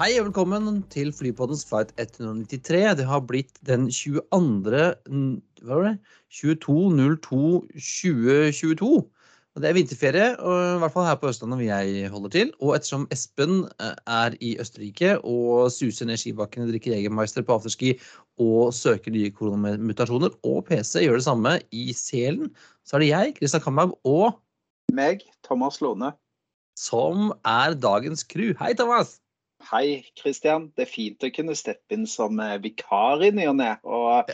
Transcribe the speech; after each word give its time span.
Hei 0.00 0.14
og 0.16 0.30
velkommen 0.30 0.78
til 0.88 1.10
Flypoddens 1.12 1.60
flight 1.68 1.90
193. 2.00 2.96
Det 2.96 3.04
har 3.04 3.20
blitt 3.28 3.60
den 3.68 3.92
22. 3.92 4.80
Hva 5.60 5.76
var 5.76 5.84
det? 5.84 6.00
22.02.2022. 6.38 8.88
Og 8.88 9.60
Det 9.60 9.68
er 9.68 9.76
vinterferie, 9.76 10.40
og 10.40 10.56
i 10.56 10.80
hvert 10.80 10.96
fall 10.96 11.04
her 11.04 11.20
på 11.20 11.28
Østlandet 11.28 11.60
hvor 11.60 11.68
jeg 11.68 12.08
holder 12.16 12.32
til. 12.32 12.48
Og 12.64 12.72
ettersom 12.78 13.04
Espen 13.12 13.68
eh, 13.76 13.92
er 14.08 14.32
i 14.40 14.56
Østerrike 14.64 15.20
og 15.20 15.68
suser 15.76 16.08
ned 16.08 16.16
skibakkene, 16.24 16.72
drikker 16.72 16.96
Jegermeister 16.96 17.44
på 17.44 17.60
afterski 17.60 18.00
og 18.40 18.72
søker 18.72 19.12
nye 19.12 19.28
koronamutasjoner, 19.36 20.32
og 20.48 20.64
PC 20.72 21.04
gjør 21.04 21.20
det 21.20 21.28
samme 21.28 21.60
i 21.76 21.92
Selen, 21.92 22.48
så 22.88 22.96
er 22.96 23.04
det 23.04 23.12
jeg, 23.12 23.36
Kristian 23.36 23.68
Kamhaug, 23.68 24.00
og 24.08 24.40
Meg, 24.96 25.28
Thomas 25.44 25.84
Lone. 25.84 26.16
som 26.88 27.36
er 27.44 27.76
dagens 27.76 28.24
crew. 28.24 28.56
Hei, 28.56 28.72
Thomas! 28.72 29.20
Hei, 29.68 30.00
Kristian. 30.16 30.70
Det 30.76 30.86
er 30.86 30.90
fint 30.90 31.24
å 31.26 31.30
kunne 31.34 31.54
steppe 31.58 31.96
inn 31.96 32.06
som 32.08 32.40
eh, 32.40 32.56
vikar 32.62 33.22
i 33.26 33.30
ny 33.34 33.46
og 33.50 33.58
ne. 33.60 33.74
Og 33.84 34.30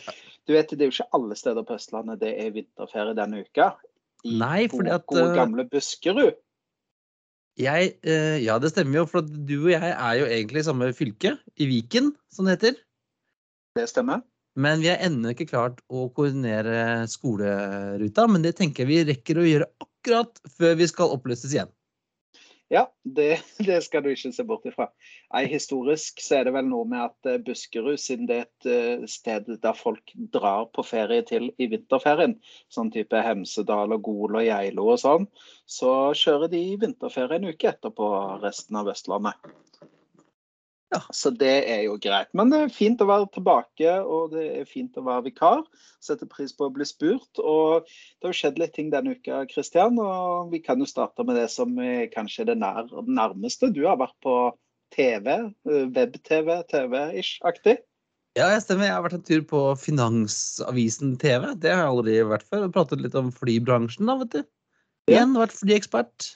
du 0.47 0.55
vet, 0.55 0.71
det 0.71 0.87
er 0.87 0.91
jo 0.91 0.95
ikke 0.95 1.19
alle 1.19 1.39
steder 1.39 1.67
på 1.67 1.77
Østlandet 1.77 2.23
det 2.23 2.33
er 2.45 2.55
vinterferie 2.55 3.17
denne 3.19 3.43
uka. 3.43 3.73
I 4.27 4.37
Nei, 4.41 4.67
fordi 4.73 4.93
at, 4.95 5.07
gode 5.11 5.31
eh, 5.33 5.37
gamle 5.37 5.67
Buskerud. 5.70 6.39
Jeg, 7.57 7.97
eh, 8.05 8.39
ja, 8.45 8.59
det 8.61 8.70
stemmer 8.75 9.01
jo, 9.01 9.07
for 9.11 9.27
du 9.27 9.55
og 9.65 9.70
jeg 9.73 9.93
er 9.93 10.17
jo 10.20 10.27
egentlig 10.28 10.62
i 10.62 10.69
samme 10.69 10.91
fylke, 10.97 11.37
i 11.56 11.69
Viken, 11.70 12.12
som 12.33 12.48
det 12.48 12.59
heter. 12.59 12.81
Det 13.77 13.87
stemmer. 13.91 14.22
Men 14.56 14.81
vi 14.81 14.89
har 14.89 15.03
ennå 15.05 15.34
ikke 15.34 15.48
klart 15.50 15.83
å 15.93 16.06
koordinere 16.17 17.05
skoleruta. 17.12 18.25
Men 18.31 18.45
det 18.45 18.55
tenker 18.56 18.84
jeg 18.84 18.89
vi 18.89 19.12
rekker 19.12 19.41
å 19.41 19.45
gjøre 19.45 19.69
akkurat 19.84 20.41
før 20.56 20.78
vi 20.81 20.89
skal 20.89 21.12
oppløses 21.12 21.53
igjen. 21.53 21.72
Ja, 22.69 22.92
det, 23.03 23.41
det 23.69 23.78
skal 23.84 24.03
du 24.03 24.11
ikke 24.11 24.33
se 24.34 24.45
bort 24.47 24.67
ifra. 24.67 24.89
Nei, 25.31 25.45
historisk 25.50 26.22
så 26.22 26.41
er 26.41 26.48
det 26.48 26.55
vel 26.56 26.67
noe 26.70 26.86
med 26.91 27.05
at 27.05 27.31
eh, 27.31 27.39
Buskerud, 27.47 27.98
siden 28.03 28.27
det 28.31 28.39
er 28.39 28.47
et 28.48 28.70
eh, 28.70 29.05
sted 29.11 29.53
der 29.62 29.78
folk 29.78 30.14
drar 30.34 30.67
på 30.75 30.84
ferie 30.87 31.22
til 31.28 31.53
i 31.62 31.70
vinterferien, 31.70 32.37
sånn 32.72 32.91
type 32.94 33.22
Hemsedal 33.22 33.94
og 33.94 34.03
Gol 34.09 34.41
og 34.41 34.48
Geilo 34.48 34.91
og 34.97 35.03
sånn, 35.03 35.28
så 35.67 35.92
kjører 36.19 36.50
de 36.53 36.64
vinterferie 36.83 37.39
en 37.39 37.53
uke 37.53 37.70
etterpå 37.70 38.11
resten 38.42 38.83
av 38.83 38.91
Østlandet. 38.91 39.55
Ja. 40.97 41.02
Så 41.14 41.30
det 41.30 41.55
er 41.69 41.83
jo 41.84 41.97
greit. 42.00 42.30
Men 42.36 42.52
det 42.52 42.61
er 42.62 42.72
fint 42.72 43.02
å 43.05 43.08
være 43.08 43.28
tilbake, 43.34 43.97
og 44.02 44.33
det 44.33 44.44
er 44.62 44.69
fint 44.69 44.97
å 44.97 45.05
være 45.06 45.27
vikar. 45.28 45.64
Setter 46.05 46.28
pris 46.30 46.55
på 46.56 46.69
å 46.69 46.72
bli 46.72 46.86
spurt. 46.88 47.42
Og 47.42 47.84
det 47.86 48.28
har 48.28 48.33
jo 48.33 48.38
skjedd 48.41 48.61
litt 48.62 48.72
ting 48.78 48.88
denne 48.94 49.16
uka, 49.16 49.44
Kristian. 49.50 49.98
Og 50.00 50.53
vi 50.55 50.62
kan 50.64 50.80
jo 50.80 50.88
starte 50.88 51.27
med 51.27 51.38
det 51.38 51.50
som 51.53 51.77
er 51.83 52.06
kanskje 52.12 52.47
er 52.47 52.53
det 52.53 52.61
nær, 52.62 52.88
nærmeste. 53.05 53.72
Du 53.75 53.84
har 53.84 54.00
vært 54.00 54.16
på 54.25 54.38
TV, 54.94 55.36
eh, 55.69 55.84
web-TV, 55.92 56.56
TV-ish-aktig. 56.72 57.77
Ja, 58.36 58.50
jeg 58.53 58.64
stemmer. 58.66 58.88
Jeg 58.88 58.97
har 58.97 59.05
vært 59.05 59.19
en 59.19 59.28
tur 59.28 59.44
på 59.48 59.60
Finansavisen 59.81 61.16
TV. 61.20 61.53
Det 61.60 61.72
har 61.72 61.86
jeg 61.86 61.92
aldri 61.92 62.16
vært 62.33 62.48
før. 62.48 62.66
Og 62.69 62.75
pratet 62.75 63.05
litt 63.05 63.16
om 63.19 63.33
flybransjen, 63.34 64.08
da, 64.08 64.19
vet 64.22 64.34
du. 64.36 64.42
Igjen 65.12 65.36
vært 65.38 65.55
flyekspert. 65.56 66.33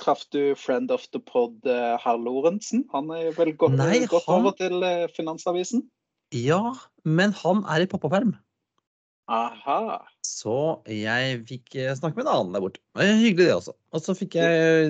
Traff 0.00 0.24
du 0.32 0.54
friend 0.56 0.90
of 0.94 1.04
the 1.12 1.20
pod 1.20 1.58
eh, 1.68 1.96
Herr 2.00 2.16
Lorentzen? 2.20 2.86
Han 2.94 3.10
er 3.12 3.32
vel 3.36 3.52
gått, 3.60 3.74
Nei, 3.76 4.06
gått 4.08 4.24
han- 4.28 4.40
over 4.42 4.56
til 4.56 4.82
eh, 4.86 5.06
Finansavisen? 5.16 5.84
Ja, 6.32 6.62
men 7.04 7.32
han 7.42 7.64
er 7.68 7.82
i 7.84 7.88
pappaperm. 7.90 8.36
Aha. 9.30 10.00
Så 10.26 10.54
jeg 10.90 11.42
fikk 11.46 11.76
eh, 11.78 11.92
snakke 11.98 12.18
med 12.18 12.26
en 12.26 12.32
annen 12.32 12.54
der 12.56 12.62
borte. 12.64 12.80
Hyggelig 12.98 13.46
det 13.46 13.54
også. 13.54 13.74
Og 13.94 14.02
så 14.02 14.14
fikk 14.18 14.34
jeg 14.40 14.88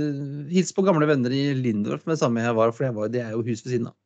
hilse 0.53 0.76
på 0.76 0.84
gamle 0.87 1.09
venner 1.10 1.32
i 1.34 1.43
Lindorf 1.59 2.06
med 2.06 2.15
det 2.16 2.22
samme 2.22 2.44
jeg 2.44 2.56
var, 2.56 2.72
for 2.76 2.87
jeg 2.87 2.97
var, 2.97 3.10
det 3.12 3.20
er 3.25 3.34
jo 3.34 3.43
hus 3.44 3.60
ved 3.66 3.75
siden 3.75 3.91
av. 3.91 3.97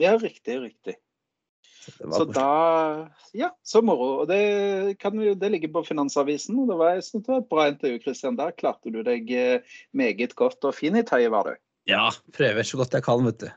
Ja, 0.00 0.16
riktig, 0.18 0.56
riktig. 0.64 0.96
Så 1.80 1.92
Så 2.12 2.24
da 2.34 3.08
Ja, 3.34 3.50
så 3.64 3.80
moro. 3.80 4.20
Og 4.22 4.28
det, 4.28 4.98
kan 5.00 5.14
jo- 5.16 5.34
det 5.34 5.50
ligger 5.50 5.72
på 5.72 5.84
Finansavisen. 5.86 6.58
og 6.58 6.68
det 6.68 6.78
var, 6.78 6.94
Jeg 6.94 7.04
synes 7.04 7.26
det 7.26 7.32
var 7.32 7.40
et 7.40 7.48
bra 7.48 7.66
intervju, 7.68 7.98
Kristian. 8.04 8.36
Der 8.36 8.50
klarte 8.50 8.92
du 8.92 9.02
deg 9.02 9.30
eh, 9.30 9.60
meget 9.94 10.34
godt 10.36 10.64
og 10.64 10.74
fin 10.74 10.96
i 10.96 11.02
tøyet, 11.02 11.30
var 11.30 11.44
du. 11.44 11.54
Ja, 11.88 12.10
prøver 12.36 12.62
så 12.62 12.76
godt 12.76 12.92
jeg 12.92 13.02
kan, 13.02 13.24
vet 13.24 13.40
du. 13.40 13.50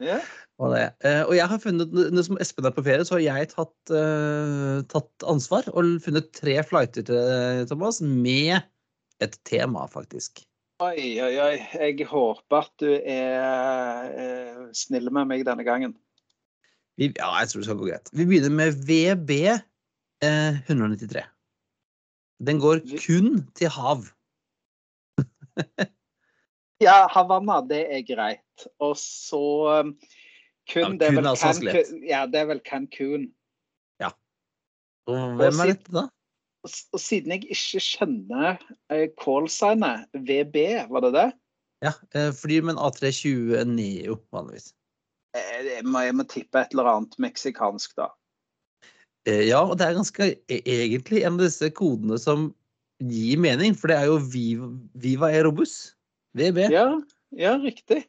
Ja. 0.00 0.20
Og, 0.58 0.74
det. 0.74 0.92
Eh, 1.04 1.22
og 1.24 1.36
jeg 1.36 1.48
har 1.48 1.58
funnet, 1.58 1.92
nå 1.92 2.22
som 2.24 2.38
Espen 2.40 2.66
er 2.66 2.74
på 2.76 2.84
ferie, 2.84 3.04
så 3.04 3.16
har 3.16 3.24
jeg 3.24 3.48
tatt, 3.52 3.92
uh, 3.92 4.82
tatt 4.88 5.24
ansvar 5.28 5.68
og 5.72 6.00
funnet 6.04 6.32
tre 6.36 6.58
flighter 6.64 7.06
til 7.08 7.66
Thomas 7.70 8.00
med 8.00 8.60
et 9.20 9.38
tema, 9.44 9.86
faktisk. 9.88 10.42
Oi, 10.80 11.20
oi, 11.20 11.34
oi. 11.36 11.56
Jeg 11.76 12.06
håper 12.08 12.56
at 12.64 12.72
du 12.80 12.88
er 12.92 14.12
uh, 14.16 14.68
snill 14.72 15.10
med 15.12 15.28
meg 15.28 15.44
denne 15.48 15.64
gangen. 15.64 15.96
Vi, 17.00 17.08
ja, 17.16 17.30
jeg 17.40 17.48
tror 17.48 17.62
det 17.62 17.68
skal 17.68 17.78
gå 17.80 17.88
greit. 17.88 18.10
Vi 18.12 18.26
begynner 18.28 18.52
med 18.52 18.76
VB 18.84 19.30
eh, 19.48 20.60
193. 20.68 21.24
Den 22.44 22.60
går 22.60 22.84
kun 23.06 23.40
til 23.56 23.72
hav. 23.72 24.04
Ja, 26.80 27.04
Havanna, 27.12 27.58
det 27.68 27.82
er 27.92 28.00
greit. 28.08 28.62
Og 28.80 28.94
så 28.96 29.40
um, 29.82 29.90
kun, 30.72 30.80
Ja, 30.80 30.88
det 30.96 31.10
er 31.10 31.18
kun 31.18 31.26
altså. 31.28 31.50
Cancun. 31.52 31.98
Ja, 32.08 32.22
det 32.24 32.40
er 32.40 32.46
vel 32.48 32.62
Cancun. 32.64 33.26
Og 35.10 35.36
hvem 35.40 35.62
er 35.62 35.72
dette, 35.72 35.92
da? 35.94 36.06
Og, 36.64 37.00
siden 37.00 37.32
jeg 37.32 37.46
ikke 37.48 37.80
kjenner 37.80 38.58
eh, 38.92 39.08
callsignet 39.20 40.10
VB, 40.12 40.56
var 40.92 41.06
det 41.06 41.12
det? 41.16 41.28
Ja, 41.80 41.92
fordi 42.36 42.60
med 42.60 42.76
en 42.76 42.82
A320 42.84 43.64
Neo, 43.64 44.18
vanligvis. 44.34 44.74
Eh, 45.36 45.66
Jeg 45.76 45.84
må, 45.86 46.00
jeg 46.06 46.14
må 46.18 46.24
tippe 46.28 46.58
et 46.64 46.72
eller 46.74 46.88
annet 46.90 47.14
meksikansk, 47.22 47.94
da. 47.98 48.08
Eh, 49.28 49.46
Ja, 49.48 49.60
og 49.64 49.76
det 49.78 49.86
er 49.86 49.94
ganske 49.98 50.30
e- 50.48 50.62
egentlig 50.64 51.22
en 51.24 51.36
av 51.38 51.44
disse 51.44 51.70
kodene 51.76 52.18
som 52.18 52.54
gir 53.00 53.38
mening, 53.40 53.74
for 53.76 53.88
det 53.88 53.96
er 53.96 54.06
jo 54.10 54.18
Viva, 54.18 54.68
Viva 54.94 55.30
Aerobus. 55.30 55.94
VB. 56.36 56.66
Ja, 56.70 57.00
ja 57.36 57.56
riktig. 57.58 58.04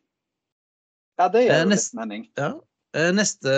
Ja, 1.19 1.27
det 1.29 1.43
Eh, 1.43 1.47
gjør 1.49 1.63
jo 1.63 1.69
litt 1.69 1.93
mening. 1.93 2.27
Ja. 2.37 2.51
Eh, 2.93 3.11
Neste 3.15 3.51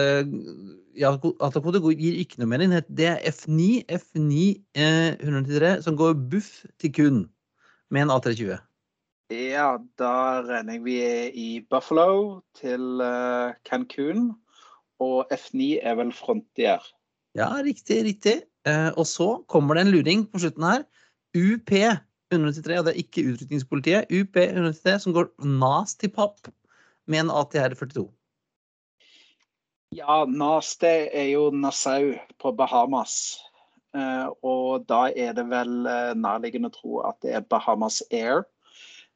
ja, 0.95 1.09
Atakode 1.41 1.79
gir 1.97 2.19
ikke 2.21 2.37
noe 2.39 2.47
mening. 2.51 2.69
Det 2.89 3.07
er 3.07 3.19
F9 3.31 3.83
F9 3.89 4.63
eh, 4.75 5.15
193 5.23 5.81
som 5.83 5.97
går 5.97 6.13
buff 6.29 6.65
til 6.79 6.91
kun 6.93 7.29
med 7.89 8.01
en 8.03 8.09
A320. 8.13 8.59
Ja, 9.31 9.77
da 9.97 10.41
regner 10.43 10.75
jeg 10.75 10.83
vi 10.83 10.95
er 11.01 11.29
i 11.33 11.49
Buffalo 11.69 12.41
til 12.59 12.99
Cancún. 12.99 13.61
Cancun. 13.69 14.31
Og 15.03 15.27
F9 15.33 15.79
er 15.81 15.97
vel 15.99 16.11
Frontier. 16.15 16.81
Ja, 17.35 17.49
riktig, 17.65 18.03
riktig. 18.05 18.41
Eh, 18.67 18.91
og 18.97 19.07
så 19.09 19.43
kommer 19.49 19.75
det 19.75 19.87
en 19.87 19.93
luring 19.95 20.25
på 20.31 20.43
slutten 20.43 20.63
her. 20.67 20.83
UP 21.33 21.71
193, 22.31 22.79
og 22.79 22.85
det 22.85 22.93
er 22.93 23.01
ikke 23.01 23.25
utrykningspolitiet. 23.31 24.11
UP 24.13 24.37
193 24.37 24.99
som 25.05 25.15
går 25.15 25.31
nas 25.43 25.95
til 25.95 26.13
papp 26.13 26.51
med 27.07 27.25
en 27.25 27.33
ATR 27.33 27.75
42. 27.79 28.05
Ja, 29.93 30.23
NAS 30.25 30.75
det 30.81 31.09
er 31.13 31.27
jo 31.33 31.49
Nassau 31.53 32.13
på 32.41 32.53
Bahamas. 32.57 33.37
Eh, 33.93 34.29
og 34.41 34.87
da 34.89 35.05
er 35.09 35.35
det 35.37 35.45
vel 35.51 35.85
eh, 35.85 36.13
nærliggende 36.17 36.71
å 36.71 36.77
tro 36.77 37.01
at 37.05 37.19
det 37.25 37.35
er 37.37 37.45
Bahamas 37.49 38.01
Air. 38.09 38.45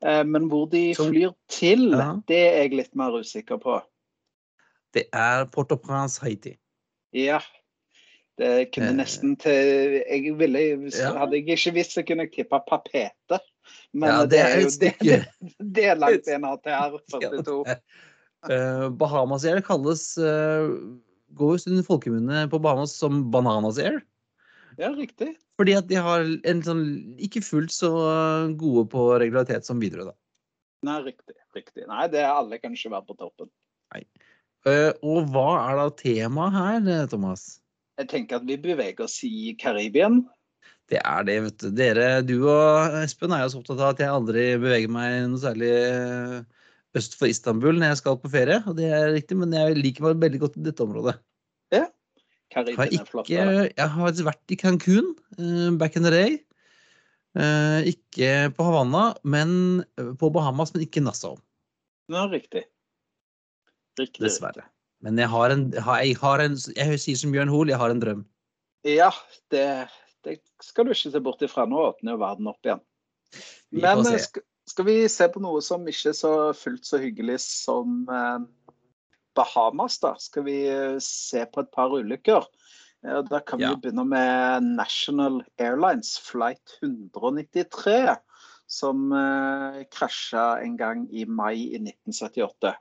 Eh, 0.05 0.23
men 0.25 0.47
hvor 0.51 0.67
de 0.69 0.91
flyr 0.95 1.33
til, 1.49 1.91
Ja. 1.91 2.15
det 2.27 2.37
er 2.37 2.57
jeg 2.63 2.73
litt 2.77 2.95
mer 2.95 3.17
usikker 3.17 3.57
på. 3.61 3.79
Det 4.93 5.07
er 5.13 5.45
Port-au-Prince, 5.45 6.21
Haiti. 6.21 6.57
Ja. 7.13 7.39
Det 8.37 8.69
kunne 8.73 8.91
Eh, 8.91 8.95
nesten 8.95 9.35
til 9.35 10.03
jeg 10.05 10.37
ville, 10.37 10.59
ja. 10.93 11.17
Hadde 11.17 11.33
jeg 11.33 11.47
ikke 11.47 11.73
visst, 11.73 11.95
så 11.97 12.03
kunne 12.05 12.27
jeg 12.27 12.33
tippa 12.35 12.59
Papete. 12.67 13.39
Men 13.93 14.09
Ja, 14.09 14.25
det, 14.25 14.39
er 14.39 14.59
jo 14.61 14.67
et 14.67 14.79
det, 14.79 14.93
det, 15.01 15.25
det 15.75 15.85
er 15.85 15.95
langt 15.95 16.27
en 16.27 16.45
ATR 16.45 16.99
42. 17.09 17.65
Eh, 18.51 18.89
Bahamas 18.93 19.45
Air 19.45 19.61
kalles 19.65 20.17
uh, 20.21 20.69
Går 21.35 21.57
jo 21.57 21.71
under 21.71 21.83
folkemunne 21.83 22.45
på 22.51 22.59
Bahamas 22.61 22.93
som 22.95 23.31
Bananas 23.31 23.79
Air. 23.81 24.03
Ja, 24.77 24.91
riktig. 24.93 25.33
Fordi 25.57 25.73
at 25.77 25.87
de 25.89 25.97
har 26.05 26.23
en 26.51 26.63
sånn 26.65 26.85
ikke 27.23 27.41
fullt 27.41 27.73
så 27.73 27.91
eh, 28.05 28.55
gode 28.61 28.85
på 28.91 29.09
regularitet 29.17 29.65
som 29.65 29.81
Widerøe, 29.81 30.11
da. 30.11 30.17
Nei, 30.85 30.97
riktig. 31.07 31.35
riktig. 31.57 31.85
Nei, 31.89 32.05
det 32.13 32.21
er 32.21 32.35
alle 32.35 32.59
kan 32.61 32.75
ikke 32.75 32.93
være 32.93 33.07
på 33.07 33.17
toppen. 33.17 33.49
Nei. 33.95 34.03
og 34.67 35.29
hva 35.31 35.47
er 35.63 35.79
da 35.79 35.87
temaet 35.97 36.57
her, 36.57 36.91
eh, 36.93 37.07
Thomas? 37.09 37.47
Jeg 37.97 38.11
tenker 38.11 38.37
at 38.37 38.45
vi 38.45 38.59
beveger 38.61 39.07
oss 39.07 39.17
i 39.25 39.55
Karibien. 39.57 40.21
Det 40.87 40.99
er 41.01 41.25
det, 41.27 41.37
vet 41.43 41.63
du. 41.63 41.69
Dere, 41.75 42.05
du 42.23 42.35
og 42.45 42.99
Espen 43.01 43.33
er 43.35 43.43
jo 43.43 43.49
så 43.51 43.61
opptatt 43.63 43.81
av 43.81 43.95
at 43.95 44.03
jeg 44.03 44.13
aldri 44.13 44.43
beveger 44.61 44.91
meg 44.93 45.23
noe 45.31 45.41
særlig 45.41 45.71
eh, 45.73 46.37
øst 46.97 47.17
for 47.19 47.31
Istanbul 47.31 47.79
når 47.79 47.91
jeg 47.91 48.01
skal 48.03 48.19
på 48.21 48.31
ferie. 48.31 48.61
Og 48.69 48.77
det 48.77 48.91
er 48.93 49.09
riktig, 49.15 49.39
men 49.39 49.55
jeg 49.55 49.79
liker 49.79 50.05
meg 50.05 50.21
veldig 50.21 50.43
godt 50.45 50.61
i 50.61 50.67
dette 50.69 50.85
området. 50.85 51.17
Har, 52.55 52.63
Karibien 52.63 53.07
flott. 53.07 53.27
ikke, 53.27 53.43
jeg 53.67 53.89
har 53.91 53.97
faktisk 53.99 54.27
vært 54.27 54.53
i 54.53 54.57
Cancún 54.59 55.09
uh, 55.39 55.71
back 55.79 55.97
in 55.99 56.07
the 56.07 56.13
day. 56.13 56.37
Uh, 57.37 57.83
ikke 57.85 58.49
på 58.55 58.65
Havanna, 58.65 59.11
men 59.27 59.83
eh, 59.99 60.13
på 60.17 60.31
Bahamas, 60.33 60.71
men 60.73 60.87
ikke 60.87 61.03
Nassau. 61.05 61.35
Ja, 62.09 62.23
riktig. 62.31 62.63
Riktig. 63.99 64.23
Dessverre. 64.23 64.65
Men 65.05 65.19
jeg 65.21 65.29
har 65.29 65.53
en, 65.53 65.67
jeg 65.75 66.15
har 66.17 66.41
en 66.41 66.55
Jeg 66.73 66.99
sier 67.03 67.19
som 67.19 67.33
Bjørn 67.35 67.51
Hoel, 67.53 67.69
jeg 67.69 67.77
har 67.77 67.93
en 67.93 68.01
drøm. 68.01 68.23
Ja, 68.87 69.11
det, 69.53 69.67
det 70.25 70.39
skal 70.63 70.87
du 70.87 70.95
ikke 70.95 71.11
se 71.13 71.21
bort 71.21 71.43
ifra. 71.45 71.67
Nå 71.69 71.83
åpner 71.91 72.15
jo 72.15 72.21
verden 72.23 72.49
opp 72.49 72.65
igjen. 72.65 72.81
Men 73.75 74.01
eh, 74.07 74.21
skal, 74.23 74.45
skal 74.69 74.87
vi 74.87 74.97
se 75.11 75.27
på 75.33 75.43
noe 75.43 75.61
som 75.65 75.85
ikke 75.89 76.13
er 76.13 76.17
så 76.17 76.33
fullt 76.57 76.87
så 76.87 77.01
hyggelig 77.01 77.37
som 77.43 78.07
eh, 78.09 78.39
Bahamas, 79.37 79.99
da? 80.03 80.15
Skal 80.21 80.47
vi 80.47 80.57
eh, 80.71 80.97
se 81.03 81.45
på 81.53 81.63
et 81.63 81.69
par 81.75 81.93
ulykker? 81.95 82.47
Eh, 83.05 83.21
Da 83.29 83.39
kan 83.39 83.59
vi 83.61 83.67
Ja. 83.67 83.75
jo 83.75 83.81
begynne 83.83 84.07
med 84.07 84.63
National 84.77 85.43
Airlines 85.59 86.17
flight 86.19 86.77
193, 86.83 88.17
som 88.67 89.11
eh, 89.13 89.85
krasja 89.93 90.59
en 90.63 90.75
gang 90.77 91.07
i 91.13 91.25
mai 91.25 91.55
i 91.55 91.79
1978. 91.79 92.75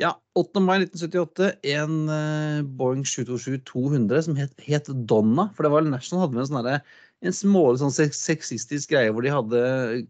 Ja, 0.00 0.14
8. 0.34 0.60
mai 0.64 0.80
1978, 0.80 1.52
en 1.76 2.08
eh, 2.08 2.62
Boeing 2.64 3.04
727-200 3.04 4.22
som 4.24 4.36
het, 4.40 4.52
het 4.64 4.88
Donna. 5.06 5.50
For 5.54 5.62
det 5.62 5.72
var 5.74 5.84
National 5.86 6.24
hadde 6.26 6.34
med 6.34 6.46
en 6.46 6.50
sånn 6.50 6.80
en 7.22 7.36
smålig 7.36 7.78
sånn 7.82 7.92
sexistisk 7.94 8.90
greie 8.90 9.12
hvor 9.14 9.22
de 9.22 9.30
hadde 9.30 9.60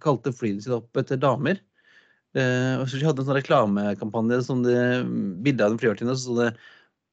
kalte 0.01 0.33
flyene 0.33 0.63
sine 0.65 0.79
opp 0.79 0.97
etter 0.97 1.21
damer. 1.21 1.61
Så 2.33 2.97
De 2.97 3.05
hadde 3.05 3.21
en 3.21 3.27
sånn 3.29 3.37
reklamekampanje 3.37 4.39
som 4.47 4.63
det 4.65 4.77
bildet 5.45 5.67
av 5.67 5.75
den 5.75 5.81
flyvertinna, 5.83 6.15
så 6.17 6.23
sto 6.25 6.37
det 6.39 6.53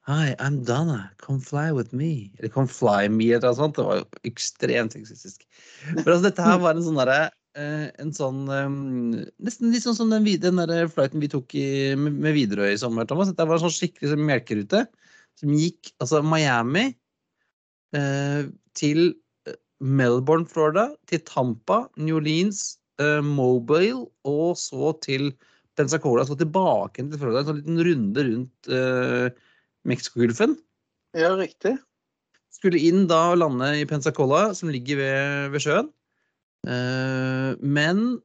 Hi, 0.10 0.33
I'm 0.39 0.63
Donna. 0.66 1.12
Come 1.21 1.39
fly 1.39 1.71
with 1.71 1.94
me. 1.94 2.31
Eller 2.39 2.50
Come 2.50 2.68
fly 2.68 3.10
me, 3.13 3.27
eller 3.33 3.51
noe 3.51 3.57
sånt. 3.60 3.75
Det 3.77 3.83
var 3.86 4.00
jo 4.00 4.07
ekstremt 4.25 4.95
sexistisk. 4.95 5.44
Men 5.92 6.07
altså, 6.07 6.24
dette 6.24 6.45
her 6.48 6.57
var 6.63 6.74
en 6.74 6.86
sånn 6.88 6.98
derre 6.98 7.19
eh, 7.60 7.92
en 8.01 8.13
sånn 8.16 8.39
eh, 8.50 8.71
Nesten 9.45 9.69
litt 9.69 9.86
sånn 9.86 10.00
som 10.00 10.10
den, 10.13 10.25
den 10.42 10.63
der 10.63 10.89
flighten 10.89 11.22
vi 11.22 11.30
tok 11.30 11.54
i, 11.54 11.68
med, 12.00 12.18
med 12.25 12.33
Widerøe 12.38 12.72
i 12.74 12.80
sommer, 12.81 13.06
Thomas. 13.06 13.30
Dette 13.30 13.45
var 13.45 13.60
en 13.60 13.68
sånn 13.68 13.75
skikkelig 13.75 14.15
sånn 14.15 14.25
melkerute 14.25 14.88
som 15.39 15.54
gikk 15.54 15.94
altså 16.01 16.24
Miami 16.25 16.88
eh, 17.95 18.50
til 18.80 19.06
eh, 19.45 19.60
Melbourne, 19.77 20.50
Florida, 20.50 20.89
til 21.12 21.22
Tampa, 21.27 21.83
New 22.01 22.18
Orleans, 22.18 22.78
Mobile 23.25 24.06
og 24.28 24.57
så 24.60 24.94
til 25.04 25.30
Pensacola. 25.80 26.25
Så 26.28 26.38
tilbake 26.40 27.04
til 27.04 27.19
Florida. 27.19 27.44
En 27.44 27.51
sånn 27.51 27.62
liten 27.62 27.84
runde 27.88 28.25
rundt 28.28 28.72
uh, 28.74 29.30
Mexicogolfen. 29.88 30.57
Ja, 31.18 31.34
riktig. 31.40 31.78
Skulle 32.54 32.81
inn 32.84 33.07
da 33.10 33.30
og 33.34 33.40
lande 33.40 33.72
i 33.80 33.88
Pensacola, 33.90 34.50
som 34.57 34.72
ligger 34.74 35.00
ved, 35.00 35.54
ved 35.56 35.63
sjøen. 35.63 35.92
Uh, 36.68 37.56
men 37.63 38.19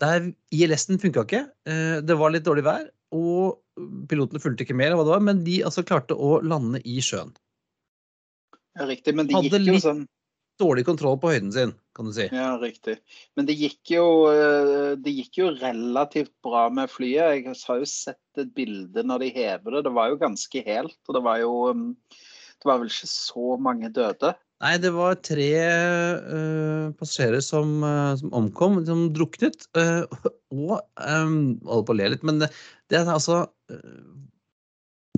der 0.00 0.30
ILS-en 0.54 1.00
funka 1.02 1.26
ikke. 1.26 1.46
Uh, 1.68 1.98
det 2.06 2.18
var 2.20 2.34
litt 2.34 2.46
dårlig 2.46 2.66
vær, 2.68 2.86
og 3.16 3.58
pilotene 4.10 4.42
fulgte 4.42 4.66
ikke 4.66 4.76
med, 4.76 4.92
av 4.92 5.00
hva 5.00 5.08
det 5.08 5.16
var, 5.16 5.26
men 5.32 5.42
de 5.46 5.60
altså 5.66 5.84
klarte 5.86 6.16
å 6.16 6.38
lande 6.44 6.82
i 6.86 7.00
sjøen. 7.04 7.34
Ja, 8.76 8.86
riktig. 8.88 9.16
Men 9.16 9.28
de 9.28 9.40
gikk 9.40 9.56
gikk 9.56 9.72
jo 9.72 9.80
sånn 9.82 10.04
Dårlig 10.56 10.86
kontroll 10.88 11.18
på 11.20 11.34
høyden 11.34 11.50
sin, 11.52 11.72
kan 11.96 12.08
du 12.08 12.14
si. 12.16 12.30
Ja, 12.32 12.54
riktig. 12.60 12.96
Men 13.36 13.48
det 13.48 13.58
gikk 13.58 13.92
jo, 13.92 14.06
eh, 14.32 14.94
det 14.96 15.12
gikk 15.12 15.42
jo 15.42 15.50
relativt 15.52 16.32
bra 16.44 16.66
med 16.72 16.88
flyet. 16.88 17.42
Jeg 17.44 17.58
har 17.68 17.82
jo 17.82 17.88
sett 17.90 18.40
et 18.40 18.54
bilde 18.56 19.04
når 19.04 19.24
de 19.24 19.28
hever 19.34 19.76
det. 19.76 19.82
Det 19.84 19.92
var 19.98 20.12
jo 20.12 20.22
ganske 20.22 20.62
helt. 20.64 20.96
Og 21.04 21.18
det 21.18 21.22
var 21.26 21.42
jo 21.42 21.52
mm, 21.76 21.90
Det 22.56 22.70
var 22.70 22.80
vel 22.80 22.88
ikke 22.88 23.10
så 23.12 23.56
mange 23.60 23.90
døde. 23.92 24.32
Nei, 24.64 24.78
det 24.80 24.88
var 24.96 25.18
tre 25.20 25.50
uh, 25.60 26.86
passasjerer 26.96 27.42
som, 27.44 27.74
uh, 27.84 28.14
som 28.16 28.32
omkom, 28.38 28.78
som 28.88 29.02
druknet. 29.12 29.66
Uh, 29.76 30.08
og 30.56 30.78
um, 30.96 31.58
Holder 31.68 31.84
på 31.84 31.92
å 31.92 31.98
le 31.98 32.08
litt, 32.14 32.24
men 32.24 32.40
det, 32.40 32.48
det 32.88 33.02
er 33.02 33.12
altså 33.12 33.42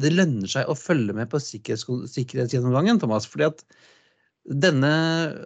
Det 0.03 0.11
lønner 0.11 0.51
seg 0.51 0.67
å 0.67 0.75
følge 0.79 1.15
med 1.15 1.31
på 1.31 1.39
sikkerhets, 1.43 1.87
sikkerhetsgjennomgangen, 2.17 2.99
Thomas. 2.99 3.31
fordi 3.31 3.47
at 3.53 3.63
denne 4.49 4.93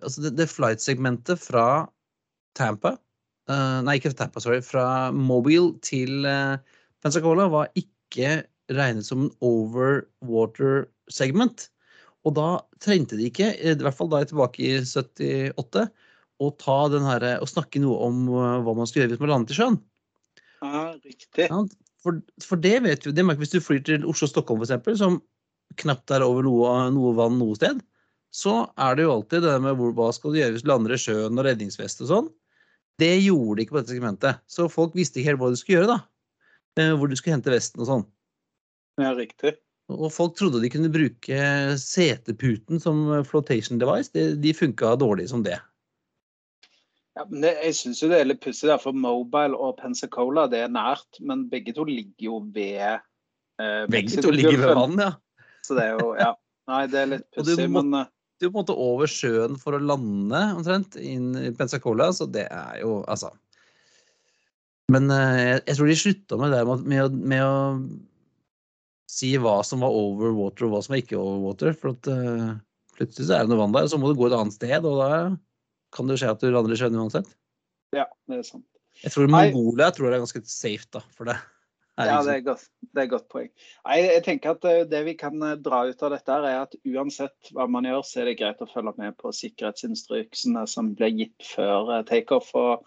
Altså 0.02 0.26
det, 0.26 0.36
det 0.38 0.50
flight-segmentet 0.50 1.40
fra 1.42 1.66
Tampa 2.58 2.96
uh, 3.50 3.80
Nei, 3.82 3.96
ikke 3.98 4.12
Tampa, 4.16 4.42
sorry. 4.42 4.60
Fra 4.64 5.10
Mobile 5.14 5.74
til 5.84 6.26
uh, 6.28 6.58
Pensacola 7.02 7.48
var 7.50 7.70
ikke 7.78 8.42
regnet 8.72 9.06
som 9.06 9.26
en 9.26 9.32
overwater 9.44 10.86
segment. 11.10 11.66
Og 12.22 12.36
da 12.38 12.62
trengte 12.82 13.18
de 13.18 13.26
ikke, 13.26 13.50
i 13.58 13.74
hvert 13.74 13.96
fall 13.98 14.10
da 14.12 14.20
jeg 14.20 14.28
er 14.28 14.32
tilbake 14.32 14.62
i 14.62 14.74
78, 14.86 15.86
å 16.42 16.50
ta 16.58 16.76
den 16.92 17.06
her, 17.06 17.26
å 17.42 17.48
snakke 17.48 17.82
noe 17.82 17.98
om 18.06 18.20
hva 18.30 18.74
man 18.78 18.88
skal 18.88 19.02
gjøre 19.02 19.14
hvis 19.14 19.22
man 19.22 19.32
lander 19.32 19.54
i 19.54 19.58
sjøen. 19.58 19.78
Ja, 20.62 20.84
riktig. 21.02 21.48
Ja, 21.48 21.58
For, 22.02 22.18
for 22.42 22.62
det 22.62 22.76
vet 22.86 23.04
du, 23.04 23.10
det 23.14 23.24
merker 23.26 23.42
hvis 23.44 23.54
du 23.54 23.62
flyr 23.62 23.82
til 23.86 24.06
Oslo-Stockholm 24.08 24.62
f.eks., 24.62 24.98
som 25.02 25.18
knapt 25.82 26.14
er 26.14 26.24
over 26.26 26.46
noe, 26.46 26.70
noe 26.94 27.12
vann 27.18 27.38
noe 27.40 27.58
sted, 27.58 27.82
så 28.32 28.54
er 28.80 28.96
det 28.96 29.04
jo 29.04 29.16
alltid 29.18 29.44
det 29.44 29.58
med 29.60 29.76
hvor, 29.76 29.92
hva 29.96 30.08
skal 30.16 30.32
du 30.32 30.38
gjøre 30.40 30.54
hvis 30.54 30.64
du 30.64 30.70
lander 30.70 30.94
i 30.96 31.00
sjøen 31.00 31.36
og 31.36 31.44
redningsvest 31.44 32.00
og 32.04 32.08
sånn. 32.08 32.30
Det 33.00 33.12
gjorde 33.20 33.58
de 33.58 33.66
ikke 33.66 33.76
på 33.76 33.82
dette 33.82 33.94
segmentet. 33.94 34.40
Så 34.48 34.68
folk 34.72 34.96
visste 34.96 35.20
ikke 35.20 35.32
helt 35.32 35.42
hva 35.42 35.50
de 35.52 35.58
skulle 35.60 35.80
gjøre, 35.80 35.98
da. 35.98 36.00
Eh, 36.80 36.94
Hvor 36.96 37.10
du 37.10 37.16
skulle 37.18 37.36
hente 37.36 37.52
vesten 37.52 37.82
og 37.84 37.88
sånn. 37.88 38.06
Ja, 39.00 39.12
riktig. 39.16 39.56
Og 39.92 40.08
folk 40.12 40.36
trodde 40.38 40.62
de 40.62 40.70
kunne 40.72 40.92
bruke 40.92 41.42
seteputen 41.80 42.80
som 42.80 43.04
flotation 43.28 43.80
device. 43.82 44.12
De, 44.14 44.30
de 44.40 44.54
funka 44.56 44.94
dårlig 45.00 45.28
som 45.32 45.44
det. 45.44 45.58
Ja, 47.18 47.26
men 47.28 47.42
det, 47.44 47.52
jeg 47.66 47.76
syns 47.76 48.00
jo 48.00 48.08
det 48.08 48.22
er 48.22 48.30
litt 48.30 48.40
pussig, 48.40 48.70
for 48.80 48.96
Mobile 48.96 49.58
og 49.58 49.76
Pensacola 49.82 50.46
det 50.48 50.62
er 50.64 50.72
nært, 50.72 51.20
men 51.20 51.44
begge 51.52 51.74
to 51.76 51.84
ligger 51.84 52.28
jo 52.30 52.38
ved 52.54 52.78
eh, 52.80 53.82
Begge 53.92 54.24
to 54.24 54.32
ligger 54.32 54.56
ved 54.62 54.72
vann, 54.78 54.96
ja. 54.96 55.10
Så 55.66 55.76
det 55.76 55.90
er 55.90 56.00
jo 56.00 56.14
Ja. 56.16 56.32
Nei, 56.70 56.86
det 56.88 57.00
er 57.00 57.10
litt 57.10 57.26
pussig, 57.36 57.68
men 57.68 57.92
er 58.46 58.52
på 58.52 58.58
en 58.58 58.64
måte 58.64 58.76
over 58.78 59.10
sjøen 59.10 59.58
for 59.60 59.76
å 59.76 59.82
lande 59.82 60.42
omtrent 60.56 60.98
inn 61.00 61.32
i 61.38 61.52
Pensacola, 61.56 62.10
så 62.14 62.26
det 62.30 62.46
er 62.48 62.80
jo 62.82 63.00
altså 63.10 63.32
Men 64.92 65.10
eh, 65.14 65.38
jeg, 65.40 65.60
jeg 65.68 65.78
tror 65.78 65.90
de 65.90 65.98
slutta 66.00 66.40
med 66.40 66.52
det 66.52 66.64
med, 66.68 66.88
med, 66.92 67.20
med 67.32 67.44
å 67.46 67.54
si 69.12 69.32
hva 69.40 69.60
som 69.66 69.84
var 69.84 69.94
over 69.94 70.32
water 70.36 70.66
og 70.66 70.74
hva 70.74 70.82
som 70.84 70.94
var 70.94 71.02
ikke 71.02 71.20
over 71.20 71.40
water. 71.46 71.76
For 71.76 71.92
at 71.92 72.08
uh, 72.08 72.52
plutselig 72.96 73.28
så 73.28 73.36
er 73.36 73.44
det 73.44 73.52
noe 73.52 73.60
vann 73.60 73.74
der, 73.76 73.88
så 73.90 74.00
må 74.00 74.10
du 74.10 74.18
gå 74.18 74.28
et 74.28 74.36
annet 74.36 74.56
sted, 74.56 74.88
og 74.88 75.00
da 75.02 75.10
kan 75.92 76.08
det 76.08 76.16
jo 76.16 76.22
skje 76.22 76.32
at 76.32 76.42
du 76.42 76.52
lander 76.52 76.72
i 76.72 76.80
sjøen 76.80 77.00
uansett. 77.00 77.28
ja, 77.96 78.06
det 78.30 78.40
er 78.40 78.46
sant. 78.48 78.66
Jeg 79.02 79.14
tror 79.14 79.30
Mongolia 79.32 79.88
jeg 79.88 79.96
tror 79.96 80.08
det 80.08 80.16
er 80.16 80.22
ganske 80.24 80.42
safe, 80.48 80.88
da, 80.94 81.00
for 81.16 81.28
det. 81.28 81.36
Er 81.98 82.06
Ja, 82.06 82.18
liksom- 82.18 82.26
det 82.26 82.34
er 82.36 82.44
godt, 82.46 82.68
det 82.80 82.98
er 82.98 83.02
et 83.02 83.10
godt 83.10 83.28
poeng. 83.28 83.48
Nei, 83.86 83.96
jeg 84.02 84.24
tenker 84.24 84.50
at 84.50 84.64
eh, 84.64 84.84
Det 84.84 85.04
vi 85.04 85.14
kan 85.14 85.42
eh, 85.42 85.56
dra 85.56 85.82
ut 85.88 86.02
av 86.02 86.10
dette, 86.10 86.28
er 86.32 86.62
at 86.62 86.74
uansett 86.86 87.52
hva 87.52 87.68
man 87.68 87.84
gjør, 87.84 88.02
så 88.04 88.20
er 88.20 88.24
det 88.30 88.38
greit 88.38 88.60
å 88.60 88.70
følge 88.70 88.94
med 88.98 89.16
på 89.18 89.32
sikkerhetsinstruksene 89.32 90.66
som 90.68 90.94
ble 90.94 91.10
gitt 91.10 91.42
før 91.42 91.98
eh, 91.98 92.04
takeoff. 92.04 92.54
Og, 92.54 92.86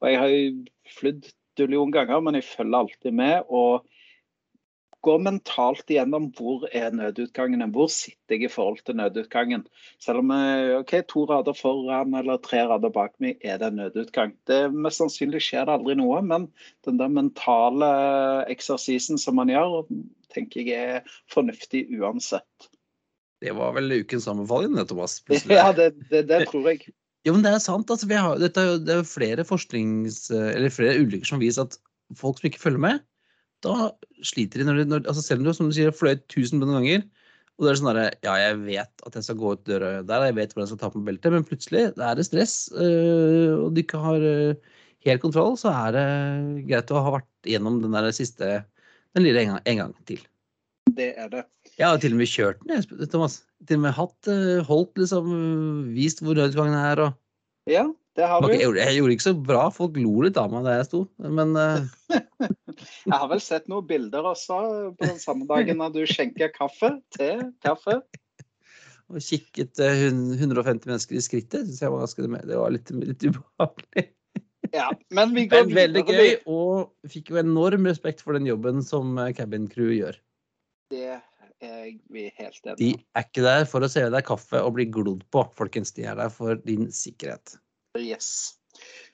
og 0.00 0.08
jeg 0.08 0.18
har 0.18 0.28
jo 0.28 0.64
flydd 0.98 1.32
dullion 1.56 1.92
ganger, 1.92 2.20
men 2.20 2.34
jeg 2.34 2.44
følger 2.44 2.78
alltid 2.78 3.12
med. 3.12 3.44
og 3.48 3.86
går 5.06 5.22
mentalt 5.22 5.90
igjennom 5.92 6.28
hvor 6.36 6.66
er 6.74 6.94
nødutgangene, 6.94 7.68
hvor 7.74 7.88
sitter 7.92 8.36
jeg 8.36 8.48
i 8.48 8.52
forhold 8.52 8.82
til 8.86 8.98
nødutgangen. 8.98 9.64
Selv 10.02 10.24
om 10.24 10.32
eh, 10.34 10.74
ok, 10.80 10.94
to 11.10 11.24
rader 11.30 11.56
foran 11.56 12.16
eller 12.18 12.40
tre 12.42 12.64
rader 12.66 12.92
bak 12.94 13.14
meg 13.22 13.40
er 13.46 13.60
det 13.62 13.70
en 13.70 13.80
nødutgang. 13.84 14.34
Det 14.50 14.60
Mest 14.74 15.02
sannsynlig 15.02 15.44
skjer 15.46 15.68
det 15.68 15.76
aldri 15.78 15.96
noe, 15.98 16.20
men 16.26 16.48
den 16.86 17.00
der 17.00 17.12
mentale 17.12 17.90
eksersisen 18.52 19.20
som 19.20 19.38
man 19.38 19.52
gjør, 19.52 19.84
tenker 20.34 20.66
jeg 20.66 20.96
er 20.98 21.18
fornuftig 21.32 21.86
uansett. 21.96 22.70
Det 23.44 23.52
var 23.56 23.74
vel 23.76 24.00
ukens 24.00 24.28
anbefaling, 24.32 24.78
Thomas. 24.88 25.20
plutselig. 25.26 25.58
Ja, 25.58 25.72
det, 25.76 25.92
det, 26.10 26.26
det 26.30 26.46
tror 26.50 26.70
jeg. 26.72 26.88
Jo, 27.26 27.34
men 27.34 27.42
det 27.42 27.56
er 27.56 27.62
sant. 27.62 27.90
Altså, 27.90 28.06
vi 28.08 28.18
har, 28.18 28.38
dette 28.38 28.64
det 28.86 29.00
er 29.00 29.06
flere. 29.08 29.42
Eller 29.42 30.72
flere 30.72 30.98
ulykker 31.02 31.28
som 31.28 31.42
viser 31.42 31.66
at 31.66 31.78
folk 32.16 32.38
som 32.38 32.48
ikke 32.48 32.62
følger 32.62 32.82
med, 32.82 33.00
da 33.66 33.90
sliter 34.24 34.62
de 34.62 34.66
når 34.68 34.80
de 34.80 34.88
når, 34.90 35.04
altså 35.10 35.24
Selv 35.24 35.42
om 35.42 35.48
du 35.48 35.52
som 35.56 35.70
du 35.70 35.76
sier, 35.76 35.94
fløyet 35.94 36.24
1000 36.30 36.62
ganger, 36.62 37.04
og 37.56 37.64
det 37.64 37.72
er 37.72 37.78
sånn 37.80 37.90
derre 37.90 38.06
Ja, 38.26 38.36
jeg 38.40 38.60
vet 38.64 39.04
at 39.08 39.18
jeg 39.18 39.26
skal 39.26 39.38
gå 39.40 39.52
ut 39.56 39.66
døra 39.68 39.90
der, 40.06 40.28
jeg 40.28 40.38
vet 40.38 40.54
hvordan 40.54 40.66
jeg 40.66 40.72
skal 40.74 40.82
ta 40.82 40.92
på 40.92 41.02
meg 41.02 41.12
beltet, 41.12 41.34
men 41.34 41.46
plutselig 41.48 41.84
det 41.96 42.06
er 42.06 42.18
det 42.18 42.26
stress, 42.28 42.56
øh, 42.76 43.56
og 43.64 43.74
du 43.74 43.82
ikke 43.82 44.00
har 44.02 44.24
øh, 44.30 44.78
helt 45.06 45.24
kontroll, 45.24 45.58
så 45.60 45.72
er 45.72 45.96
det 45.96 46.06
greit 46.68 46.92
å 46.92 47.02
ha 47.04 47.18
vært 47.18 47.30
gjennom 47.48 47.82
den 47.84 47.96
der 47.96 48.10
siste 48.14 48.62
Den 49.16 49.24
lille 49.24 49.40
en 49.40 49.54
gang, 49.54 49.62
en 49.64 49.78
gang 49.80 49.92
til. 50.04 50.24
Det 50.96 51.12
er 51.16 51.28
det. 51.32 51.46
Jeg 51.78 51.88
har 51.88 52.00
til 52.00 52.12
og 52.12 52.18
med 52.20 52.28
kjørt 52.28 52.58
den, 52.62 52.74
jeg, 52.76 53.08
Thomas. 53.12 53.38
Til 53.68 53.78
og 53.78 53.86
med 53.86 53.94
hatt, 53.96 54.28
øh, 54.28 54.58
holdt 54.68 55.00
liksom, 55.00 55.30
øh, 55.32 55.94
vist 55.96 56.20
hvor 56.20 56.36
nødutgangen 56.36 56.76
er. 56.76 57.00
og 57.06 57.70
Ja, 57.70 57.86
det 58.16 58.26
har 58.28 58.40
du. 58.40 58.48
Okay, 58.48 58.58
Jeg 58.58 58.66
gjorde, 58.66 58.84
jeg 58.84 58.98
gjorde 58.98 59.16
ikke 59.16 59.26
så 59.26 59.34
bra, 59.48 59.62
folk 59.74 59.96
lo 60.00 60.14
litt 60.24 60.38
av 60.40 60.52
meg 60.52 60.66
der 60.66 60.80
jeg 60.80 60.88
sto. 60.88 61.02
Men 61.20 61.56
uh... 61.56 61.86
Jeg 63.06 63.14
har 63.14 63.28
vel 63.30 63.40
sett 63.40 63.68
noen 63.72 63.86
bilder 63.88 64.26
også 64.28 64.58
på 64.98 65.06
den 65.08 65.20
samme 65.20 65.46
dagen 65.48 65.78
når 65.80 65.94
du 65.94 66.02
skjenker 66.10 66.50
kaffe. 66.52 66.90
Te, 67.16 67.30
kaffe. 67.64 68.00
og 69.08 69.22
kikket 69.22 69.80
eh, 69.80 70.08
150 70.10 70.84
mennesker 70.90 71.16
i 71.16 71.22
skrittet, 71.24 71.64
synes 71.68 71.80
jeg 71.80 71.94
var 71.94 72.04
ganske 72.04 72.28
Det 72.50 72.58
var 72.60 72.74
litt, 72.74 72.92
litt 73.00 73.24
ubehagelig. 73.24 74.08
Ja, 74.74 74.90
men 75.14 75.32
vi 75.36 75.46
går 75.52 75.68
Men 75.68 75.78
veldig 75.78 76.04
gøy, 76.10 76.34
og 76.50 77.10
fikk 77.12 77.32
jo 77.32 77.40
enorm 77.40 77.88
respekt 77.88 78.24
for 78.24 78.36
den 78.36 78.48
jobben 78.48 78.84
som 78.84 79.16
eh, 79.22 79.32
cabin 79.36 79.70
crew 79.72 79.94
gjør. 79.94 80.20
Det 80.92 81.16
er 81.16 81.92
vi 82.12 82.28
helt 82.36 82.60
De 82.64 82.72
i. 82.72 82.76
De 82.82 82.90
er 83.16 83.28
ikke 83.28 83.44
der 83.46 83.64
for 83.70 83.84
å 83.84 83.90
se 83.90 84.04
deg 84.12 84.26
kaffe 84.26 84.60
og 84.60 84.74
bli 84.76 84.88
glodd 84.92 85.24
på, 85.32 85.46
folkens. 85.56 85.94
De 85.96 86.04
er 86.06 86.18
der 86.18 86.32
for 86.32 86.58
din 86.66 86.90
sikkerhet. 86.92 87.56
Yes. 88.00 88.56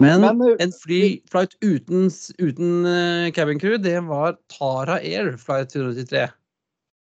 Men, 0.03 0.21
Men, 0.21 0.41
eh, 0.49 0.57
en 0.65 0.73
fly, 0.73 1.23
flight 1.31 1.57
uten, 1.63 2.11
uten 2.39 2.87
eh, 2.87 3.33
cabin 3.35 3.61
crew, 3.61 3.79
det 3.79 4.01
var 4.09 4.39
Tara 4.51 4.99
Air 5.01 5.37
flight 5.39 5.75
183. 5.77 6.29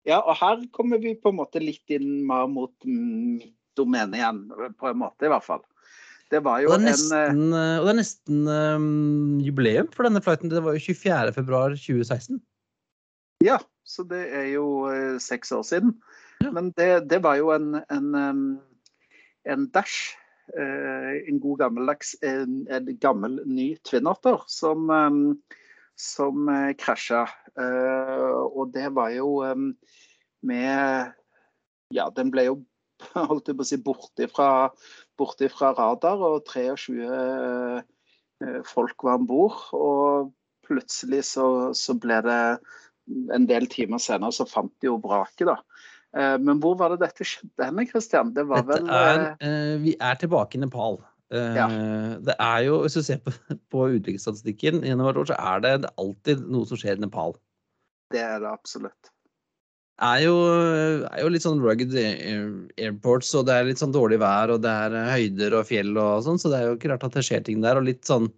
Ja, 0.06 0.20
og 0.20 0.36
her 0.38 0.60
kommer 0.74 1.00
vi 1.02 1.16
på 1.18 1.32
en 1.32 1.40
måte 1.40 1.62
litt 1.62 1.90
inn 1.90 2.20
mer 2.28 2.46
mot 2.50 2.74
mitt 2.86 3.54
domene 3.76 4.16
igjen, 4.16 4.44
på 4.78 4.88
en 4.88 5.00
måte 5.00 5.26
i 5.26 5.32
hvert 5.32 5.44
fall. 5.44 5.64
Det 6.30 6.40
var 6.42 6.62
jo 6.62 6.70
Og 6.72 6.82
det 6.82 6.94
er 6.94 6.94
en 6.94 7.10
eh, 7.14 7.34
nesten, 7.34 7.56
og 7.56 7.86
det 7.86 7.90
er 7.92 7.98
nesten 8.00 8.46
um, 8.48 9.40
jubileum 9.42 9.90
for 9.94 10.06
denne 10.06 10.22
flighten. 10.22 10.50
Det 10.50 10.62
var 10.62 10.78
jo 10.78 10.84
24. 10.86 11.34
februar 11.36 11.74
2016. 11.74 12.38
Ja, 13.44 13.58
så 13.86 14.06
det 14.08 14.22
er 14.34 14.46
jo 14.54 14.86
seks 15.22 15.52
år 15.54 15.66
siden. 15.66 15.98
Ja. 16.42 16.50
Men 16.54 16.70
det, 16.78 17.10
det 17.10 17.20
var 17.22 17.36
jo 17.38 17.52
en, 17.54 17.76
en, 17.92 18.08
em, 18.14 18.40
en 19.46 19.68
Dash. 19.74 20.16
Eh, 20.54 21.12
en 21.30 21.40
god 21.42 21.58
gammeldags 21.64 22.14
en, 22.26 22.62
en 22.70 22.90
gammel, 23.02 23.40
ny 23.48 23.72
Twin 23.86 24.06
Otter 24.10 24.42
som, 24.50 24.90
som 25.96 26.48
eh, 26.52 26.72
krasja. 26.78 27.24
Eh, 27.56 28.38
og 28.46 28.72
det 28.76 28.90
var 28.94 29.12
jo 29.16 29.40
med 30.46 31.12
Ja, 31.94 32.08
den 32.10 32.32
ble 32.34 32.48
jo 32.48 32.56
holdt 33.30 33.50
jeg 33.50 33.58
på 33.58 33.64
å 33.64 33.68
si, 33.68 33.78
borte 33.82 34.26
fra, 34.32 34.48
borte 35.18 35.50
fra 35.52 35.72
radar, 35.76 36.22
og 36.24 36.48
23 36.48 36.96
eh, 37.04 38.58
folk 38.68 39.04
var 39.06 39.20
om 39.20 39.28
bord. 39.28 39.60
Og 39.76 40.32
plutselig 40.66 41.22
så, 41.28 41.46
så 41.76 41.94
ble 42.00 42.20
det 42.26 42.40
en 43.34 43.46
del 43.46 43.68
timer 43.70 44.02
senere 44.02 44.34
så 44.34 44.48
fant 44.48 44.72
de 44.80 44.90
jo 44.90 44.98
vraket, 45.02 45.46
da. 45.48 45.60
Eh, 46.16 46.38
Men 46.40 46.60
hvor 46.62 46.76
var 46.80 46.94
det 46.94 47.02
dette 47.04 47.26
skjedde 47.26 47.68
henne, 47.68 47.84
Christian? 47.90 48.32
Det 48.36 48.46
var 48.48 48.64
Dette 48.64 48.84
vel 48.84 48.94
er, 48.94 49.24
eh, 49.36 49.48
eh, 49.48 49.74
vi 49.82 49.96
er 50.00 50.20
tilbake 50.20 50.56
i 50.56 50.62
Nepal. 50.64 51.02
Ja. 51.34 51.66
Det 52.22 52.36
er 52.38 52.60
jo, 52.62 52.78
Hvis 52.84 52.94
du 52.94 53.02
ser 53.02 53.18
på, 53.18 53.32
på 53.74 53.88
utenriksstatistikken 53.96 54.84
gjennom 54.86 55.08
hvert 55.08 55.18
år, 55.24 55.28
så 55.32 55.38
er 55.42 55.60
det, 55.64 55.74
det 55.82 55.90
er 55.90 56.00
alltid 56.04 56.46
noe 56.54 56.68
som 56.70 56.78
skjer 56.78 57.00
i 57.00 57.02
Nepal. 57.02 57.34
Det 58.14 58.22
er 58.22 58.38
det 58.44 58.48
absolutt. 58.52 59.10
er 60.06 60.20
jo, 60.22 60.36
er 61.08 61.24
jo 61.24 61.32
litt 61.32 61.42
sånn 61.42 61.58
rugged 61.64 61.96
airports, 61.98 63.34
og 63.34 63.48
det 63.48 63.56
er 63.56 63.66
litt 63.66 63.82
sånn 63.82 63.94
dårlig 63.96 64.20
vær, 64.22 64.52
og 64.54 64.62
det 64.62 64.70
er 64.70 64.94
høyder 65.10 65.58
og 65.58 65.66
fjell 65.66 65.96
og 65.98 66.22
sånn, 66.22 66.38
så 66.38 66.52
det 66.52 66.60
er 66.60 66.68
jo 66.68 66.76
ikke 66.76 66.92
rart 66.92 67.08
at 67.08 67.18
det 67.18 67.26
skjer 67.26 67.42
ting 67.48 67.64
der. 67.64 67.80
Og 67.80 67.88
litt 67.88 68.06
sånn 68.06 68.30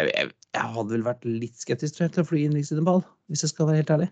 Jeg, 0.00 0.10
jeg, 0.10 0.30
jeg 0.56 0.74
hadde 0.74 0.94
vel 0.96 1.06
vært 1.06 1.24
litt 1.28 1.62
skeptisk 1.62 1.94
tror 1.94 2.08
jeg, 2.08 2.14
til 2.14 2.24
å 2.24 2.28
fly 2.32 2.42
innenriks 2.46 2.72
i 2.74 2.78
Nepal, 2.80 3.04
hvis 3.30 3.44
jeg 3.44 3.52
skal 3.52 3.70
være 3.70 3.84
helt 3.84 3.94
ærlig. 3.94 4.10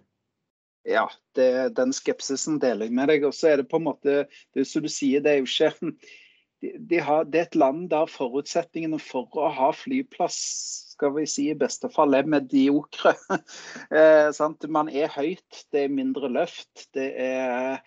Ja, 0.88 1.04
det, 1.37 1.76
den 1.76 1.92
skepsisen 1.92 2.59
deler 2.62 2.88
jeg 2.88 2.97
med 2.97 3.11
deg. 3.12 3.28
Og 3.28 3.37
så 3.37 3.52
er 3.52 3.62
det 3.62 3.68
på 3.71 3.80
en 3.80 3.88
måte 3.90 4.23
det 4.57 4.66
som 4.68 4.85
du 4.85 4.90
sier, 4.92 5.23
det 5.25 5.35
er 5.35 5.42
jo 5.42 5.49
ikke 5.49 5.92
de, 6.59 6.73
de 6.90 7.00
har, 7.04 7.26
Det 7.28 7.40
er 7.40 7.49
et 7.50 7.59
land 7.59 7.88
der 7.92 8.11
forutsetningene 8.11 8.99
for 9.02 9.28
å 9.38 9.50
ha 9.54 9.73
flyplass 9.76 10.38
skal 10.99 11.14
vi 11.14 11.26
si 11.30 11.47
i 11.52 11.59
beste 11.59 11.90
fall 11.95 12.16
er 12.18 12.28
mediokre. 12.28 13.14
Eh, 13.95 14.28
sant? 14.35 14.66
Man 14.68 14.90
er 14.90 15.09
høyt, 15.14 15.62
det 15.73 15.87
er 15.87 15.92
mindre 15.95 16.28
løft, 16.33 16.88
det 16.97 17.07
er 17.23 17.78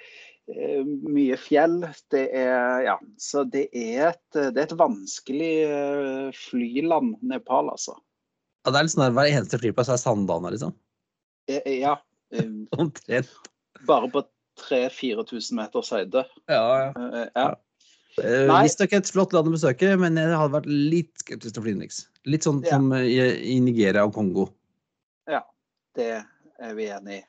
eh, 0.50 0.86
mye 0.86 1.38
fjell. 1.38 1.82
Det 2.14 2.24
er 2.32 2.86
Ja, 2.88 2.96
så 3.22 3.44
det 3.44 3.68
er 3.76 4.14
et, 4.14 4.24
det 4.34 4.56
er 4.56 4.64
et 4.64 4.78
vanskelig 4.80 5.52
eh, 5.68 6.30
flyland, 6.48 7.18
Nepal, 7.22 7.70
altså. 7.76 7.98
Ja, 8.64 8.72
det 8.72 8.80
er 8.80 8.88
litt 8.88 8.96
sånn 8.96 9.06
at 9.10 9.18
Hver 9.18 9.34
eneste 9.34 9.60
flyplass 9.62 9.92
er 9.92 10.02
Sandane, 10.02 10.56
liksom. 10.56 10.74
Eh, 11.52 11.82
Ja. 11.82 12.00
Eh, 12.34 12.48
Omtrent. 12.78 13.30
Bare 13.88 14.10
på 14.14 14.24
3000-4000 14.62 15.58
meters 15.58 15.90
høyde. 15.96 16.26
Ja, 16.52 16.64
ja. 16.86 16.92
Eh, 16.96 17.28
Ja. 17.36 17.50
Eh, 18.20 18.50
Visstnok 18.52 18.92
et 18.94 19.08
flott 19.08 19.32
land 19.34 19.48
å 19.48 19.54
besøke, 19.56 19.94
men 19.98 20.18
jeg 20.20 20.36
hadde 20.36 20.52
vært 20.52 20.66
litt 20.68 21.14
skeptisk 21.24 21.56
til 21.56 21.62
å 21.62 21.64
fly 21.64 21.72
innenriks. 21.72 22.02
Litt 22.28 22.44
sånn 22.44 22.60
Ja. 22.66 22.76
som 22.76 22.92
i, 22.94 23.16
i 23.56 23.60
Nigeria 23.64 24.04
og 24.04 24.14
Kongo. 24.14 24.50
Ja, 25.32 25.42
Det 25.96 26.10
er 26.60 26.74
vi 26.76 26.90
enig 26.92 27.22
i. 27.22 27.26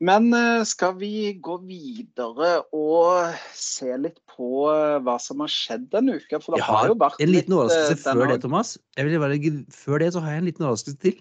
Men 0.00 0.32
skal 0.64 0.94
vi 0.96 1.34
gå 1.44 1.58
videre 1.60 2.62
og 2.72 3.34
se 3.52 3.92
litt 4.00 4.16
på 4.32 4.64
hva 5.04 5.18
som 5.20 5.40
har 5.44 5.52
skjedd 5.52 5.90
denne 5.92 6.16
uka? 6.16 6.40
For 6.40 6.56
det 6.56 6.62
Jeg 6.62 6.70
har 6.72 6.88
jo 6.88 6.94
vært 6.94 7.20
en 7.20 7.28
liten 7.28 7.52
litt, 7.52 7.58
overraskelse 7.58 8.16
før 8.16 8.32
det. 8.32 8.40
Thomas. 8.40 8.78
Vil 8.96 9.64
før 9.68 9.98
det 10.00 10.12
så 10.14 10.22
har 10.24 10.32
jeg 10.32 10.40
en 10.40 10.48
liten 10.48 10.64
overraskelse 10.64 10.98
til. 11.04 11.20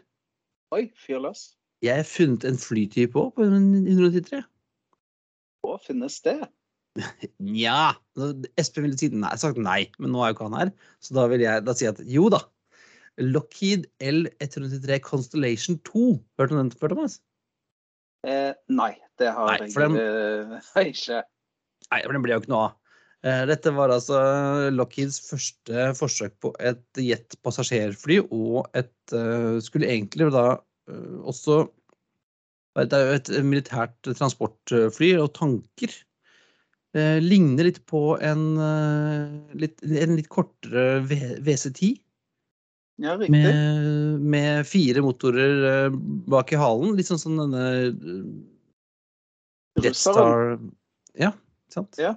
Oi, 0.72 0.86
fyr 0.96 1.20
løs. 1.20 1.59
Jeg 1.86 2.01
har 2.01 2.07
funnet 2.07 2.43
en 2.48 2.57
flytype 2.59 3.15
òg 3.21 3.33
på 3.38 3.45
en 3.48 3.69
193. 3.88 4.41
Hvor 5.63 5.79
finnes 5.86 6.17
det? 6.25 6.38
Nja 7.39 7.93
Espen 8.59 8.83
ville 8.88 8.98
siden 9.00 9.21
nei, 9.24 9.36
sagt 9.39 9.59
nei, 9.62 9.86
men 10.01 10.12
nå 10.12 10.24
er 10.24 10.31
jo 10.31 10.38
ikke 10.38 10.48
han 10.50 10.57
her. 10.59 10.71
Så 11.03 11.15
da 11.15 11.27
vil 11.31 11.43
jeg 11.45 11.63
da 11.67 11.75
si 11.77 11.88
at 11.88 12.01
jo 12.09 12.27
da. 12.33 12.41
Lockheed 13.19 13.86
L193 14.03 15.00
Constellation 15.03 15.79
2. 15.88 16.03
Hørte 16.39 16.55
du 16.55 16.59
den 16.62 16.71
før, 16.75 16.93
Thomas? 16.95 17.17
Eh, 18.27 18.51
nei, 18.71 18.93
det 19.19 19.31
har 19.36 19.53
Nei, 19.53 19.69
jeg 19.69 19.75
den- 19.75 20.00
eh, 20.03 20.86
ikke. 20.91 21.21
Nei, 21.89 22.01
for 22.03 22.15
den 22.15 22.24
ble 22.25 22.36
jo 22.36 22.41
ikke 22.43 22.51
noe 22.51 22.65
av. 22.69 22.75
Eh, 23.27 23.41
Dette 23.50 23.71
var 23.75 23.91
altså 23.91 24.19
Lockheeds 24.71 25.19
første 25.27 25.89
forsøk 26.00 26.36
på 26.43 26.53
et 26.63 26.83
jetpassasjerfly, 27.03 28.21
og 28.31 28.67
et 28.79 29.15
eh, 29.15 29.59
skulle 29.63 29.88
egentlig 29.91 30.29
da 30.36 30.45
eh, 30.55 30.62
også 31.24 31.67
Det 32.79 32.96
er 32.96 33.08
jo 33.10 33.15
et 33.17 33.29
militært 33.43 33.98
transportfly 34.15 35.10
og 35.19 35.34
tanker. 35.36 35.91
Eh, 36.96 37.17
ligner 37.22 37.67
litt 37.67 37.81
på 37.89 38.15
en, 38.24 38.43
eh, 38.58 39.58
litt, 39.62 39.81
en 39.84 40.15
litt 40.17 40.29
kortere 40.31 41.01
V- 41.05 41.38
WC10 41.46 42.00
Ja, 43.00 43.13
riktig. 43.19 43.29
med, 43.36 44.22
med 44.22 44.65
fire 44.67 45.03
motorer 45.05 45.65
eh, 45.69 45.98
bak 46.29 46.53
i 46.55 46.58
halen. 46.62 46.96
Litt 46.98 47.10
sånn 47.12 47.22
som 47.22 47.38
denne 47.38 47.65
Death 49.81 50.00
Star 50.01 50.58
Ja, 51.19 51.34
sant? 51.74 52.00
Ja. 52.00 52.15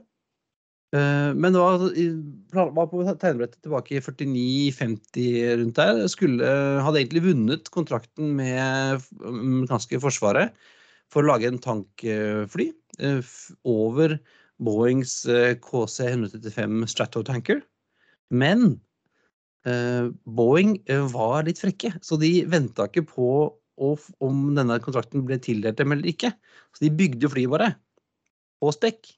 Eh, 0.93 1.33
Men 1.35 1.57
var, 1.57 1.79
altså 1.81 2.69
var 2.77 2.89
på 2.91 3.01
tegnebrettet 3.09 3.63
tilbake 3.65 3.97
i 3.97 4.03
49-50 4.05 5.57
rundt 5.63 5.81
der. 5.81 6.05
Skulle, 6.13 6.53
hadde 6.85 7.01
egentlig 7.01 7.25
vunnet 7.31 7.73
kontrakten 7.73 8.35
med 8.37 9.05
amerikanske 9.25 10.01
forsvaret 10.03 10.53
for 11.13 11.25
å 11.25 11.33
lage 11.33 11.49
en 11.49 11.61
tankfly 11.63 12.69
eh, 13.01 13.35
over 13.69 14.19
Boeings 14.63 15.23
eh, 15.27 15.55
KC-135 15.65 16.85
Stratotanker. 16.93 17.63
Men 18.33 18.81
Boeing 19.63 20.73
var 21.13 21.45
litt 21.47 21.61
frekke, 21.63 21.93
så 22.03 22.17
de 22.19 22.41
venta 22.51 22.89
ikke 22.89 23.05
på 23.07 23.27
om 23.79 24.41
denne 24.57 24.81
kontrakten 24.83 25.23
ble 25.29 25.39
tildelt 25.39 25.79
dem 25.79 25.95
eller 25.95 26.09
ikke. 26.11 26.33
Så 26.75 26.83
de 26.83 26.91
bygde 26.99 27.31
flyet 27.31 27.53
bare 27.53 27.69
på 28.59 28.73
spekk. 28.75 29.13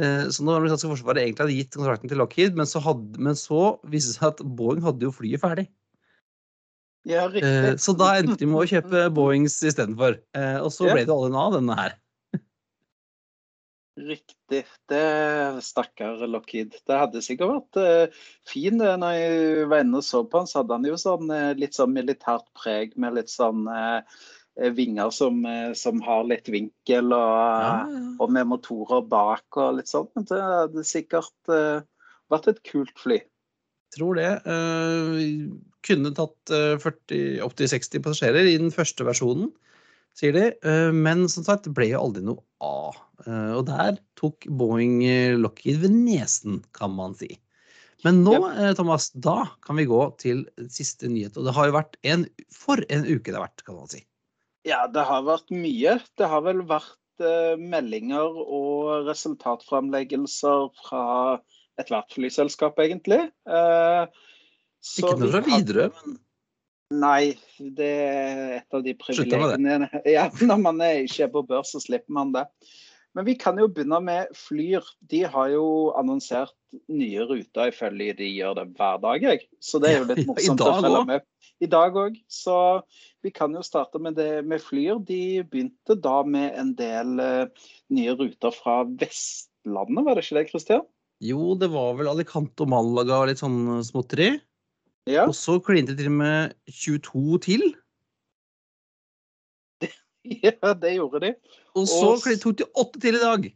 Eh, 0.00 0.24
Så 0.32 0.44
når 0.44 0.54
det 0.54 0.60
amerikanske 0.62 0.90
forsvaret 0.94 1.22
egentlig 1.22 1.44
hadde 1.44 1.58
gitt 1.58 1.76
kontrakten 1.76 2.10
til 2.10 2.20
Lockheed, 2.22 2.56
men 2.56 2.68
så, 2.68 2.80
hadde, 2.84 3.20
men 3.20 3.36
så 3.38 3.76
viste 3.84 4.14
det 4.14 4.18
seg 4.18 4.28
at 4.32 4.44
Boeing 4.58 4.82
hadde 4.84 5.06
jo 5.06 5.14
flyet 5.14 5.42
ferdig. 5.44 5.68
Ja, 7.08 7.24
Eh, 7.24 7.32
riktig. 7.32 7.80
Så 7.80 7.94
da 7.96 8.12
endte 8.18 8.36
de 8.36 8.46
med 8.48 8.60
å 8.60 8.68
kjøpe 8.68 9.06
Boeings 9.16 9.56
istedenfor. 9.64 10.20
Eh, 10.36 10.58
Og 10.60 10.72
så 10.74 10.90
ble 10.90 11.04
det 11.04 11.08
noe 11.08 11.44
av 11.48 11.56
denne 11.56 11.76
her. 11.78 11.94
Riktig. 14.00 14.64
Det 14.88 15.62
stakkar 15.64 16.20
Lockheed. 16.28 16.76
Det 16.86 16.98
hadde 17.02 17.22
sikkert 17.24 17.50
vært 17.52 17.80
uh, 17.80 18.20
fin. 18.48 18.78
Når 18.80 19.16
jeg 19.16 19.66
var 19.72 19.84
inne 19.84 20.00
og 20.00 20.06
så 20.06 20.22
på 20.24 20.40
han, 20.40 20.48
så 20.48 20.60
hadde 20.62 20.76
han 20.78 20.88
jo 20.88 20.96
sånn 21.00 21.32
eh, 21.34 21.52
litt 21.58 21.76
sånn 21.76 21.92
militært 21.92 22.46
preg 22.56 22.94
med 23.00 23.18
litt 23.18 23.32
sånn 23.32 23.66
eh, 23.68 24.00
vinger 24.56 25.12
som, 25.14 25.44
eh, 25.46 25.72
som 25.78 26.00
har 26.04 26.24
litt 26.28 26.48
vinkel, 26.50 27.12
og, 27.12 27.34
Ja, 27.36 27.74
ja. 27.86 28.02
og 28.20 28.32
med 28.34 28.50
motorer 28.50 29.02
bak 29.06 29.60
og 29.60 29.78
litt 29.78 29.90
sånn. 29.90 30.10
Det 30.16 30.40
hadde 30.40 30.84
sikkert 30.86 31.52
uh, 31.52 31.82
vært 32.32 32.48
et 32.48 32.62
kult 32.66 32.96
fly. 32.98 33.20
Tror 33.96 34.18
det. 34.18 34.30
Uh, 34.46 35.50
kunne 35.86 36.14
tatt 36.14 36.54
uh, 36.54 36.76
40 36.78 37.40
opp 37.46 37.56
til 37.58 37.70
60 37.70 38.04
passasjerer 38.04 38.50
i 38.50 38.58
den 38.60 38.74
første 38.74 39.06
versjonen, 39.06 39.52
sier 40.18 40.36
de. 40.36 40.50
Uh, 40.66 40.90
men 40.94 41.28
som 41.32 41.46
sagt, 41.46 41.70
ble 41.74 41.92
jo 41.92 42.02
aldri 42.04 42.26
noe 42.26 42.44
av. 42.60 42.98
Eh, 43.26 43.52
og 43.56 43.66
der 43.68 43.98
tok 44.18 44.46
Boeing 44.48 45.00
eh, 45.04 45.36
Lockheed 45.38 45.80
ved 45.82 45.94
nesen, 45.94 46.60
kan 46.76 46.92
man 46.96 47.16
si. 47.18 47.34
Men 48.04 48.22
nå, 48.24 48.36
eh, 48.48 48.72
Thomas, 48.78 49.10
da 49.12 49.42
kan 49.64 49.76
vi 49.76 49.88
gå 49.88 50.00
til 50.20 50.46
siste 50.72 51.10
nyhet. 51.10 51.36
Og 51.36 51.48
det 51.48 51.56
har 51.56 51.68
jo 51.68 51.76
vært 51.76 51.98
en 52.08 52.24
For 52.54 52.80
en 52.88 53.04
uke 53.04 53.28
det 53.28 53.36
har 53.36 53.48
vært, 53.48 53.64
kan 53.66 53.76
man 53.76 53.90
si. 53.92 54.04
Ja, 54.68 54.84
det 54.92 55.04
har 55.08 55.22
vært 55.24 55.52
mye. 55.54 55.98
Det 56.20 56.28
har 56.28 56.42
vel 56.44 56.64
vært 56.68 57.24
eh, 57.24 57.54
meldinger 57.60 58.40
og 58.40 59.06
resultatframleggelser 59.08 60.66
fra 60.82 61.04
ethvert 61.80 62.12
flyselskap, 62.12 62.80
egentlig. 62.82 63.22
Eh, 63.48 64.02
Ikke 65.00 65.14
noe 65.16 65.30
fra 65.32 65.44
Widerøe, 65.46 65.92
men 66.00 66.18
Nei, 66.90 67.38
det 67.78 67.88
er 68.02 68.54
et 68.56 68.74
av 68.74 68.82
de 68.82 68.96
privilegiene. 68.98 69.86
Ja, 70.16 70.24
når 70.42 70.58
man 70.58 70.80
er 70.82 71.04
ikke 71.04 71.28
er 71.28 71.34
på 71.36 71.44
børs, 71.46 71.70
så 71.70 71.82
slipper 71.82 72.16
man 72.16 72.32
det. 72.34 72.48
Men 73.18 73.26
vi 73.26 73.34
kan 73.34 73.58
jo 73.58 73.66
begynne 73.66 73.98
med 74.06 74.30
Flyr. 74.38 74.86
De 75.10 75.24
har 75.26 75.48
jo 75.50 75.64
annonsert 75.98 76.54
nye 76.86 77.24
ruter. 77.26 77.72
ifølge 77.72 78.14
de 78.20 78.28
gjør 78.30 78.60
det 78.60 78.66
hver 78.78 79.00
dag, 79.02 79.22
jeg. 79.22 79.48
Så 79.60 79.80
det 79.82 79.90
er 79.90 79.98
jo 79.98 80.08
litt 80.12 80.26
morsomt 80.30 80.62
å 80.62 80.76
følge 80.78 81.02
med. 81.08 81.26
I 81.60 81.68
dag 81.68 81.98
òg. 81.98 82.20
Så 82.30 82.54
vi 83.24 83.32
kan 83.34 83.52
jo 83.56 83.64
starte 83.66 83.98
med 83.98 84.14
det 84.20 84.44
med 84.46 84.62
Flyr. 84.62 85.02
De 85.02 85.42
begynte 85.42 85.98
da 85.98 86.22
med 86.22 86.54
en 86.60 86.72
del 86.78 87.18
uh, 87.18 87.66
nye 87.90 88.14
ruter 88.14 88.54
fra 88.54 88.84
Vestlandet, 88.86 90.06
var 90.06 90.16
det 90.16 90.24
ikke 90.24 90.38
det, 90.38 90.48
Christian? 90.54 90.86
jo, 91.20 91.54
det 91.58 91.68
var 91.72 91.94
vel 91.98 92.08
Alicante 92.10 92.64
og 92.64 92.72
Malaga 92.72 93.20
og 93.20 93.30
litt 93.30 93.42
sånn 93.42 93.82
småtteri. 93.84 94.32
Ja. 95.08 95.26
Og 95.26 95.34
så 95.36 95.58
klinte 95.64 95.94
de 95.96 96.04
til 96.04 96.12
med 96.12 96.54
22 96.68 97.40
til. 97.44 97.66
ja, 100.44 100.74
det 100.74 100.94
gjorde 100.96 101.20
de. 101.24 101.34
Og 101.74 101.88
så 101.88 102.14
Og- 102.14 102.40
tok 102.42 102.58
de 102.58 102.68
åtte 102.74 103.00
til 103.00 103.18
i 103.18 103.22
dag. 103.22 103.50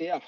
Ja. 0.00 0.20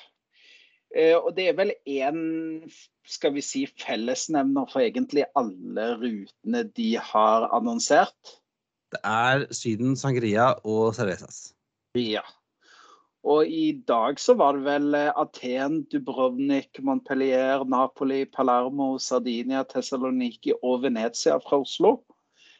Eh, 0.92 1.16
og 1.16 1.32
det 1.36 1.48
er 1.48 1.56
vel 1.56 1.72
én, 1.88 2.70
skal 3.08 3.32
vi 3.32 3.40
si, 3.40 3.64
fellesnevner 3.80 4.68
for 4.68 4.84
egentlig 4.84 5.24
alle 5.38 5.94
rutene 5.96 6.66
de 6.76 6.90
har 7.00 7.48
annonsert. 7.56 8.36
Det 8.92 9.00
er 9.08 9.46
Syden, 9.56 9.96
Sangria 9.96 10.52
og 10.68 10.92
Cervezas. 10.94 11.54
Ja. 11.96 12.20
Og 13.22 13.46
i 13.46 13.70
dag 13.88 14.18
så 14.18 14.34
var 14.34 14.58
det 14.58 14.66
vel 14.66 14.94
eh, 14.98 15.12
Aten, 15.16 15.84
Dubrovnik, 15.88 16.76
Montpellier, 16.82 17.64
Napoli, 17.64 18.24
Palermo, 18.26 18.96
Sardinia, 18.98 19.62
Thessaloniki 19.64 20.52
og 20.60 20.82
Venezia 20.82 21.38
fra 21.40 21.62
Oslo. 21.62 22.00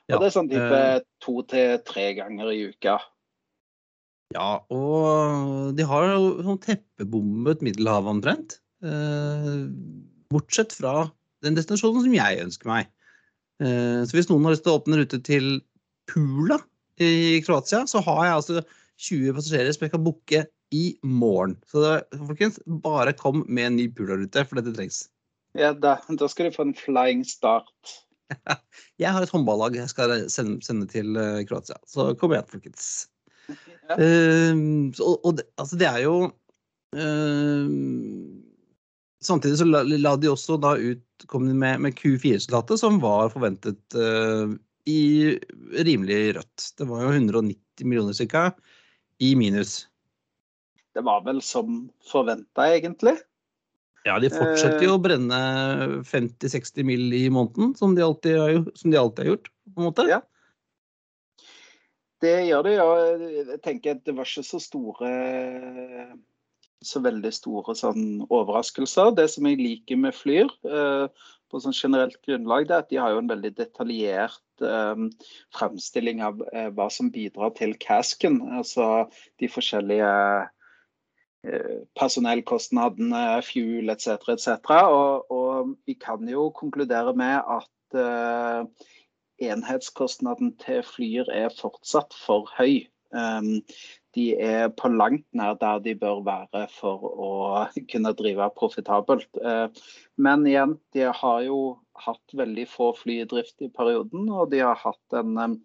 Ja, 0.08 0.16
og 0.16 0.22
det 0.22 0.28
er 0.30 0.36
sånn 0.36 0.50
type 0.50 0.78
eh, 0.78 1.02
to 1.22 1.42
til 1.50 1.82
tre 1.86 2.12
ganger 2.16 2.52
i 2.54 2.62
uka. 2.72 2.96
Ja, 4.32 4.62
og 4.72 5.74
de 5.76 5.86
har 5.88 6.08
jo 6.08 6.44
sånn 6.46 6.60
teppebommet 6.62 7.64
Middelhavet 7.64 8.14
omtrent. 8.16 8.58
Eh, 8.82 9.66
bortsett 10.32 10.74
fra 10.76 11.10
den 11.44 11.58
destinasjonen 11.58 12.06
som 12.06 12.16
jeg 12.16 12.42
ønsker 12.44 12.70
meg. 12.70 12.90
Eh, 13.62 14.02
så 14.06 14.16
hvis 14.16 14.30
noen 14.30 14.46
har 14.46 14.56
lyst 14.56 14.64
til 14.66 14.74
å 14.74 14.80
åpne 14.80 15.02
rute 15.02 15.20
til 15.26 15.52
Pula 16.10 16.58
i 17.02 17.40
Kroatia, 17.44 17.84
så 17.90 18.02
har 18.04 18.24
jeg 18.26 18.38
altså 18.38 18.64
20 19.02 19.36
passasjerer 19.36 19.74
som 19.74 19.86
jeg 19.86 19.94
kan 19.94 20.04
booke 20.06 20.44
i 20.72 20.84
morgen. 21.04 21.56
Så 21.68 21.82
det, 21.84 21.94
folkens, 22.28 22.58
bare 22.84 23.14
kom 23.18 23.44
med 23.48 23.68
en 23.68 23.78
ny 23.80 23.88
Pula-rute, 23.92 24.46
for 24.48 24.60
dette 24.60 24.74
trengs. 24.76 25.04
Ja, 25.58 25.74
da, 25.76 25.98
da 26.08 26.28
skal 26.32 26.48
du 26.48 26.56
få 26.56 26.64
en 26.70 26.76
flying 26.76 27.26
start. 27.28 27.98
Jeg 29.02 29.12
har 29.12 29.20
et 29.24 29.32
håndballag 29.32 29.74
jeg 29.76 29.90
skal 29.90 30.14
sende, 30.32 30.62
sende 30.64 30.86
til 30.88 31.18
eh, 31.20 31.42
Kroatia, 31.44 31.76
så 31.84 32.14
kom 32.16 32.32
igjen, 32.32 32.46
folkens. 32.48 32.86
Ja. 33.48 33.96
Eh, 33.96 34.54
og, 35.02 35.16
og 35.26 35.36
det, 35.38 35.46
altså 35.60 35.78
det 35.80 35.88
er 35.88 36.02
jo 36.04 36.16
uh, 36.96 37.72
Samtidig 39.22 39.58
så 39.58 39.66
la, 39.68 39.82
la 39.84 40.12
de 40.18 40.30
også 40.30 40.56
da 40.62 40.74
ut 40.78 41.26
kom 41.30 41.46
de 41.46 41.54
med, 41.54 41.78
med 41.84 41.94
Q4-resultatet, 41.98 42.80
som 42.80 42.98
var 43.02 43.30
forventet 43.30 43.94
uh, 43.94 44.50
i 44.90 45.38
rimelig 45.86 46.36
rødt. 46.38 46.64
Det 46.78 46.88
var 46.88 47.04
jo 47.04 47.12
190 47.12 47.86
millioner 47.86 48.16
ca. 48.18 48.48
i 49.22 49.36
minus. 49.38 49.84
Det 50.94 51.04
var 51.06 51.22
vel 51.24 51.38
som 51.44 51.86
forventa, 52.10 52.66
egentlig. 52.74 53.14
Ja, 54.02 54.18
de 54.18 54.32
fortsetter 54.32 54.82
jo 54.82 54.96
å 54.96 55.02
brenne 55.02 55.38
50-60 56.08 56.86
mill. 56.86 57.06
i 57.14 57.28
måneden, 57.30 57.76
som 57.78 57.94
de 57.94 58.02
alltid 58.02 58.38
har, 58.40 58.58
som 58.74 58.90
de 58.90 58.98
alltid 58.98 59.24
har 59.24 59.30
gjort. 59.36 59.50
på 59.74 59.80
en 59.80 59.86
måte. 59.86 60.06
Ja. 60.10 60.20
Det 62.22 62.36
gjør 62.46 62.62
det, 62.66 62.76
ja. 62.78 62.90
Jeg 63.50 63.62
tenker 63.64 63.96
at 63.96 64.04
det 64.06 64.14
var 64.14 64.28
ikke 64.28 64.46
så 64.46 64.60
store 64.62 65.10
så 66.86 67.02
veldig 67.02 67.30
store 67.34 67.74
sånn 67.78 68.06
overraskelser. 68.28 69.12
Det 69.16 69.28
som 69.32 69.46
jeg 69.48 69.60
liker 69.60 70.00
med 70.00 70.16
Flyr, 70.16 70.50
eh, 70.66 71.06
på 71.50 71.60
sånn 71.60 71.76
generelt 71.76 72.18
grunnlag, 72.26 72.66
det 72.68 72.74
er 72.74 72.84
at 72.84 72.90
de 72.90 73.00
har 73.00 73.12
jo 73.12 73.20
en 73.22 73.30
veldig 73.30 73.52
detaljert 73.58 74.64
eh, 74.64 75.04
fremstilling 75.56 76.22
av 76.24 76.42
eh, 76.52 76.70
hva 76.74 76.88
som 76.90 77.12
bidrar 77.14 77.54
til 77.58 77.76
casken. 77.82 78.40
Altså 78.58 79.06
de 79.42 79.50
forskjellige 79.52 80.12
personellkostnadene, 81.98 83.40
fuel 83.42 83.90
etc. 83.90 84.28
etc. 84.30 84.68
Og, 84.94 85.32
og 85.34 85.72
vi 85.90 85.96
kan 85.98 86.22
jo 86.30 86.52
konkludere 86.54 87.10
med 87.18 87.40
at 87.50 88.78
enhetskostnaden 89.48 90.54
til 90.62 90.82
Flyr 90.86 91.30
er 91.32 91.52
fortsatt 91.58 92.14
for 92.16 92.50
høy. 92.58 92.86
Um, 93.12 93.60
de 94.16 94.32
er 94.40 94.68
på 94.76 94.88
langt 94.92 95.26
nær 95.36 95.56
der 95.60 95.80
de 95.84 95.94
bør 95.96 96.22
være 96.24 96.66
for 96.72 97.04
å 97.12 97.32
kunne 97.92 98.12
drive 98.16 98.48
profitabelt. 98.56 99.28
Uh, 99.40 99.68
men 100.20 100.44
igjen, 100.48 100.76
de 100.96 101.08
har 101.08 101.40
jo 101.46 101.62
hatt 102.02 102.34
veldig 102.36 102.64
få 102.68 102.92
fly 102.96 103.18
i 103.22 103.26
drift 103.28 103.62
i 103.64 103.70
perioden, 103.72 104.28
og 104.32 104.50
de 104.52 104.62
har 104.64 104.78
hatt 104.80 105.16
en, 105.16 105.36
um, 105.38 105.56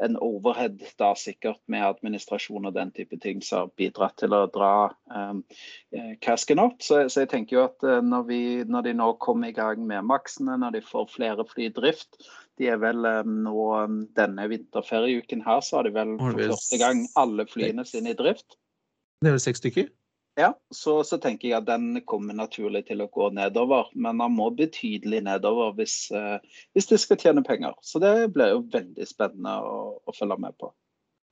en 0.00 0.16
overhead 0.24 0.80
da 1.00 1.12
sikkert 1.18 1.60
med 1.72 1.84
administrasjon 1.86 2.68
og 2.68 2.76
den 2.76 2.92
type 2.96 3.16
ting 3.20 3.40
som 3.44 3.66
har 3.66 3.72
bidratt 3.80 4.16
til 4.20 4.36
å 4.36 4.46
dra 4.52 4.74
um, 5.12 5.42
casken 6.24 6.62
opp. 6.62 6.80
Så, 6.84 7.02
så 7.12 7.24
jeg 7.24 7.32
tenker 7.32 7.58
jo 7.58 7.64
at 7.66 7.84
eh, 7.84 8.00
når, 8.04 8.28
vi, 8.28 8.42
når 8.68 8.88
de 8.88 8.94
nå 8.96 9.10
kommer 9.20 9.50
i 9.50 9.56
gang 9.56 9.84
med 9.88 10.08
maksene, 10.08 10.56
når 10.60 10.78
de 10.78 10.84
får 10.86 11.10
flere 11.12 11.44
fly 11.48 11.68
i 11.68 11.74
drift, 11.76 12.20
de 12.60 12.68
er 12.68 12.80
vel 12.80 13.06
eh, 13.08 13.22
nå 13.24 13.68
um, 13.84 14.02
denne 14.18 14.48
vinterferieuken 14.50 15.44
her, 15.46 15.62
så 15.64 15.78
har 15.80 15.88
de 15.88 15.94
vel 15.96 16.16
for 16.20 16.36
første 16.52 16.80
gang 16.80 17.06
alle 17.20 17.46
flyene 17.48 17.86
sine 17.88 18.12
i 18.12 18.18
drift. 18.18 18.58
Det 19.20 19.30
er 19.30 19.36
vel 19.36 19.42
seks 19.42 19.62
stykker? 19.62 19.88
Ja, 20.38 20.52
så, 20.72 21.00
så 21.04 21.18
tenker 21.20 21.48
jeg 21.48 21.58
at 21.58 21.66
den 21.68 22.02
kommer 22.08 22.36
naturlig 22.36 22.84
til 22.88 23.02
å 23.02 23.08
gå 23.12 23.26
nedover, 23.36 23.90
men 23.98 24.20
den 24.22 24.36
må 24.36 24.46
betydelig 24.56 25.24
nedover 25.26 25.74
hvis, 25.76 25.96
eh, 26.16 26.60
hvis 26.76 26.88
de 26.92 27.00
skal 27.00 27.18
tjene 27.20 27.44
penger. 27.44 27.74
Så 27.84 28.00
det 28.00 28.30
blir 28.36 28.54
jo 28.54 28.62
veldig 28.72 29.08
spennende 29.08 29.56
å, 29.64 29.80
å 30.00 30.14
følge 30.16 30.38
med 30.40 30.56
på. 30.60 30.70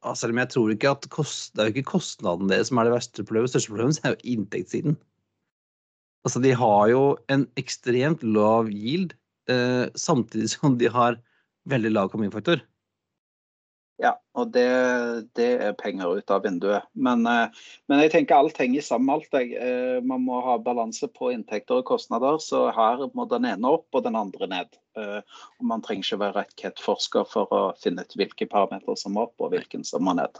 Ja, 0.04 0.14
selv 0.14 0.34
om 0.34 0.42
jeg 0.42 0.52
tror 0.54 0.72
ikke 0.72 0.90
at 0.94 1.06
kost, 1.10 1.54
Det 1.54 1.62
er 1.62 1.70
jo 1.70 1.76
ikke 1.76 1.92
kostnaden 1.96 2.50
deres 2.50 2.70
som 2.70 2.78
er 2.78 2.86
det 2.86 2.94
verste 2.94 3.24
problemet. 3.24 3.52
Største 3.52 3.72
problemet 3.72 4.02
er 4.04 4.14
jo 4.14 4.34
inntektssiden. 4.34 4.98
Altså, 6.26 6.42
de 6.44 6.52
har 6.60 6.84
jo 6.90 7.02
en 7.32 7.46
ekstremt 7.58 8.22
lav 8.26 8.68
yield, 8.70 9.14
samtidig 9.98 10.50
som 10.52 10.76
de 10.80 10.90
har 10.92 11.16
veldig 11.68 11.92
lav 11.94 12.10
kaminfaktor. 12.12 12.60
Ja, 13.98 14.12
og 14.38 14.52
det, 14.54 14.68
det 15.34 15.46
er 15.58 15.72
penger 15.74 16.20
ut 16.20 16.30
av 16.30 16.44
vinduet. 16.46 16.86
Men, 16.94 17.24
eh, 17.26 17.64
men 17.90 18.02
jeg 18.04 18.12
tenker 18.12 18.38
alt 18.38 18.60
henger 18.62 18.84
sammen 18.86 19.08
med 19.08 19.16
alt. 19.16 19.56
Eh, 19.58 19.98
Man 20.06 20.22
må 20.22 20.38
ha 20.44 20.54
balanse 20.62 21.08
på 21.10 21.32
inntekter 21.34 21.80
og 21.80 21.88
kostnader, 21.90 22.38
så 22.38 22.68
her 22.74 23.02
må 23.18 23.26
den 23.30 23.48
ene 23.50 23.72
opp 23.74 23.98
og 23.98 24.04
den 24.06 24.18
andre 24.18 24.46
ned. 24.54 24.78
Eh, 24.94 25.18
Og 25.58 25.66
man 25.66 25.82
trenger 25.82 26.06
ikke 26.06 26.20
være 26.22 26.36
rakettforsker 26.44 27.26
for 27.26 27.50
å 27.50 27.64
finne 27.82 28.06
ut 28.06 28.14
hvilke 28.14 28.46
parametere 28.46 28.94
som 28.96 29.18
må 29.18 29.26
opp 29.26 29.42
og 29.42 29.50
hvilken 29.56 29.82
som 29.82 30.06
må 30.06 30.14
ned. 30.14 30.38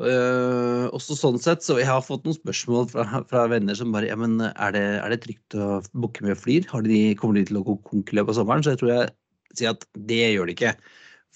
Eh, 0.00 0.86
også 0.96 1.12
sånn 1.18 1.36
sett, 1.42 1.60
så 1.60 1.74
Jeg 1.76 1.88
har 1.90 2.00
fått 2.00 2.24
noen 2.24 2.38
spørsmål 2.38 2.86
fra, 2.88 3.20
fra 3.28 3.42
venner 3.52 3.76
som 3.76 3.92
bare 3.92 4.08
ja, 4.08 4.16
men 4.16 4.38
er 4.40 4.72
det, 4.72 4.84
er 4.96 5.12
det 5.12 5.18
trygt 5.26 5.56
å 5.60 5.82
booke 5.92 6.24
med 6.24 6.38
Flyr? 6.40 6.64
De, 6.86 7.00
kommer 7.20 7.36
de 7.36 7.44
til 7.50 7.58
å 7.60 7.64
gå 7.66 7.76
konk 7.84 8.12
av 8.16 8.32
sommeren? 8.36 8.64
Så 8.64 8.72
jeg 8.72 8.80
tror 8.80 8.92
jeg 8.94 9.10
sier 9.58 9.74
at 9.74 9.84
det 10.08 10.22
gjør 10.32 10.48
de 10.48 10.54
ikke. 10.56 10.72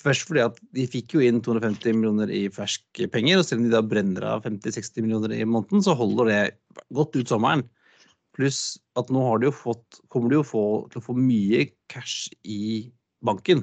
Først 0.01 0.25
fordi 0.27 0.43
at 0.47 0.57
de 0.75 0.87
fikk 0.91 1.17
jo 1.17 1.25
inn 1.27 1.43
250 1.45 1.99
millioner 1.99 2.33
i 2.33 2.47
ferske 2.53 3.09
penger, 3.13 3.43
og 3.43 3.47
selv 3.47 3.61
om 3.61 3.67
de 3.69 3.75
da 3.75 3.83
brenner 3.85 4.27
av 4.33 4.47
50-60 4.47 5.05
millioner 5.05 5.35
i 5.37 5.45
måneden, 5.45 5.85
så 5.85 5.95
holder 5.99 6.31
det 6.31 6.41
godt 6.97 7.19
ut 7.19 7.31
sommeren. 7.31 7.67
Pluss 8.35 8.79
at 8.99 9.13
nå 9.13 9.23
har 9.29 9.43
de 9.43 9.51
jo 9.51 9.55
fått, 9.55 10.01
kommer 10.11 10.33
de 10.33 10.41
jo 10.41 10.47
få, 10.47 10.65
til 10.91 11.03
å 11.03 11.05
få 11.05 11.19
mye 11.19 11.69
cash 11.93 12.33
i 12.49 12.89
banken. 13.25 13.63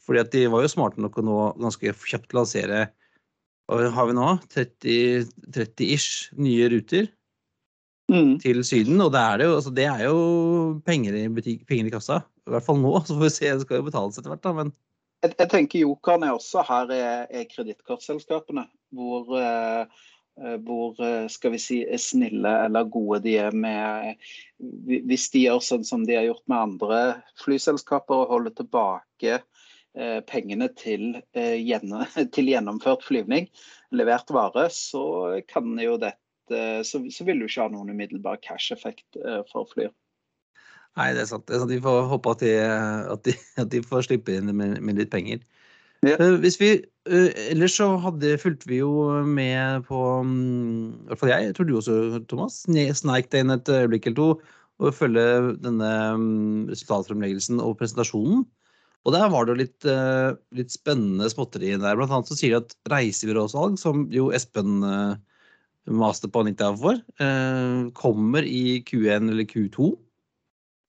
Fordi 0.00 0.24
at 0.24 0.32
de 0.32 0.46
var 0.50 0.64
jo 0.64 0.72
smarte 0.72 1.02
nok 1.04 1.20
å 1.20 1.26
nå 1.28 1.38
ganske 1.60 1.92
kjapt 2.08 2.34
lansere 2.34 2.88
hva 3.78 3.90
har 3.94 4.10
vi 4.10 4.18
nå? 4.18 4.28
30 4.50 5.30
30-ish 5.54 6.30
nye 6.40 6.68
ruter 6.72 7.10
Mm. 8.10 8.38
til 8.42 8.64
Syden. 8.66 9.00
Og 9.00 9.12
det 9.14 9.22
er, 9.22 9.38
det 9.38 9.46
jo, 9.46 9.56
altså 9.56 9.72
det 9.74 9.86
er 9.86 10.04
jo 10.08 10.20
penger 10.86 11.14
i, 11.14 11.26
butikk, 11.30 11.66
penger 11.68 11.90
i 11.90 11.94
kassa. 11.94 12.22
I 12.46 12.54
hvert 12.54 12.66
fall 12.66 12.80
nå. 12.82 12.94
Så 13.06 13.14
får 13.16 13.26
vi 13.28 13.34
se, 13.36 13.50
det 13.54 13.66
skal 13.66 13.80
jo 13.80 13.86
betales 13.86 14.18
etter 14.18 14.32
hvert, 14.32 14.46
da. 14.46 14.54
Men 14.56 14.72
Jeg, 15.22 15.34
jeg 15.38 15.50
tenker 15.52 15.84
jokerne 15.84 16.32
også 16.34 16.64
her 16.66 16.94
er, 16.96 17.26
er 17.30 17.50
kredittkortselskapene. 17.50 18.66
Hvor, 18.96 19.28
eh, 19.38 20.00
hvor 20.66 20.98
eh, 21.04 21.28
skal 21.30 21.54
vi 21.54 21.60
si 21.62 21.82
er 21.84 22.00
snille 22.02 22.54
eller 22.64 22.88
gode 22.90 23.20
de 23.28 23.36
er 23.38 23.54
med 23.54 24.16
Hvis 25.06 25.28
de 25.30 25.44
gjør 25.44 25.60
sånn 25.62 25.84
som 25.86 26.06
de 26.08 26.16
har 26.18 26.26
gjort 26.26 26.42
med 26.50 26.58
andre 26.58 27.00
flyselskaper 27.44 28.24
og 28.24 28.32
holder 28.34 28.56
tilbake 28.58 29.38
pengene 30.26 30.68
til, 30.78 31.16
eh, 31.34 31.60
til 32.34 32.50
gjennomført 32.50 33.04
flyvning, 33.06 33.48
levert 33.92 34.30
vare, 34.30 34.68
så 34.70 35.40
kan 35.50 35.78
jo 35.82 35.96
dette 36.00 36.18
så, 36.82 36.98
så 37.14 37.24
vil 37.26 37.38
du 37.38 37.46
ikke 37.46 37.62
ha 37.62 37.70
noen 37.70 37.92
umiddelbar 37.94 38.40
cash-effekt 38.42 39.18
eh, 39.22 39.42
for 39.52 39.68
Flyr. 39.70 39.92
Nei, 40.98 41.12
det 41.14 41.22
er 41.22 41.28
sant. 41.30 41.44
Det 41.46 41.54
er 41.54 41.62
sant. 41.62 41.70
Vi 41.70 41.82
får 41.84 42.08
håpe 42.10 42.32
at 42.34 42.40
de, 42.42 42.54
at 43.14 43.24
de, 43.28 43.34
at 43.62 43.70
de 43.70 43.82
får 43.86 44.08
slippe 44.08 44.34
inn 44.34 44.50
med, 44.50 44.80
med 44.82 44.98
litt 44.98 45.12
penger. 45.12 45.42
Ja. 46.02 46.16
Eh, 46.16 46.38
Hvis 46.42 46.58
vi, 46.60 46.70
eh, 47.06 47.28
ellers 47.52 47.76
så 47.78 47.92
hadde, 48.02 48.38
fulgte 48.40 48.70
vi 48.70 48.80
jo 48.80 48.90
med 49.26 49.84
på 49.88 50.00
mm, 50.24 51.04
I 51.04 51.10
hvert 51.10 51.20
fall 51.22 51.32
jeg, 51.34 51.50
jeg 51.50 51.56
tror 51.58 51.68
du 51.68 51.74
også, 51.78 51.98
Thomas, 52.30 52.62
sne- 52.66 52.88
sneik 52.96 53.30
deg 53.30 53.44
inn 53.44 53.54
et 53.54 53.70
øyeblikk 53.70 54.08
eller 54.10 54.18
to 54.22 54.30
og 54.80 54.94
følge 54.96 55.22
denne 55.60 55.88
mm, 56.16 56.70
resultatfremleggelsen 56.72 57.60
og 57.60 57.74
presentasjonen. 57.76 58.46
Og 59.08 59.14
der 59.14 59.30
var 59.32 59.46
det 59.46 59.54
jo 59.54 59.60
litt, 59.62 59.86
eh, 59.88 60.36
litt 60.56 60.74
spennende 60.74 61.30
småtteri 61.32 61.72
der. 61.72 61.96
Blant 61.96 62.12
annet 62.12 62.28
så 62.28 62.36
sier 62.36 62.52
de 62.52 62.60
at 62.60 62.76
reisebyråsalg, 62.92 63.78
som 63.80 64.04
jo 64.12 64.28
Espen 64.36 64.84
eh, 64.84 65.14
maste 65.88 66.28
på 66.28 66.42
Anita 66.44 66.68
for, 66.76 67.00
eh, 67.22 67.88
kommer 67.96 68.44
i 68.44 68.82
Q1 68.84 69.32
eller 69.32 69.48
Q2. 69.48 69.94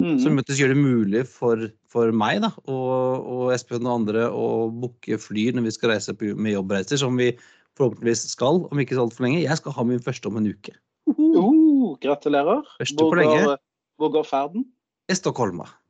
Mm. 0.02 0.18
Som 0.20 0.38
faktisk 0.42 0.64
gjør 0.64 0.74
det 0.74 0.82
mulig 0.82 1.24
for, 1.30 1.68
for 1.88 2.12
meg 2.12 2.42
da, 2.44 2.50
og, 2.66 3.28
og 3.32 3.56
Espen 3.56 3.86
og 3.86 4.02
andre 4.02 4.28
å 4.34 4.68
booke 4.74 5.20
fly 5.22 5.52
når 5.54 5.70
vi 5.70 5.76
skal 5.78 5.94
reise 5.94 6.16
på, 6.18 6.34
med 6.36 6.58
jobbreiser, 6.58 7.00
som 7.00 7.16
vi 7.22 7.32
forhåpentligvis 7.78 8.26
skal 8.34 8.66
om 8.66 8.82
ikke 8.82 8.98
så 8.98 9.06
altfor 9.06 9.28
lenge. 9.28 9.46
Jeg 9.46 9.62
skal 9.62 9.78
ha 9.78 9.86
min 9.88 10.04
første 10.04 10.28
om 10.28 10.42
en 10.42 10.50
uke. 10.52 10.76
Uh 11.08 11.62
gratulerer. 12.02 12.62
Første 12.80 12.96
Hvor 12.98 13.12
på 13.12 13.16
lenge. 13.20 13.44
går, 13.46 13.58
hvor 13.98 14.12
går 14.12 14.24
ferden? 14.24 14.66
Oh, 15.12 15.81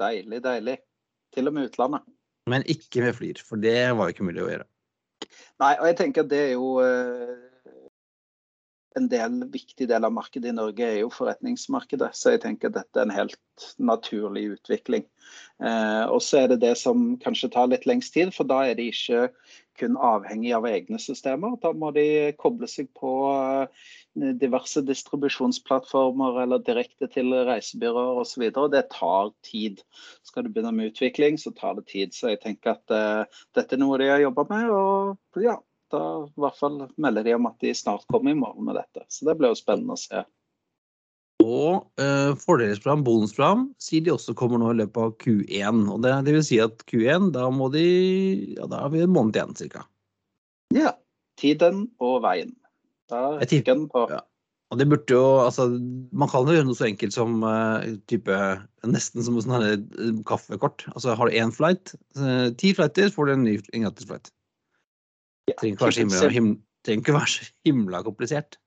deilig, 0.00 0.42
deilig. 0.44 0.78
Til 1.34 1.50
og 1.50 1.56
med 1.56 1.68
utlandet. 1.70 2.06
Men 2.50 2.62
ikke 2.70 3.02
med 3.02 3.16
flyr, 3.16 3.42
for 3.42 3.60
det 3.60 3.76
var 3.98 4.08
jo 4.08 4.14
ikke 4.14 4.26
mulig 4.28 4.44
å 4.44 4.48
gjøre. 4.52 4.66
Nei, 5.62 5.74
og 5.80 5.88
jeg 5.88 5.96
tenker 5.98 6.24
at 6.24 6.30
det 6.30 6.42
er 6.44 6.52
jo 6.54 6.76
eh, 6.84 7.32
en 8.96 9.08
del, 9.12 9.40
viktig 9.52 9.88
del 9.90 10.06
av 10.06 10.14
markedet 10.14 10.50
i 10.50 10.56
Norge 10.56 10.86
er 10.86 11.00
jo 11.02 11.10
forretningsmarkedet. 11.12 12.12
Så 12.16 12.34
jeg 12.34 12.42
tenker 12.44 12.70
at 12.70 12.78
dette 12.78 13.00
er 13.00 13.08
en 13.08 13.14
helt 13.14 13.66
naturlig 13.82 14.46
utvikling. 14.54 15.04
Eh, 15.60 16.04
og 16.06 16.20
så 16.24 16.44
er 16.44 16.52
det 16.52 16.62
det 16.64 16.74
som 16.80 17.14
kanskje 17.22 17.52
tar 17.52 17.70
litt 17.72 17.86
lengst 17.88 18.14
tid, 18.16 18.32
for 18.36 18.48
da 18.48 18.62
er 18.68 18.78
de 18.78 18.88
ikke 18.92 19.26
kun 19.80 19.98
avhengig 20.00 20.54
av 20.56 20.68
egne 20.70 21.00
systemer. 21.02 21.58
Da 21.60 21.74
må 21.76 21.92
de 21.96 22.32
koble 22.40 22.68
seg 22.70 22.88
på 22.96 23.12
diverse 24.16 24.80
distribusjonsplattformer 24.86 26.40
eller 26.42 26.62
direkte 26.64 27.08
til 27.12 27.34
reisebyråer 27.46 28.20
osv. 28.22 28.48
Det 28.72 28.82
tar 28.94 29.32
tid. 29.46 29.82
Skal 30.26 30.46
du 30.46 30.52
begynne 30.52 30.72
med 30.76 30.92
utvikling, 30.92 31.38
så 31.38 31.52
tar 31.56 31.76
det 31.78 31.86
tid. 31.92 32.14
Så 32.16 32.32
jeg 32.32 32.42
tenker 32.44 32.76
at 32.76 32.94
uh, 32.94 33.40
dette 33.56 33.76
er 33.76 33.82
noe 33.82 33.98
de 34.00 34.10
har 34.10 34.24
jobba 34.24 34.46
med. 34.50 34.70
og 34.72 35.42
ja, 35.44 35.58
da 35.92 36.02
i 36.26 36.40
hvert 36.42 36.58
fall 36.58 36.80
melder 36.96 37.26
de 37.26 37.36
om 37.36 37.46
at 37.50 37.60
de 37.62 37.74
snart 37.76 38.06
kommer 38.12 38.32
i 38.32 38.38
morgen 38.38 38.66
med 38.66 38.78
dette. 38.80 39.04
Så 39.08 39.28
det 39.28 39.36
blir 39.38 39.54
jo 39.54 39.60
spennende 39.60 39.96
å 39.96 40.00
se. 40.00 40.24
Og 41.46 42.02
eh, 42.02 42.32
fordelsprogram, 42.40 43.04
bonusprogram, 43.06 43.66
sier 43.82 44.02
de 44.02 44.14
også 44.14 44.34
kommer 44.38 44.58
nå 44.58 44.72
i 44.72 44.78
løpet 44.80 45.02
av 45.02 45.12
Q1. 45.22 45.82
Og 45.92 46.00
det, 46.02 46.14
det 46.26 46.34
vil 46.34 46.46
si 46.46 46.58
at 46.64 46.82
Q1, 46.90 47.30
da 47.36 47.48
må 47.54 47.68
de 47.74 47.86
Ja, 48.56 48.66
da 48.70 48.86
har 48.86 48.94
vi 48.94 49.04
en 49.04 49.12
måned 49.14 49.36
igjen, 49.36 49.54
cirka. 49.58 49.84
Ja. 50.74 50.96
Tiden 51.36 51.90
og 52.00 52.22
veien. 52.24 52.54
Jeg 53.10 53.48
tipper- 53.48 53.74
den 53.74 53.88
på. 53.92 54.06
ja. 54.10 54.20
Og 54.74 54.78
det 54.80 54.88
burde 54.90 55.14
jo 55.14 55.38
Altså, 55.44 55.68
man 56.12 56.28
kan 56.28 56.46
jo 56.46 56.56
gjøre 56.56 56.66
noe 56.66 56.74
så 56.74 56.88
enkelt 56.88 57.14
som 57.14 57.42
uh, 57.46 57.84
type 58.10 58.34
Nesten 58.86 59.22
som 59.22 59.38
sånn 59.38 59.62
eh, 59.62 60.22
kaffekort. 60.26 60.86
Altså 60.94 61.14
har 61.14 61.30
du 61.30 61.38
én 61.38 61.54
flight, 61.54 61.94
uh, 62.18 62.50
ti 62.58 62.72
flighter, 62.74 63.10
får 63.14 63.26
du 63.26 63.32
en 63.32 63.44
ny 63.46 63.56
en 63.72 63.86
gratis 63.86 64.06
flight. 64.06 64.30
Trenger 65.54 65.74
ikke 65.74 65.86
være 65.86 65.94
så 65.96 66.02
himla, 66.02 66.30
him, 66.34 66.48
trenger 66.86 67.02
ikke 67.04 67.16
være 67.16 67.32
så 67.32 67.48
himla 67.66 68.02
komplisert. 68.06 68.58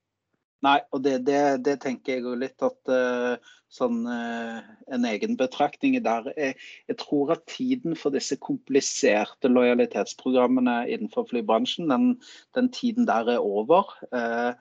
Nei, 0.65 0.79
og 0.91 1.03
det, 1.05 1.21
det, 1.27 1.39
det 1.63 1.77
tenker 1.83 2.17
jeg 2.17 2.25
jo 2.25 2.33
litt 2.35 2.63
at 2.65 2.91
uh, 2.91 3.53
sånn 3.71 4.01
uh, 4.03 4.59
en 4.91 5.05
egen 5.07 5.37
betraktning 5.39 5.95
der 6.03 6.27
jeg, 6.33 6.57
jeg 6.89 6.97
tror 6.99 7.31
at 7.37 7.45
tiden 7.47 7.95
for 7.95 8.11
disse 8.11 8.35
kompliserte 8.43 9.51
lojalitetsprogrammene 9.51 10.81
innenfor 10.89 11.29
flybransjen, 11.31 11.87
den, 11.93 12.11
den 12.57 12.67
tiden 12.75 13.07
der 13.07 13.37
er 13.37 13.45
over. 13.45 13.87
Uh, 14.11 14.51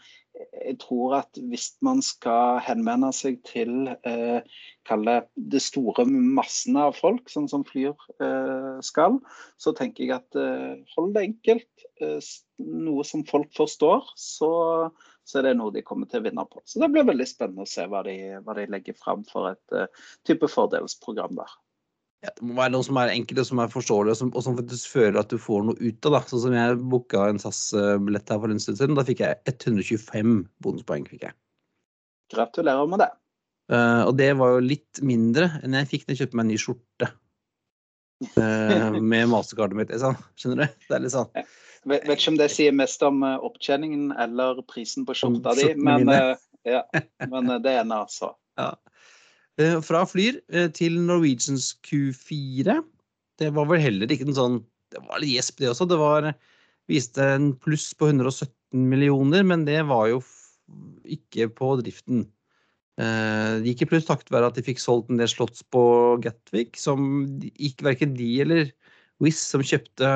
jeg 0.65 0.79
tror 0.83 1.15
at 1.19 1.39
hvis 1.51 1.71
man 1.85 2.01
skal 2.05 2.61
henvende 2.65 3.11
seg 3.17 3.41
til 3.49 3.91
eh, 4.07 4.41
kalle 4.89 5.21
det 5.35 5.61
store 5.65 6.05
massene 6.09 6.89
av 6.89 6.97
folk, 6.99 7.31
sånn 7.33 7.49
som 7.51 7.65
flyr 7.67 7.95
eh, 8.23 8.79
skal, 8.85 9.19
så 9.61 9.75
tenker 9.77 10.05
jeg 10.05 10.17
at 10.19 10.39
eh, 10.39 10.79
hold 10.95 11.15
det 11.17 11.27
enkelt. 11.31 11.87
Eh, 12.03 12.31
noe 12.59 13.07
som 13.07 13.25
folk 13.29 13.51
forstår, 13.57 14.07
så, 14.19 14.51
så 15.29 15.41
er 15.41 15.51
det 15.51 15.57
noe 15.59 15.75
de 15.75 15.85
kommer 15.85 16.09
til 16.09 16.23
å 16.23 16.25
vinne 16.25 16.45
på. 16.49 16.63
Så 16.65 16.81
det 16.81 16.89
blir 16.93 17.07
veldig 17.09 17.27
spennende 17.29 17.67
å 17.67 17.69
se 17.69 17.85
hva 17.91 18.01
de, 18.07 18.17
hva 18.45 18.55
de 18.57 18.65
legger 18.73 18.97
fram 18.97 19.25
for 19.29 19.51
et 19.51 19.77
uh, 19.77 20.07
type 20.29 20.49
fordelsprogram 20.49 21.37
der. 21.37 21.57
Ja, 22.25 22.33
det 22.35 22.43
må 22.49 22.57
være 22.57 22.73
noe 22.75 22.87
som 22.87 22.99
er 22.99 23.13
enkelt 23.13 23.45
og 23.45 23.47
som 23.47 23.61
er 23.63 23.71
forståelig, 23.71 24.15
og 24.15 24.19
som, 24.19 24.31
og 24.33 24.43
som 24.43 24.57
faktisk 24.59 24.95
føler 24.97 25.21
at 25.21 25.31
du 25.31 25.37
får 25.39 25.69
noe 25.69 25.79
ut 25.79 26.09
av. 26.09 26.17
det. 26.17 26.23
Sånn 26.33 26.45
som 26.47 26.57
jeg 26.57 26.81
booka 26.95 27.29
en 27.29 27.43
SAS-billett 27.43 28.33
her 28.33 28.41
for 28.43 28.55
en 28.55 28.65
stund 28.65 28.81
siden. 28.81 28.97
Da 28.99 29.05
fikk 29.07 29.23
jeg 29.23 29.39
125 29.53 30.35
bonuspoeng. 30.65 31.07
fikk 31.13 31.29
jeg. 31.29 31.37
Gratulerer 32.33 32.91
med 32.91 33.05
det. 33.05 33.13
Uh, 33.69 34.09
og 34.09 34.17
det 34.17 34.33
var 34.41 34.57
jo 34.57 34.65
litt 34.65 35.03
mindre 35.05 35.51
enn 35.61 35.77
jeg 35.77 35.91
fikk 35.91 36.09
da 36.09 36.15
jeg 36.15 36.25
kjøpte 36.25 36.41
meg 36.41 36.49
en 36.49 36.55
ny 36.55 36.61
skjorte. 36.65 37.13
Eh, 38.37 39.01
med 39.01 39.29
mastercardet 39.29 39.77
mitt. 39.77 39.91
Liksom. 39.93 40.17
Skjønner 40.39 40.67
du? 40.67 40.85
Det 40.89 40.97
er 40.97 41.05
litt 41.05 41.15
sånn. 41.15 41.31
Vet, 41.89 42.05
vet 42.09 42.19
ikke 42.19 42.33
om 42.33 42.39
det 42.41 42.51
sier 42.53 42.75
mest 42.75 43.03
om 43.07 43.23
eh, 43.27 43.39
opptjeningen 43.47 44.11
eller 44.19 44.63
prisen 44.71 45.07
på 45.07 45.15
skjorta 45.17 45.55
di, 45.59 45.71
men, 45.79 46.11
eh, 46.13 46.35
ja, 46.67 46.83
men 47.31 47.53
det 47.63 47.77
ene, 47.85 48.03
altså. 48.05 48.35
Ja. 48.59 48.73
Fra 49.83 50.05
Flyr 50.07 50.37
til 50.71 51.01
Norwegians 51.03 51.73
Q4. 51.87 52.77
Det 53.43 53.49
var 53.57 53.67
vel 53.67 53.83
heller 53.83 54.11
ikke 54.15 54.29
en 54.29 54.37
sånn 54.37 54.59
Det 54.95 55.01
var 55.03 55.19
litt 55.19 55.35
gjesp, 55.35 55.59
det 55.59 55.73
også. 55.73 55.87
Det 55.91 55.99
var, 55.99 56.29
viste 56.89 57.25
en 57.35 57.51
pluss 57.59 57.91
på 57.99 58.07
117 58.13 58.55
millioner, 58.89 59.43
men 59.45 59.67
det 59.67 59.81
var 59.91 60.07
jo 60.13 60.23
ikke 61.05 61.49
på 61.59 61.73
driften. 61.83 62.23
Eh, 62.99 63.61
Det 63.63 63.73
gikk 63.73 63.85
i 63.87 63.91
pluss 63.93 64.09
takket 64.09 64.33
være 64.35 64.51
at 64.51 64.59
de 64.59 64.65
fikk 64.67 64.81
solgt 64.83 65.11
en 65.13 65.21
del 65.21 65.31
slotts 65.31 65.63
på 65.71 65.83
Gatwick, 66.25 66.79
som 66.81 67.27
ikke 67.55 67.87
verken 67.93 68.17
de 68.19 68.31
eller 68.43 68.71
Wizz 69.23 69.41
som 69.51 69.63
kjøpte, 69.67 70.09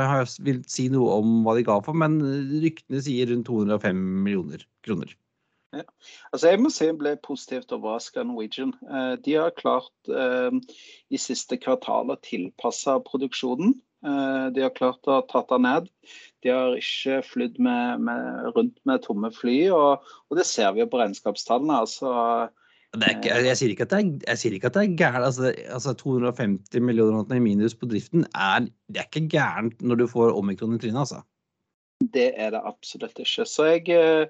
vil 0.46 0.60
si 0.70 0.86
noe 0.90 1.16
om 1.18 1.40
hva 1.42 1.56
de 1.58 1.64
ga 1.66 1.80
for, 1.82 1.96
men 1.98 2.20
ryktene 2.62 3.02
sier 3.02 3.30
rundt 3.30 3.48
205 3.48 3.98
millioner 3.98 4.62
kroner. 4.86 5.10
Altså 5.72 6.50
jeg 6.50 6.60
må 6.60 6.70
si 6.70 6.84
jeg 6.84 6.98
ble 7.00 7.14
positivt 7.24 7.72
overrasket 7.72 8.20
av 8.22 8.28
Norwegian. 8.28 8.74
Eh, 8.86 9.14
De 9.24 9.38
har 9.38 9.54
klart 9.58 10.10
eh, 10.10 10.58
i 11.10 11.18
siste 11.18 11.58
kvartal 11.62 12.12
å 12.12 12.18
tilpasse 12.22 12.98
produksjonen. 13.08 13.78
De 14.02 14.58
har 14.58 14.72
klart 14.74 15.06
å 15.06 15.20
ta 15.30 15.44
den 15.46 15.62
ned. 15.62 15.84
De 16.42 16.50
har 16.50 16.72
ikke 16.74 17.20
flydd 17.22 17.60
rundt 17.62 18.80
med 18.82 19.04
tomme 19.04 19.30
fly, 19.30 19.70
og, 19.70 20.02
og 20.26 20.40
det 20.40 20.42
ser 20.48 20.72
vi 20.74 20.82
jo 20.82 20.88
på 20.90 20.98
regnskapstallene. 20.98 21.76
altså 21.84 22.10
ikke, 23.00 23.36
jeg, 23.46 23.56
sier 23.56 23.72
ikke 23.72 23.86
at 23.86 23.92
det 23.94 23.98
er, 23.98 24.36
jeg 24.36 24.56
ikke 24.58 24.68
at 24.68 24.74
det 24.76 24.82
er 24.82 24.96
gærent. 25.00 25.24
Altså, 25.24 25.52
altså 25.72 25.94
250 25.96 26.82
millioner 26.84 27.36
i 27.36 27.40
minus 27.40 27.74
på 27.74 27.88
driften 27.88 28.26
er, 28.34 28.66
det 28.92 29.00
er 29.00 29.08
ikke 29.08 29.30
gærent 29.32 29.80
når 29.80 30.02
du 30.02 30.06
får 30.10 30.36
omikron 30.36 30.76
i 30.76 30.80
trynet, 30.82 31.00
altså. 31.06 31.22
Det 32.12 32.32
er 32.36 32.52
det 32.52 32.60
absolutt 32.66 33.18
ikke. 33.22 33.46
Så 33.48 33.64
jeg, 33.70 33.88
eh, 33.88 34.26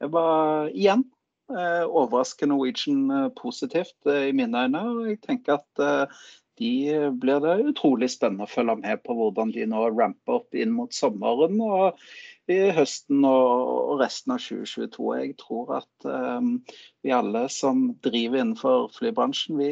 jeg 0.00 0.12
var 0.12 0.70
igjen 0.70 1.02
eh, 1.50 1.84
overrasker 1.88 2.46
Norwegian 2.50 3.10
eh, 3.10 3.28
positivt 3.40 3.96
eh, 4.06 4.28
i 4.30 4.36
mine 4.36 4.66
øyne. 4.66 4.82
Og 4.92 5.08
jeg 5.08 5.20
tenker 5.24 5.58
at 5.58 5.82
eh, 5.82 6.24
de 6.60 6.74
blir 7.18 7.40
det 7.42 7.56
utrolig 7.72 8.12
spennende 8.12 8.46
å 8.46 8.52
følge 8.52 8.76
med 8.78 9.02
på 9.02 9.16
hvordan 9.18 9.50
de 9.56 9.66
nå 9.66 9.88
ramper 9.90 10.38
opp 10.38 10.54
inn 10.54 10.70
mot 10.76 10.94
sommeren 10.94 11.58
og 11.64 12.04
i 12.52 12.58
høsten 12.76 13.24
og 13.24 13.94
resten 14.02 14.34
av 14.34 14.42
2022. 14.42 15.06
Jeg 15.16 15.36
tror 15.40 15.70
at 15.78 16.06
um, 16.08 16.58
vi 17.04 17.14
alle 17.14 17.46
som 17.52 17.86
driver 18.04 18.42
innenfor 18.42 18.90
flybransjen, 18.96 19.56
vi, 19.60 19.70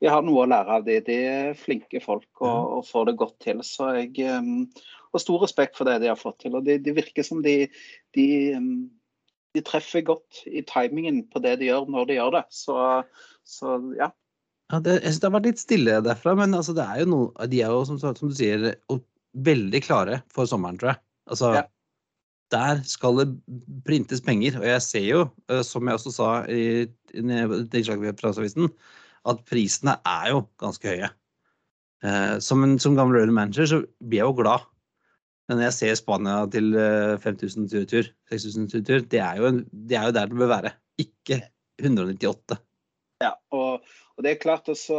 vi 0.00 0.08
har 0.08 0.24
noe 0.24 0.44
å 0.44 0.48
lære 0.48 0.78
av 0.78 0.86
de. 0.86 0.98
De 1.04 1.18
er 1.28 1.58
flinke 1.58 2.00
folk 2.04 2.30
og, 2.40 2.78
og 2.78 2.88
får 2.88 3.10
det 3.10 3.18
godt 3.20 3.36
til. 3.44 3.60
Så 3.66 3.90
jeg 3.98 4.24
um, 4.40 4.64
har 5.12 5.24
stor 5.24 5.44
respekt 5.44 5.76
for 5.76 5.88
det 5.88 5.98
de 6.02 6.10
har 6.12 6.20
fått 6.20 6.40
til. 6.46 6.56
Og 6.56 6.64
det 6.68 6.80
de 6.86 6.96
virker 6.96 7.26
som 7.28 7.44
de, 7.44 7.66
de, 8.16 8.26
um, 8.56 8.88
de 9.52 9.64
treffer 9.68 10.06
godt 10.08 10.42
i 10.48 10.64
timingen 10.68 11.26
på 11.28 11.44
det 11.44 11.58
de 11.60 11.68
gjør, 11.68 11.92
når 11.92 12.08
de 12.08 12.18
gjør 12.18 12.34
det. 12.38 12.44
Så, 12.56 12.78
så 13.44 13.76
ja. 14.00 14.08
Ja, 14.72 14.80
det, 14.80 15.02
jeg 15.02 15.10
synes 15.10 15.20
det 15.20 15.28
har 15.28 15.36
vært 15.36 15.50
litt 15.50 15.60
stille 15.60 16.00
derfra, 16.00 16.32
men 16.38 16.56
altså, 16.56 16.72
det 16.72 16.88
er 16.88 17.02
jo 17.02 17.08
noe, 17.12 17.48
de 17.52 17.60
er 17.60 17.74
jo 17.74 17.84
som, 17.84 18.00
som 18.00 18.16
du 18.16 18.32
sier 18.32 18.70
veldig 19.44 19.80
klare 19.84 20.22
for 20.32 20.48
sommeren, 20.48 20.80
tror 20.80 20.94
jeg. 20.94 21.02
Altså, 21.28 21.54
Ja. 21.60 21.68
Der 22.52 22.82
skal 22.84 23.16
det 23.20 23.28
printes 23.86 24.20
penger, 24.24 24.58
og 24.60 24.66
jeg 24.68 24.82
ser 24.84 25.06
jo, 25.06 25.22
eh, 25.48 25.62
som 25.64 25.88
jeg 25.88 25.98
også 25.98 26.12
sa 26.12 26.30
i, 26.52 26.84
i 26.84 27.22
innslaget 27.22 28.20
fra 28.20 28.32
Finansavisen, 28.32 28.68
at 29.28 29.44
prisene 29.48 29.96
er 30.08 30.32
jo 30.34 30.42
ganske 30.60 30.90
høye. 30.90 31.08
Eh, 32.02 32.36
som, 32.42 32.64
en, 32.66 32.76
som 32.82 32.98
gammel 32.98 33.20
Royal 33.20 33.32
Manager 33.34 33.68
så 33.70 33.80
blir 34.02 34.22
jeg 34.22 34.28
jo 34.28 34.36
glad. 34.42 34.66
Men 35.48 35.58
når 35.58 35.68
jeg 35.68 35.76
ser 35.78 35.98
Spania 35.98 36.36
til 36.52 36.74
eh, 36.78 37.16
5000 37.22 37.70
tur-tur, 37.72 38.10
6000 38.32 38.68
tur-tur, 38.72 39.00
det, 39.00 39.08
det 39.12 39.22
er 39.22 39.40
jo 39.40 39.52
der 40.12 40.30
det 40.30 40.38
bør 40.38 40.52
være. 40.56 40.74
Ikke 41.00 41.40
198. 41.80 42.58
ja 43.22 43.32
og, 43.54 43.86
og 44.16 44.24
det 44.24 44.32
er 44.32 44.42
klart 44.42 44.68
også, 44.68 44.96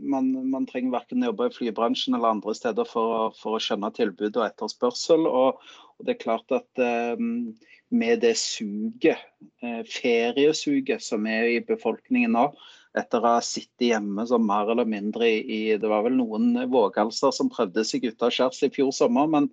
man, 0.00 0.30
man 0.52 0.66
trenger 0.68 0.92
verken 0.92 1.24
jobbe 1.24 1.48
i 1.48 1.54
flybransjen 1.54 2.16
eller 2.16 2.34
andre 2.34 2.54
steder 2.56 2.88
for, 2.88 3.32
for 3.40 3.56
å 3.56 3.62
skjønne 3.62 3.92
tilbud 3.96 4.36
og 4.36 4.44
etterspørsel. 4.44 5.24
Og, 5.28 5.62
og 5.96 6.06
det 6.06 6.14
er 6.14 6.20
klart 6.20 6.52
at 6.52 6.82
eh, 6.84 7.22
med 7.90 8.20
det 8.22 8.36
suget, 8.38 9.24
feriesuget 9.90 11.02
som 11.02 11.24
er 11.26 11.48
i 11.56 11.56
befolkningen 11.64 12.36
nå, 12.36 12.44
etter 12.98 13.22
å 13.22 13.36
ha 13.36 13.42
sittet 13.44 13.86
hjemme 13.90 14.24
som 14.26 14.42
mer 14.46 14.70
eller 14.72 14.88
mindre 14.88 15.28
i 15.30 15.60
Det 15.78 15.90
var 15.90 16.02
vel 16.06 16.16
noen 16.18 16.56
vågalser 16.70 17.34
som 17.34 17.50
prøvde 17.52 17.84
seg 17.86 18.08
ute 18.08 18.26
av 18.26 18.34
skjærs 18.34 18.62
i 18.66 18.70
fjor 18.74 18.90
sommer, 18.94 19.28
men, 19.30 19.50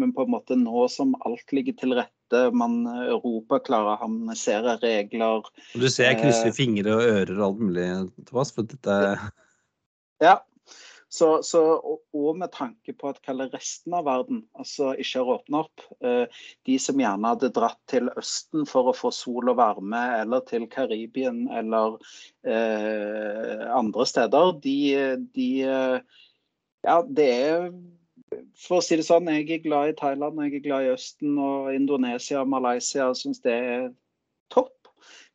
men, 0.00 0.14
på 0.16 0.24
en 0.24 0.32
måte 0.32 0.56
nå 0.56 0.86
som 0.92 1.12
alt 1.28 1.52
ligger 1.52 1.76
til 1.80 1.96
rette, 1.98 2.14
man 2.52 2.80
Europa 2.86 3.60
klarer 3.64 3.94
å 3.94 4.00
harmonisere 4.02 4.76
regler. 4.82 5.48
Du 5.74 5.88
ser 5.88 6.12
jeg 6.12 6.20
krysser 6.22 6.50
eh, 6.52 6.56
fingre 6.56 6.96
og 6.96 7.06
ører 7.06 7.34
og 7.38 7.46
alt 7.48 7.64
mulig, 7.68 7.88
Thomas, 8.28 8.52
for 8.54 8.68
dette 8.68 8.98
Ja, 10.22 10.40
så, 11.08 11.42
så, 11.42 11.60
og 12.12 12.36
med 12.36 12.50
tanke 12.52 12.92
på 12.92 13.08
at 13.08 13.20
resten 13.54 13.94
av 13.96 14.04
verden 14.04 14.42
altså 14.58 14.90
ikke 15.00 15.22
har 15.22 15.38
åpna 15.38 15.62
opp. 15.64 15.84
Eh, 16.04 16.42
de 16.68 16.76
som 16.82 17.00
gjerne 17.00 17.32
hadde 17.32 17.52
dratt 17.56 17.80
til 17.88 18.10
Østen 18.20 18.68
for 18.68 18.90
å 18.90 18.96
få 18.96 19.10
sol 19.14 19.48
og 19.48 19.56
varme, 19.56 20.02
eller 20.20 20.44
til 20.48 20.66
Karibien 20.68 21.46
eller 21.48 21.96
eh, 22.44 23.64
andre 23.72 24.08
steder, 24.08 24.52
de, 24.64 24.78
de 25.32 25.50
eh, 25.64 26.24
Ja, 26.86 27.00
det 27.02 27.26
er 27.26 27.70
for 28.58 28.78
å 28.78 28.84
si 28.84 28.98
det 28.98 29.06
sånn, 29.06 29.30
jeg 29.30 29.46
er 29.54 29.64
glad 29.64 29.92
i 29.92 29.96
Thailand, 29.98 30.40
jeg 30.44 30.58
er 30.58 30.66
glad 30.66 30.86
i 30.86 30.92
Østen 30.94 31.38
og 31.42 31.70
Indonesia 31.74 32.42
og 32.42 32.52
Malaysia. 32.52 33.08
Jeg 33.08 33.20
Syns 33.22 33.42
det 33.44 33.54
er 33.54 33.88
topp. 34.54 34.74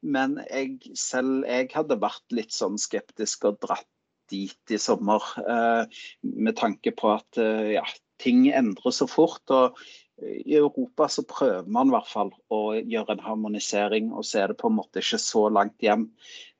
Men 0.04 0.36
jeg 0.50 0.96
selv 1.00 1.48
jeg 1.48 1.72
hadde 1.74 2.02
vært 2.02 2.36
litt 2.36 2.52
sånn 2.52 2.76
skeptisk 2.82 3.48
og 3.48 3.62
dratt 3.64 3.88
dit 4.32 4.74
i 4.74 4.80
sommer. 4.82 5.24
Eh, 5.40 6.02
med 6.24 6.58
tanke 6.60 6.94
på 6.96 7.14
at 7.16 7.40
eh, 7.40 7.76
ja, 7.78 7.86
ting 8.24 8.46
endrer 8.52 8.96
så 8.96 9.08
fort. 9.10 9.44
og 9.50 9.80
i 10.22 10.56
Europa 10.56 11.08
så 11.10 11.24
prøver 11.28 11.68
man 11.68 11.90
i 11.90 11.96
hvert 11.96 12.12
fall 12.12 12.30
å 12.54 12.62
gjøre 12.78 13.18
en 13.18 13.26
harmonisering, 13.26 14.12
og 14.14 14.26
så 14.28 14.44
er 14.44 14.52
det 14.52 14.60
på 14.62 14.72
en 14.72 14.78
måte 14.78 15.04
ikke 15.04 15.22
så 15.22 15.48
langt 15.54 15.84
hjem. 15.84 16.08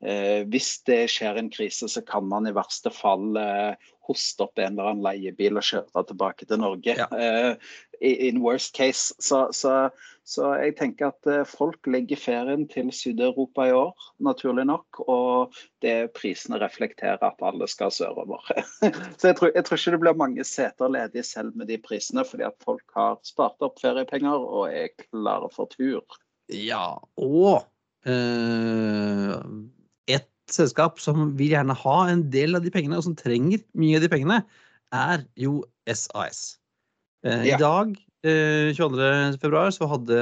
Eh, 0.04 0.42
hvis 0.50 0.76
det 0.88 1.04
skjer 1.14 1.40
en 1.40 1.50
krise, 1.52 1.88
så 1.88 2.02
kan 2.04 2.26
man 2.28 2.48
i 2.50 2.54
verste 2.56 2.92
fall 2.92 3.38
eh, 3.40 3.92
hoste 4.08 4.44
opp 4.44 4.58
en 4.58 4.74
eller 4.74 4.92
annen 4.92 5.06
leiebil 5.06 5.60
og 5.60 5.64
kjøre 5.64 6.04
tilbake 6.10 6.48
til 6.48 6.60
Norge. 6.60 6.96
Ja. 6.98 7.08
Eh, 7.14 7.72
in 8.04 8.42
worst 8.42 8.74
case. 8.74 9.14
Så, 9.18 9.48
så, 9.52 9.90
så, 10.24 10.50
jeg 10.60 10.76
tenker 10.78 11.12
at 11.12 11.28
eh, 11.30 11.44
folk 11.48 11.86
legger 11.90 12.20
ferien 12.20 12.66
til 12.70 12.90
Syd-Europa 12.92 13.68
i 13.68 13.74
år, 13.76 13.92
naturlig 14.24 14.66
nok. 14.68 15.00
Og 15.08 15.54
det 15.84 16.12
prisene 16.16 16.60
reflekterer 16.62 17.22
at 17.24 17.44
alle 17.44 17.68
skal 17.70 17.92
sørover. 17.94 18.44
så 19.18 19.30
jeg 19.30 19.38
tror, 19.38 19.52
jeg 19.54 19.64
tror, 19.64 19.80
ikke 19.80 19.94
det 19.96 20.02
blir 20.04 20.20
mange 20.24 20.48
seter 20.48 20.92
ledige 20.92 21.26
selv 21.26 21.56
med 21.56 21.70
de 21.72 21.78
prisene, 21.80 22.26
fordi 22.28 22.48
at 22.48 22.58
folk 22.64 22.84
har 22.96 23.18
spart 23.26 23.64
opp 23.64 23.80
feriepenger 23.82 24.34
og 24.36 24.68
er 24.72 24.92
klare 25.06 25.50
for 25.54 25.70
tur. 25.72 25.83
Ja, 26.52 26.98
og 27.16 27.64
øh, 28.06 29.36
et 30.12 30.28
selskap 30.52 31.00
som 31.00 31.30
vil 31.38 31.54
gjerne 31.54 31.76
ha 31.78 31.96
en 32.10 32.26
del 32.32 32.58
av 32.58 32.64
de 32.64 32.72
pengene, 32.74 32.98
og 32.98 33.06
som 33.06 33.16
trenger 33.18 33.64
mye 33.78 33.98
av 33.98 34.04
de 34.04 34.12
pengene, 34.12 34.42
er 34.94 35.24
jo 35.40 35.62
SAS. 35.88 36.58
Eh, 37.24 37.48
ja. 37.48 37.56
I 37.56 37.60
dag, 37.62 37.94
eh, 38.26 38.74
22.2, 38.76 39.64
så 39.78 39.88
hadde, 39.90 40.20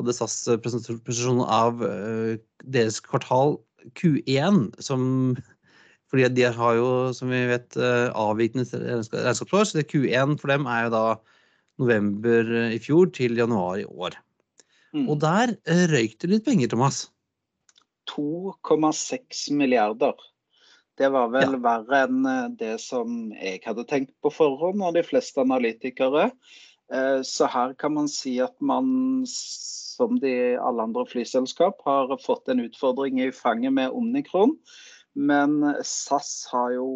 hadde 0.00 0.16
SAS 0.16 0.40
presentasjon 0.64 1.44
av 1.46 1.84
eh, 1.86 2.34
deres 2.66 2.98
kvartal 3.04 3.60
Q1, 3.98 4.74
som 4.82 5.38
fordi 6.08 6.28
de 6.32 6.46
har 6.56 6.76
jo, 6.78 7.12
som 7.12 7.28
vi 7.28 7.42
vet, 7.50 7.76
eh, 7.76 8.08
avvikende 8.16 8.64
regnskapsår. 8.72 9.64
Så 9.68 9.76
det 9.78 9.90
Q1 9.92 10.38
for 10.40 10.48
dem 10.48 10.64
er 10.66 10.86
jo 10.86 10.94
da 10.94 11.02
november 11.78 12.48
i 12.68 12.78
fjor 12.82 13.12
til 13.14 13.38
januar 13.38 13.82
i 13.82 13.86
år. 13.86 14.18
Mm. 14.96 15.06
Og 15.08 15.20
der 15.20 15.52
eh, 15.68 15.84
røyk 15.90 16.16
det 16.22 16.30
litt 16.32 16.46
penger, 16.46 16.70
Thomas. 16.72 17.06
2,6 18.08 19.50
milliarder. 19.56 20.16
Det 20.98 21.10
var 21.14 21.28
vel 21.30 21.54
ja. 21.58 21.62
verre 21.62 22.04
enn 22.06 22.24
eh, 22.26 22.46
det 22.60 22.74
som 22.82 23.30
jeg 23.36 23.62
hadde 23.66 23.86
tenkt 23.90 24.14
på 24.24 24.32
forhånd, 24.32 24.82
og 24.82 24.96
de 24.96 25.04
fleste 25.06 25.42
analytikere. 25.44 26.30
Eh, 26.92 27.20
så 27.26 27.50
her 27.52 27.76
kan 27.78 27.94
man 27.98 28.08
si 28.10 28.38
at 28.42 28.56
man, 28.64 29.26
som 29.28 30.16
de 30.22 30.56
alle 30.56 30.88
andre 30.88 31.04
flyselskap, 31.10 31.82
har 31.84 32.16
fått 32.24 32.48
en 32.48 32.64
utfordring 32.64 33.20
i 33.22 33.32
fanget 33.34 33.76
med 33.76 33.92
Omnikron. 33.92 34.56
Men 35.18 35.64
SAS 35.82 36.46
har 36.52 36.76
jo 36.76 36.88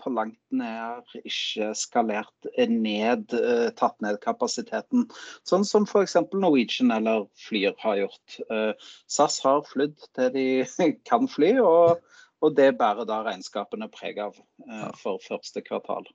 på 0.00 0.12
langt 0.12 0.40
nær 0.52 1.00
ikke 1.24 1.70
skalert 1.76 2.48
ned, 2.68 3.32
eh, 3.32 3.70
tatt 3.76 3.96
ned 4.04 4.18
kapasiteten. 4.20 5.06
Sånn 5.48 5.64
som 5.64 5.86
f.eks. 5.88 6.18
Norwegian 6.34 6.92
eller 6.92 7.24
Flyr 7.40 7.72
har 7.80 8.02
gjort. 8.02 8.38
Eh, 8.52 8.92
SAS 9.08 9.40
har 9.44 9.64
flydd 9.68 9.96
til 10.16 10.32
de 10.36 10.46
kan 11.08 11.28
fly, 11.30 11.54
og, 11.64 12.04
og 12.44 12.56
det 12.60 12.74
bærer 12.80 13.08
da 13.08 13.22
regnskapene 13.24 13.88
preg 13.92 14.20
av 14.28 14.36
eh, 14.68 14.88
for 15.00 15.22
første 15.24 15.64
kvartal. 15.64 16.08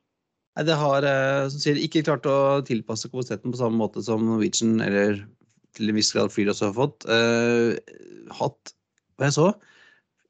Nei, 0.55 0.69
Det 0.69 0.77
har 0.79 1.09
som 1.51 1.59
sier, 1.59 1.81
ikke 1.81 2.05
klart 2.05 2.29
å 2.29 2.61
tilpasse 2.65 3.09
kapasiteten 3.09 3.51
på 3.51 3.59
samme 3.59 3.81
måte 3.81 4.05
som 4.05 4.21
Norwegian 4.23 4.77
eller 4.85 5.25
til 5.75 5.89
en 5.91 5.97
viss 5.97 6.13
grad 6.15 6.31
Flyr 6.31 6.53
også 6.53 6.69
har 6.69 6.77
fått. 6.77 7.09
Hatt, 8.37 8.75
hva 9.17 9.27
jeg 9.27 9.35
så, 9.35 9.49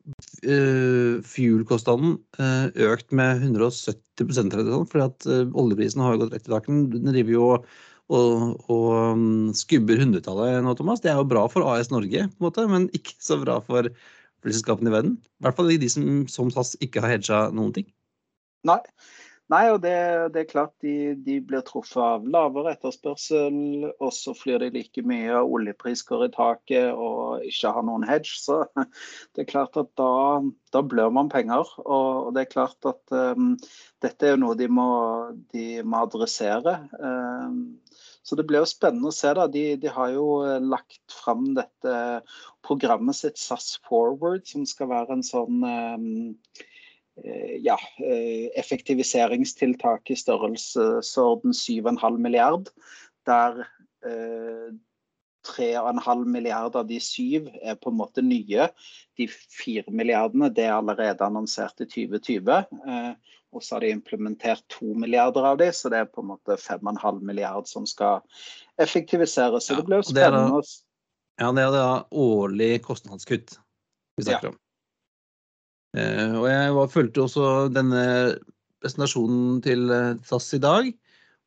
uh, 0.05 1.23
fuel-kostnaden 1.25 2.15
uh, 2.39 2.67
økt 2.91 3.11
med 3.15 3.43
170 3.43 4.21
eller 4.21 4.71
sånn, 4.71 4.87
fordi 4.91 5.05
at 5.05 5.27
uh, 5.29 5.57
oljeprisen 5.57 6.03
har 6.03 6.19
gått 6.21 6.35
rett 6.35 6.47
i 6.47 6.53
taket. 6.53 6.93
Den 6.93 7.11
driver 7.11 7.35
jo 7.35 7.49
og, 8.13 8.59
og, 8.69 8.89
um, 8.93 9.53
skubber 9.57 9.97
hundretallet 9.97 10.61
nå, 10.61 10.75
Thomas. 10.77 11.01
Det 11.01 11.09
er 11.09 11.17
jo 11.17 11.29
bra 11.29 11.47
for 11.49 11.65
AS 11.71 11.89
Norge, 11.93 12.27
på 12.29 12.37
en 12.37 12.45
måte, 12.45 12.67
men 12.69 12.89
ikke 12.93 13.15
så 13.17 13.39
bra 13.41 13.57
for 13.65 13.89
flyselskapene 14.45 14.91
i 14.91 14.93
verden. 14.93 15.15
I 15.41 15.47
hvert 15.47 15.57
fall 15.57 15.73
de 15.73 15.89
som 15.89 16.25
som 16.29 16.51
SAS 16.53 16.75
ikke 16.85 17.01
har 17.01 17.15
hedga 17.15 17.47
noen 17.55 17.73
ting. 17.73 17.87
Nei, 18.65 18.79
Nei, 19.53 19.65
og 19.69 19.83
det, 19.83 19.93
det, 20.33 20.41
er 20.41 20.49
klart 20.49 20.71
de, 20.81 21.13
de, 21.21 21.35
blir 21.45 21.61
truffet 21.67 22.01
av 22.01 22.23
lavere 22.33 22.71
etterspørsel, 22.73 23.91
og 23.93 24.09
så 24.15 24.33
flyr 24.33 24.63
de 24.63 24.71
like 24.73 25.03
mye, 25.05 25.37
oljepris 25.37 26.01
går 26.07 26.23
i 26.25 26.29
taket 26.33 26.89
og 26.89 27.45
ikke 27.45 27.75
har 27.75 27.85
noen 27.85 28.07
hedge. 28.09 28.39
Så 28.41 28.63
det 29.37 29.45
er 29.45 29.51
klart 29.51 29.77
at 29.77 29.91
da, 30.01 30.41
da 30.73 30.81
blør 30.81 31.13
man 31.13 31.29
penger. 31.29 31.69
Og 31.85 32.33
det 32.33 32.47
er 32.47 32.51
klart 32.55 32.89
at 32.89 33.15
um, 33.37 33.53
dette 34.01 34.33
er 34.33 34.41
noe 34.41 34.57
de 34.57 34.65
må, 34.65 34.89
de 35.53 35.69
må 35.85 36.01
adressere. 36.07 36.79
Um, 36.97 37.77
så 38.25 38.33
det 38.39 38.47
blir 38.49 38.63
jo 38.63 38.73
spennende 38.73 39.13
å 39.13 39.13
se. 39.13 39.29
da. 39.37 39.45
De, 39.45 39.67
de, 39.77 39.93
har 39.93 40.15
jo 40.17 40.39
lagt 40.65 41.19
fram 41.21 41.51
dette 41.53 41.97
programmet 42.65 43.13
sitt 43.13 43.37
SAS 43.37 43.75
Forward, 43.85 44.49
som 44.49 44.65
skal 44.65 44.89
være 44.89 45.19
en 45.19 45.27
sånn 45.27 45.61
um, 45.61 46.23
Eh, 46.57 46.74
ja, 47.63 47.77
eh, 47.97 48.59
effektiviseringstiltak 48.59 50.11
i 50.11 50.15
størrelsesorden 50.15 51.53
7,5 51.53 52.17
milliard, 52.17 52.69
der 53.25 53.63
3,5 55.47 56.11
eh, 56.11 56.25
milliarder 56.25 56.79
av 56.79 56.87
de 56.87 56.99
syv 56.99 57.47
er 57.61 57.75
på 57.79 57.89
en 57.93 57.99
måte 58.01 58.23
nye. 58.25 58.67
De 59.17 59.29
fire 59.31 59.91
milliardene 59.91 60.51
det 60.53 60.67
er 60.67 60.75
allerede 60.75 61.25
annonsert 61.25 61.79
i 61.81 61.87
2020. 61.87 62.51
Og 63.55 63.63
så 63.63 63.77
har 63.77 63.85
de 63.85 63.93
implementert 63.95 64.65
to 64.67 64.91
milliarder 64.99 65.45
av 65.47 65.61
de, 65.61 65.69
så 65.71 65.89
det 65.89 66.01
er 66.03 66.11
på 66.11 66.19
en 66.25 66.33
måte 66.33 66.57
5,5 66.59 67.21
milliard 67.23 67.69
som 67.71 67.87
skal 67.87 68.19
effektiviseres. 68.81 69.69
Så 69.69 69.79
det 69.79 69.87
blir 69.87 70.03
spennende. 70.03 70.59
Ja, 71.39 71.51
det 71.55 71.63
er 71.63 71.71
da 71.71 71.87
årlig 72.11 72.83
kostnadskutt 72.83 73.55
vi 74.19 74.27
snakker 74.27 74.51
om. 74.51 74.59
Eh, 75.95 76.35
og 76.35 76.45
jeg 76.49 76.75
var, 76.75 76.91
fulgte 76.91 77.23
også 77.23 77.49
denne 77.73 78.03
presentasjonen 78.83 79.59
til 79.65 79.89
eh, 79.93 80.13
SAS 80.27 80.51
i 80.57 80.61
dag. 80.63 80.91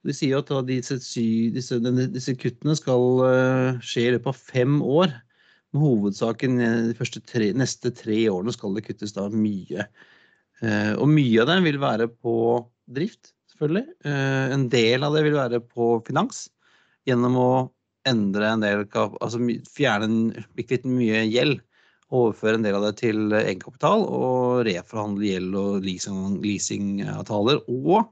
De 0.07 0.15
sier 0.15 0.41
at 0.41 0.53
disse, 0.69 0.97
disse, 1.53 1.81
disse 2.15 2.35
kuttene 2.41 2.77
skal 2.79 3.25
eh, 3.27 3.81
skje 3.85 4.07
i 4.07 4.13
løpet 4.17 4.33
av 4.33 4.45
fem 4.55 4.79
år. 4.81 5.13
Med 5.75 5.85
hovedsaken 5.85 6.61
de 6.95 7.09
tre, 7.29 7.51
neste 7.53 7.93
tre 7.93 8.23
årene 8.33 8.55
skal 8.55 8.73
det 8.79 8.87
kuttes 8.87 9.13
da 9.13 9.27
mye. 9.29 9.85
Og 10.97 11.05
mye 11.13 11.43
av 11.43 11.51
det 11.51 11.59
vil 11.67 11.77
være 11.79 12.07
på 12.09 12.33
drift, 12.97 13.35
selvfølgelig. 13.53 13.85
En 14.57 14.65
del 14.73 15.05
av 15.05 15.13
det 15.15 15.27
vil 15.27 15.37
være 15.37 15.61
på 15.61 15.91
finans. 16.07 16.47
Gjennom 17.07 17.37
å 17.37 17.51
endre 18.09 18.49
en 18.49 18.65
del 18.65 18.87
Altså 18.97 19.43
fjerne 19.69 20.47
litt 20.57 20.89
mye 20.89 21.21
gjeld 21.29 21.61
overføre 22.09 22.59
en 22.59 22.65
del 22.65 22.79
av 22.79 22.87
det 22.87 22.95
til 23.03 23.35
egenkapital 23.37 24.05
og 24.07 24.63
reforhandle 24.69 25.33
gjeld 25.33 25.59
og 25.61 25.89
leasingavtaler. 26.45 27.61
Og 27.69 28.09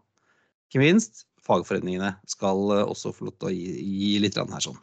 ikke 0.68 0.82
minst, 0.82 1.24
fagforeningene 1.46 2.16
skal 2.28 2.74
også 2.82 3.14
få 3.16 3.30
lov 3.30 3.38
til 3.38 3.50
å 3.50 3.54
gi, 3.54 3.72
gi 3.86 4.12
litt 4.22 4.38
her 4.38 4.68
sånn. 4.68 4.82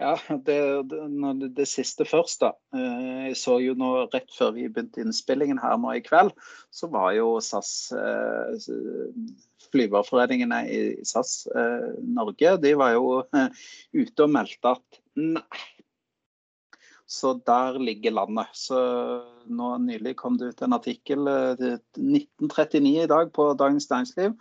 Ja, 0.00 0.14
det, 0.46 0.56
det, 0.88 1.48
det, 1.56 1.66
siste 1.68 2.06
først, 2.08 2.40
da. 2.40 2.54
Eh, 2.72 3.08
jeg 3.28 3.36
så 3.36 3.58
jo 3.60 3.74
nå 3.76 3.90
rett 4.08 4.30
før 4.32 4.54
vi 4.56 4.64
begynte 4.68 5.02
innspillingen 5.04 5.60
her 5.60 5.76
nå 5.80 5.92
i 5.98 6.00
kveld, 6.04 6.32
så 6.72 6.88
var 6.92 7.12
jo 7.18 7.34
SAS 7.44 7.90
eh, 7.92 8.70
Flyverforeningene 9.70 10.62
i 10.72 10.80
SAS 11.06 11.44
eh, 11.52 11.90
Norge 12.16 12.56
de 12.62 12.72
var 12.80 12.96
jo 12.96 13.20
ute 13.28 14.24
og 14.24 14.32
meldte 14.32 14.72
at 14.72 15.02
nei. 15.20 15.44
Så 17.10 17.32
der 17.46 17.78
ligger 17.82 18.14
landet. 18.14 18.46
Så 18.54 18.78
nå 19.50 19.70
Nylig 19.82 20.14
kom 20.16 20.36
det 20.38 20.52
ut 20.52 20.62
en 20.62 20.76
artikkel 20.76 21.26
1939 21.26 22.92
i 23.02 23.06
dag 23.10 23.32
på 23.34 23.48
Dagens 23.58 23.90
Næringsliv, 23.90 24.36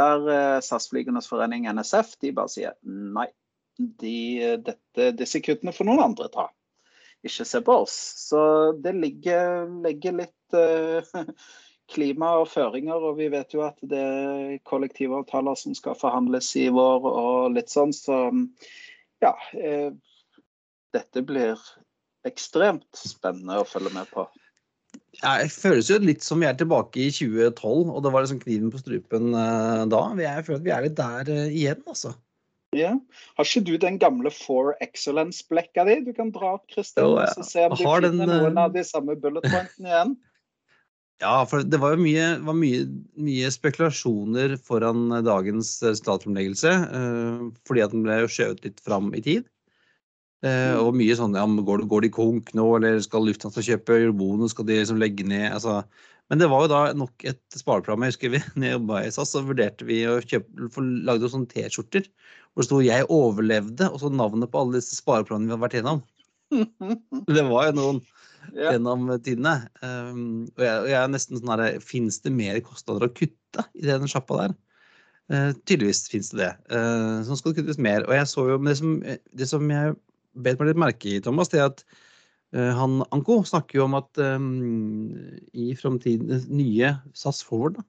der 0.00 0.24
SAS-flygernes 0.64 1.28
forening 1.28 1.68
NSF 1.68 2.14
de 2.24 2.32
bare 2.32 2.52
sier 2.52 2.78
nei 2.84 3.28
de, 3.76 4.16
dette, 4.64 5.10
disse 5.18 5.42
kuttene 5.44 5.74
får 5.74 5.88
noen 5.90 6.04
andre 6.06 6.30
ta. 6.32 6.46
Ikke 7.26 7.44
se 7.48 7.60
på 7.64 7.76
oss. 7.84 7.98
Så 8.30 8.40
det 8.80 8.94
ligger, 8.96 9.68
ligger 9.84 10.16
litt 10.22 10.58
klima 11.92 12.34
og 12.40 12.48
føringer, 12.48 13.04
og 13.04 13.18
vi 13.20 13.28
vet 13.34 13.52
jo 13.52 13.66
at 13.66 13.76
det 13.84 14.00
er 14.00 14.58
kollektivavtaler 14.64 15.60
som 15.60 15.76
skal 15.76 15.98
forhandles 16.00 16.54
i 16.60 16.70
vår 16.72 17.08
og 17.10 17.52
litt 17.58 17.72
sånn, 17.72 17.92
så 17.92 18.30
ja. 19.20 19.36
Dette 20.94 21.24
blir 21.26 21.58
ekstremt 22.28 22.88
spennende 22.98 23.60
å 23.60 23.68
følge 23.68 23.92
med 23.94 24.10
på. 24.12 24.26
Ja, 25.20 25.38
det 25.42 25.50
føles 25.54 25.88
jo 25.90 25.98
litt 26.02 26.24
som 26.26 26.42
vi 26.42 26.48
er 26.48 26.56
tilbake 26.58 27.06
i 27.06 27.08
2012, 27.14 27.90
og 27.90 28.02
det 28.04 28.12
var 28.14 28.24
liksom 28.24 28.42
kniven 28.42 28.70
på 28.74 28.82
strupen 28.82 29.34
uh, 29.34 29.82
da. 29.90 30.04
Jeg 30.20 30.46
føler 30.46 30.60
at 30.60 30.66
vi 30.66 30.74
er 30.74 30.86
litt 30.86 30.98
der 30.98 31.32
igjen, 31.48 31.82
altså. 31.90 32.14
Ja. 32.74 32.92
Har 33.38 33.46
ikke 33.46 33.62
du 33.66 33.74
den 33.78 33.98
gamle 34.02 34.32
For 34.34 34.74
Excellence-blekka 34.82 35.86
di 35.86 36.00
du 36.08 36.12
kan 36.16 36.32
dra 36.34 36.56
opp, 36.58 36.66
Kristin? 36.72 37.06
og 37.06 37.20
ja. 37.22 37.46
Se 37.46 37.66
om 37.68 37.76
du 37.76 37.82
finner 37.82 38.08
den, 38.08 38.22
noen 38.26 38.58
av 38.60 38.74
de 38.74 38.82
samme 38.86 39.16
bullet 39.20 39.46
pointene 39.46 39.92
igjen. 39.92 40.16
Ja, 41.22 41.44
for 41.46 41.62
det 41.62 41.78
var 41.78 41.92
jo 41.94 42.02
mye, 42.02 42.24
var 42.42 42.56
mye, 42.58 42.80
mye 43.22 43.48
spekulasjoner 43.54 44.56
foran 44.66 45.06
dagens 45.24 45.70
statsfremleggelse. 45.78 46.72
Uh, 46.90 47.44
fordi 47.70 47.84
at 47.84 47.94
den 47.94 48.02
ble 48.04 48.16
skjøvet 48.26 48.66
litt 48.66 48.82
fram 48.84 49.12
i 49.14 49.22
tid. 49.22 49.46
Eh, 50.44 50.74
og 50.76 50.96
mye 50.98 51.14
sånn 51.16 51.36
ja, 51.38 51.44
går, 51.46 51.86
går 51.88 52.04
de 52.04 52.10
konk 52.12 52.50
nå, 52.56 52.66
eller 52.78 52.98
skal 53.04 53.24
Lufthansa 53.24 53.64
kjøpe 53.64 54.00
bonus, 54.16 54.52
skal 54.52 54.68
de 54.68 54.80
liksom 54.80 55.00
legge 55.00 55.26
ned? 55.26 55.52
altså 55.56 55.82
men 56.32 56.40
det 56.40 56.48
var 56.48 56.64
jo 56.64 56.70
da 56.72 56.80
nok 56.96 57.24
et 57.28 57.40
spareprogram. 57.52 58.04
Jeg 58.06 58.14
husker 58.14 58.32
vi 58.32 58.40
når 58.56 58.66
jeg 58.66 58.76
jobba 58.78 59.02
i 59.04 59.12
SAS, 59.12 59.34
så 59.34 59.44
vurderte 59.44 59.88
vi 59.88 60.00
å 60.08 60.16
kjøpe, 60.24 60.84
lagde 61.04 61.30
sånne 61.32 61.50
T-skjorter 61.50 62.08
hvor 62.54 62.62
det 62.62 62.68
sto 62.68 62.80
'Jeg 62.84 63.06
overlevde', 63.10 63.88
og 63.90 63.98
så 64.00 64.08
navnet 64.14 64.50
på 64.52 64.60
alle 64.60 64.78
disse 64.78 64.94
spareprogrammene 65.00 65.50
vi 65.50 65.56
har 65.56 65.64
vært 65.64 65.78
gjennom. 65.80 66.04
Det 67.34 67.42
var 67.48 67.66
jo 67.66 67.72
noen 67.74 67.98
ja. 68.54 68.76
gjennom 68.76 69.08
tidene. 69.24 69.54
Um, 69.82 70.44
og 70.54 70.62
jeg, 70.62 70.84
jeg, 70.92 70.98
er 71.00 71.10
nesten 71.10 71.40
sånn 71.40 71.50
herre 71.50 71.80
Fins 71.82 72.20
det 72.22 72.30
mer 72.30 72.60
kostnader 72.62 73.08
å 73.08 73.10
kutte 73.10 73.64
i 73.74 73.88
den 73.88 74.06
sjappa 74.10 74.38
der? 74.38 74.54
Uh, 75.32 75.50
tydeligvis 75.66 76.04
fins 76.12 76.30
det 76.30 76.44
det. 76.44 76.52
Uh, 76.70 77.24
så 77.26 77.40
skal 77.40 77.52
det 77.52 77.64
kuttes 77.64 77.80
mer. 77.82 78.06
Og 78.06 78.14
jeg 78.14 78.30
så 78.30 78.46
jo 78.52 78.60
det 78.62 78.76
som, 78.78 78.94
det 79.02 79.50
som 79.50 79.66
jeg 79.72 79.96
bet 80.34 80.60
meg 80.60 80.72
litt 80.72 80.80
merke 80.80 81.14
i, 81.14 81.22
Thomas, 81.24 81.50
det 81.52 81.62
at 81.64 81.82
uh, 82.56 82.72
han 82.78 83.02
Anko 83.14 83.40
snakker 83.46 83.80
jo 83.80 83.88
om 83.88 83.96
at 83.98 84.22
um, 84.22 85.14
i 85.54 85.72
framtidens 85.78 86.48
nye 86.50 86.94
SAS 87.16 87.42
Forward 87.46 87.78
da, 87.78 87.86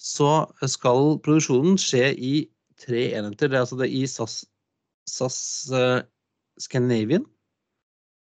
så 0.00 0.30
skal 0.64 1.18
produksjonen 1.24 1.76
skje 1.80 2.06
i 2.16 2.34
tre 2.80 3.10
enheter. 3.18 3.50
Det 3.50 3.58
er 3.58 3.66
altså 3.66 3.78
det 3.80 3.90
i 3.92 4.06
SAS, 4.08 4.42
SAS 5.08 5.40
uh, 5.74 6.00
Scandinavian, 6.60 7.26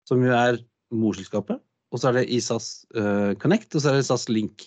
som 0.09 0.21
jo 0.25 0.35
er 0.37 0.61
morselskapet. 0.93 1.63
Og 1.93 2.01
så 2.01 2.11
er 2.11 2.21
det 2.21 2.29
i 2.33 2.41
SAS 2.45 2.85
uh, 2.97 3.33
Connect, 3.41 3.75
og 3.75 3.85
så 3.85 3.93
er 3.93 4.01
det 4.01 4.09
SAS 4.09 4.29
Link. 4.33 4.67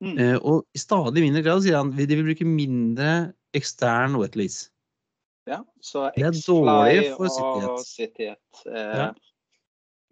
Mm. 0.00 0.16
Uh, 0.16 0.38
og 0.38 0.64
i 0.74 0.80
stadig 0.80 1.22
mindre 1.26 1.42
grad 1.46 1.62
sier 1.64 1.78
han 1.78 1.92
de 1.94 2.08
vil 2.08 2.26
bruke 2.30 2.46
mindre 2.46 3.32
ekstern 3.56 4.16
wetlease. 4.18 4.70
Ja, 5.50 5.58
så 5.82 6.06
X-Fly 6.14 7.10
og 7.16 7.82
Cityhet 7.82 8.64
eh, 8.70 8.96
ja. 9.02 9.10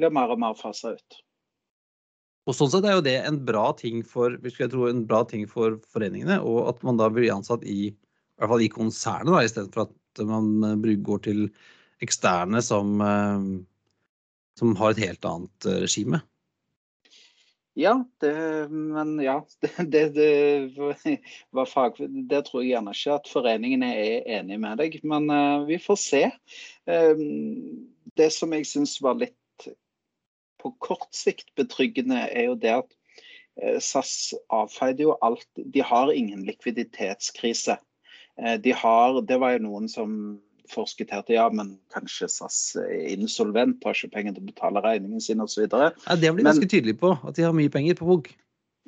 blir 0.01 0.13
mer 0.15 0.35
og 0.35 0.43
mer 0.43 0.59
fasa 0.59 0.97
ut. 0.99 1.23
Og 2.49 2.57
sånn 2.57 2.71
sett 2.73 2.87
er 2.89 2.97
jo 2.97 3.05
det 3.05 3.19
en 3.29 3.39
bra 3.47 3.69
ting 3.77 4.01
for, 4.09 4.35
jeg 4.43 4.73
tro, 4.73 4.89
en 4.89 5.05
bra 5.07 5.21
ting 5.29 5.45
for 5.51 5.77
foreningene, 5.93 6.41
og 6.41 6.73
at 6.73 6.85
man 6.87 6.99
da 7.01 7.11
blir 7.13 7.31
ansatt 7.35 7.67
i 7.69 7.93
i 8.39 8.41
hvert 8.41 8.53
fall 8.53 8.63
i 8.63 8.71
konsernet, 8.71 9.33
da, 9.35 9.43
istedenfor 9.43 9.89
at 9.89 10.21
man 10.29 10.63
eh, 10.63 10.93
går 11.03 11.23
til 11.27 11.41
eksterne 12.05 12.63
som, 12.63 13.01
eh, 13.03 13.49
som 14.61 14.77
har 14.79 14.95
et 14.95 15.03
helt 15.03 15.27
annet 15.27 15.67
eh, 15.67 15.81
regime. 15.83 16.21
Ja, 17.79 17.93
det, 18.21 18.33
men 18.71 19.21
ja. 19.23 19.47
Det, 19.79 20.09
det, 20.15 20.33
det, 20.75 21.19
var 21.55 21.69
fag, 21.71 22.01
det 22.31 22.41
tror 22.49 22.65
jeg 22.65 22.73
gjerne 22.73 22.95
ikke 22.97 23.19
at 23.21 23.31
foreningene 23.31 23.91
er 23.95 24.27
enig 24.41 24.59
med 24.59 24.81
deg, 24.83 24.97
men 25.07 25.31
uh, 25.31 25.67
vi 25.69 25.79
får 25.83 26.01
se. 26.03 26.23
Uh, 26.91 27.21
det 28.19 28.33
som 28.35 28.55
jeg 28.57 28.67
syns 28.67 28.97
var 29.05 29.21
litt 29.21 29.69
på 30.59 30.73
kort 30.83 31.13
sikt 31.15 31.53
betryggende, 31.59 32.25
er 32.27 32.49
jo 32.51 32.59
det 32.59 32.75
at 32.81 32.97
uh, 33.63 33.79
SAS 33.79 34.35
avfeide 34.51 35.07
jo 35.07 35.15
alt. 35.23 35.47
De 35.55 35.85
har 35.85 36.11
ingen 36.11 36.43
likviditetskrise. 36.49 37.79
Eh, 38.43 38.61
de 38.61 38.73
har, 38.73 39.23
det 39.23 39.39
var 39.39 39.57
jo 39.57 39.65
noen 39.67 39.89
som 39.91 40.13
forskutterte 40.73 41.37
ja, 41.37 41.47
men 41.53 41.77
kanskje 41.95 42.29
SAS 42.33 42.59
er 42.83 43.15
insolvent, 43.15 43.81
har 43.85 43.97
ikke 43.97 44.15
penger 44.17 44.37
til 44.37 44.45
å 44.45 44.51
betale 44.51 44.85
regningen 44.85 45.23
sin 45.25 45.45
osv. 45.45 45.67
Ja, 45.69 46.19
det 46.19 46.35
blir 46.35 46.49
ganske 46.49 46.69
tydelig 46.69 46.99
på, 47.01 47.15
at 47.23 47.39
de 47.39 47.47
har 47.47 47.57
mye 47.57 47.73
penger 47.73 47.99
på 47.99 48.11
bok. 48.11 48.31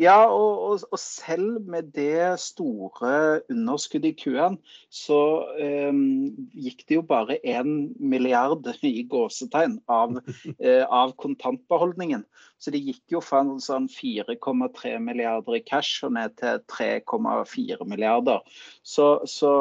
Ja, 0.01 0.31
og, 0.33 0.61
og, 0.65 0.85
og, 0.95 0.99
selv 0.99 1.67
med 1.69 1.91
det 1.93 2.41
store 2.41 3.41
underskuddet 3.53 4.15
i 4.15 4.17
køen, 4.23 4.57
så 4.89 5.19
um, 5.61 6.31
gikk 6.57 6.87
det 6.89 6.97
jo 6.97 7.03
bare 7.05 7.37
én 7.45 7.91
milliard 8.01 8.65
i 8.87 9.05
gåsetegn 9.11 9.77
av, 9.93 10.17
uh, 10.23 10.85
av, 11.01 11.13
kontantbeholdningen. 11.21 12.25
Så 12.61 12.73
det 12.75 12.83
gikk 12.85 13.15
jo 13.15 13.23
fra 13.25 13.41
sånn 13.65 13.87
4,3 13.89 14.93
milliarder 15.01 15.57
i 15.57 15.63
cash 15.65 16.05
og 16.05 16.13
ned 16.17 16.35
til 16.41 16.61
3,4 16.69 17.87
milliarder. 17.89 18.45
Så, 18.85 19.09
så 19.25 19.53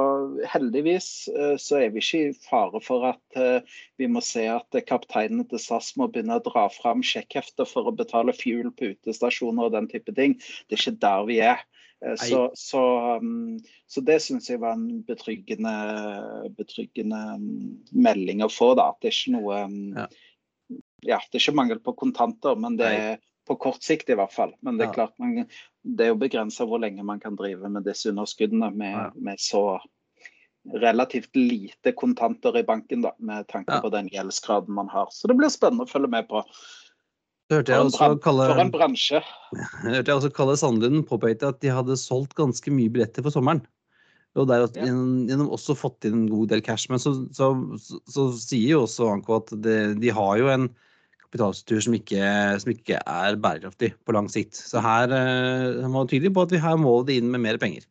heldigvis 0.51 1.09
uh, 1.31 1.55
så 1.55 1.79
er 1.79 1.93
vi 1.95 2.03
ikke 2.03 2.23
i 2.27 2.35
fare 2.43 2.83
for 2.83 3.07
at 3.13 3.39
uh, 3.39 3.79
vi 3.99 4.09
må 4.11 4.23
se 4.25 4.45
at 4.51 4.81
kapteinene 4.89 5.47
til 5.47 5.63
SAS 5.63 5.93
må 5.99 6.09
begynne 6.11 6.39
å 6.39 6.45
dra 6.45 6.67
fram 6.75 7.03
sjekkhefter 7.05 7.69
for 7.69 7.87
å 7.87 7.95
betale 7.95 8.35
fuel 8.35 8.73
på 8.75 8.93
utestasjoner 8.93 9.69
og 9.69 9.75
den 9.77 9.91
type 9.91 10.15
ting. 10.19 10.35
Det 10.67 10.75
er 10.75 10.83
ikke 10.83 10.99
der 11.07 11.29
vi 11.29 11.43
er. 11.53 11.67
Eh, 12.05 12.15
så, 12.15 12.51
så, 12.53 13.15
um, 13.17 13.59
så, 13.87 14.01
det 14.01 14.19
syns 14.23 14.49
jeg 14.49 14.61
var 14.61 14.77
en 14.77 15.01
betryggende, 15.07 15.73
betryggende 16.57 17.19
um, 17.35 17.49
melding 17.91 18.43
å 18.45 18.51
få. 18.51 18.71
da, 18.79 18.91
At 18.93 19.01
det 19.03 19.11
er 19.11 19.17
ikke 19.17 19.35
noe 19.35 19.63
um, 19.67 19.79
ja. 19.97 20.07
Ja. 21.01 21.19
det 21.19 21.39
er 21.39 21.43
ikke 21.43 21.57
mangel 21.59 21.81
på 21.83 21.95
kontanter, 21.99 22.57
men 22.59 22.77
det 22.79 22.89
er 22.89 23.19
på 23.49 23.57
kort 23.57 23.83
sikt 23.83 24.11
i 24.13 24.17
hvert 24.17 24.33
fall. 24.33 24.53
Men 24.65 24.77
det 24.77 24.87
er 24.87 24.93
klart 24.93 25.15
man, 25.21 25.45
det 25.81 26.05
er 26.05 26.11
jo 26.13 26.19
begrensa 26.21 26.67
hvor 26.69 26.81
lenge 26.83 27.05
man 27.05 27.21
kan 27.21 27.37
drive 27.39 27.71
med 27.71 27.87
disse 27.87 28.11
underskuddene 28.11 28.69
med, 28.77 29.15
med 29.17 29.41
så 29.41 29.79
relativt 30.75 31.35
lite 31.35 31.95
kontanter 31.97 32.57
i 32.59 32.63
banken, 32.63 33.01
da, 33.01 33.15
med 33.17 33.47
tanke 33.49 33.79
på 33.81 33.89
den 33.93 34.09
gjeldsgraden 34.13 34.75
man 34.75 34.91
har. 34.91 35.07
Så 35.11 35.31
det 35.31 35.37
blir 35.39 35.49
spennende 35.49 35.87
å 35.87 35.89
følge 35.89 36.11
med 36.11 36.27
på. 36.29 36.43
jeg 37.49 37.65
også 37.73 38.11
Kalle, 38.21 38.51
for 38.51 38.61
en 38.61 38.73
bransje. 38.73 39.23
hørte 39.87 40.05
jeg 40.05 40.19
også 40.19 40.33
Kalle 40.35 40.57
Sandlund 40.59 41.07
påpekte 41.09 41.49
at 41.53 41.61
de 41.63 41.73
hadde 41.73 41.97
solgt 41.97 42.35
ganske 42.37 42.73
mye 42.73 42.91
billetter 42.93 43.25
for 43.25 43.33
sommeren. 43.33 43.63
Og 44.37 44.45
der 44.51 44.67
ja. 44.77 44.85
gjennom 44.85 45.49
også 45.55 45.73
fått 45.73 46.05
inn 46.05 46.19
en 46.19 46.29
god 46.29 46.51
del 46.51 46.61
cash. 46.61 46.85
Men 46.91 47.01
så, 47.01 47.15
så, 47.33 47.49
så, 47.81 47.97
så 48.05 48.27
sier 48.37 48.75
jo 48.75 48.83
også 48.85 49.09
Anko 49.09 49.39
at 49.39 49.55
det, 49.63 49.79
de 50.03 50.13
har 50.13 50.37
jo 50.37 50.51
en 50.53 50.69
kapitalstruktur 51.29 51.83
som 51.85 51.93
som 51.93 52.73
ikke, 52.73 52.97
er 53.05 53.37
bærekraftig 53.37 53.93
på 54.05 54.13
lang 54.15 54.29
sikt. 54.29 54.57
Så 54.57 54.81
her 54.81 55.09
eh, 55.13 55.81
han 55.83 55.93
var 55.93 56.09
tydelig 56.09 56.33
på 56.33 56.41
at 56.41 56.51
vi 56.51 56.61
her 56.61 56.77
må 56.77 57.03
det 57.05 57.19
inn 57.19 57.29
med 57.29 57.43
mer 57.43 57.59
penger. 57.61 57.85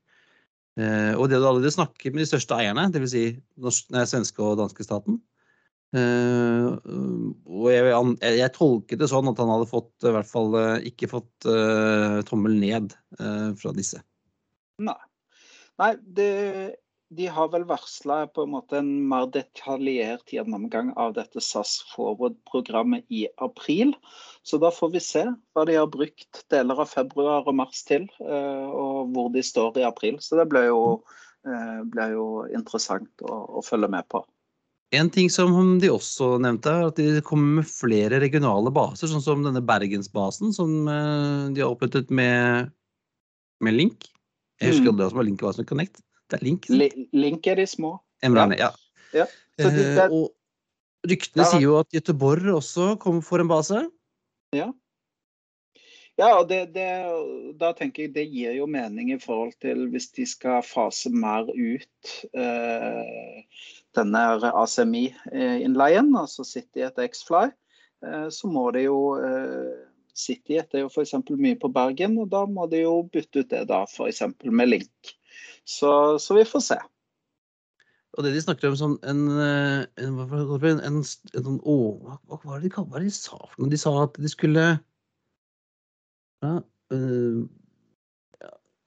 Eh, 0.78 1.14
og 1.14 1.28
det 1.30 1.38
du 1.38 1.46
allerede 1.46 1.70
snakker 1.70 2.10
med 2.10 2.24
de 2.24 2.30
største 2.32 2.58
eierne, 2.58 2.88
dvs. 2.90 3.14
Si 3.14 4.10
svenske 4.10 4.42
og 4.42 4.58
danske 4.62 4.86
staten, 4.86 5.22
Uh, 5.88 6.76
og 7.48 7.70
jeg, 7.72 7.94
jeg, 8.20 8.52
tolket 8.52 9.00
det 9.00 9.06
sånn 9.08 9.30
at 9.30 9.38
han 9.40 9.48
hadde 9.48 9.70
fått, 9.70 9.94
i 10.04 10.10
hvert 10.12 10.28
fall 10.28 10.52
ikke 10.84 11.08
fått 11.08 11.46
tommel 12.28 12.58
ned 12.60 12.92
fra 13.56 13.72
disse. 13.72 14.02
Nei. 14.84 14.98
Nei 15.80 15.88
det, 16.18 16.28
de 17.10 17.26
har 17.32 17.48
vel 17.48 17.64
varsla 17.64 18.26
på 18.26 18.44
en 18.44 18.56
en 18.76 18.88
mer 19.08 19.26
detaljert 19.32 20.32
gjennomgang 20.32 20.92
av 20.96 21.14
dette 21.16 21.40
SAS 21.40 21.78
Forward-programmet 21.94 23.04
i 23.08 23.26
april. 23.38 23.94
Så 24.42 24.58
da 24.58 24.70
får 24.70 24.90
vi 24.92 25.00
se 25.00 25.24
hva 25.54 25.64
de 25.64 25.76
har 25.78 25.88
brukt 25.88 26.44
deler 26.50 26.80
av 26.80 26.90
februar 26.90 27.48
og 27.48 27.54
mars 27.54 27.82
til, 27.88 28.08
og 28.20 29.14
hvor 29.14 29.32
de 29.32 29.42
står 29.42 29.78
i 29.78 29.86
april. 29.88 30.18
Så 30.20 30.36
det 30.36 30.48
blir 30.52 30.68
jo, 30.68 30.82
ble 31.44 32.10
jo 32.12 32.26
interessant 32.52 33.24
å, 33.24 33.58
å 33.58 33.64
følge 33.64 33.88
med 33.88 34.08
på. 34.08 34.24
En 34.96 35.10
ting 35.12 35.28
som 35.28 35.52
de 35.80 35.90
også 35.92 36.38
nevnte, 36.40 36.72
er 36.72 36.86
at 36.88 36.96
de 36.96 37.20
kommer 37.24 37.60
med 37.60 37.68
flere 37.68 38.20
regionale 38.22 38.72
baser, 38.72 39.10
sånn 39.10 39.24
som 39.24 39.42
denne 39.44 39.60
Bergensbasen 39.60 40.54
som 40.56 40.88
eh, 40.88 41.48
de 41.52 41.60
har 41.60 41.74
opprettet 41.74 42.08
med, 42.08 42.70
med 43.60 43.76
Link. 43.76 44.08
Jeg 44.60 44.72
husker 44.72 44.88
Mm. 44.88 44.94
aldri 44.94 45.04
hva 45.04 45.10
som 45.10 45.20
var 45.20 45.28
Link 45.28 45.42
og 45.42 45.48
hva 45.50 45.54
som 45.58 45.68
Connect. 45.68 46.00
Det 46.28 46.38
er 46.40 46.44
Link. 46.44 46.66
Li- 46.68 47.08
Link 47.16 47.46
er 47.48 47.56
de 47.60 47.66
små. 47.66 47.94
Emrane, 48.22 48.58
ja. 48.58 48.70
Ja. 49.14 49.24
ja. 49.24 49.68
de, 49.68 49.68
Eh, 49.68 49.94
det, 49.96 50.10
og 50.12 50.32
ryktene 51.08 51.44
Ja. 51.44 51.50
sier 51.50 51.62
jo 51.64 51.78
at 51.80 51.88
Göteborg 51.94 52.44
også 52.54 52.98
kommer 53.00 53.22
for 53.24 53.40
en 53.40 53.48
base. 53.48 53.80
Ja, 56.18 56.32
og 56.40 56.48
det, 56.50 56.72
det, 56.74 56.86
da 57.60 57.68
tenker 57.78 58.02
jeg 58.08 58.14
det 58.16 58.24
gir 58.32 58.56
jo 58.56 58.66
mening 58.66 59.12
i 59.14 59.18
forhold 59.22 59.52
til 59.62 59.84
hvis 59.92 60.08
de 60.16 60.24
skal 60.26 60.64
fase 60.66 61.12
mer 61.14 61.46
ut 61.46 62.14
eh, 62.34 63.44
denne 63.94 64.24
ACMI-innleien, 64.50 66.10
altså 66.18 66.42
City 66.44 66.82
etter 66.82 67.06
X-Fly, 67.06 67.44
eh, 68.02 68.26
så 68.34 68.50
må 68.50 68.66
det 68.74 68.88
jo 68.88 68.98
eh, 69.22 69.86
City 70.18 70.58
etter 70.58 70.82
jo 70.82 70.90
f.eks. 70.90 71.14
mye 71.38 71.54
på 71.62 71.70
Bergen, 71.70 72.18
og 72.18 72.32
da 72.34 72.42
må 72.50 72.66
de 72.72 72.82
jo 72.82 72.96
bytte 73.12 73.44
ut 73.44 73.52
det 73.54 73.62
da 73.70 73.84
f.eks. 73.86 74.24
med 74.42 74.72
Link. 74.74 75.14
Så, 75.68 75.90
så 76.22 76.36
vi 76.38 76.46
får 76.48 76.64
se. 76.64 76.78
Og 78.16 78.24
det 78.24 78.32
de 78.34 78.40
snakker 78.42 78.70
om 78.70 78.76
som 78.78 78.94
en, 79.06 79.20
eh, 79.36 79.82
en, 80.00 80.16
en, 80.24 80.64
en, 80.64 80.80
en, 80.88 81.02
sånn 81.04 81.60
å, 81.60 81.76
hva, 82.02 82.38
var 82.40 82.58
det 82.58 82.70
de 82.70 82.74
kalte 82.74 82.96
det 82.96 83.10
de 83.10 83.14
sa 83.14 83.36
for 83.36 83.60
noe? 83.60 83.72
De 83.74 83.80
sa 83.80 83.92
at 84.06 84.16
de 84.18 84.30
skulle 84.32 84.64
ja, 86.42 86.54
øh, 86.94 87.44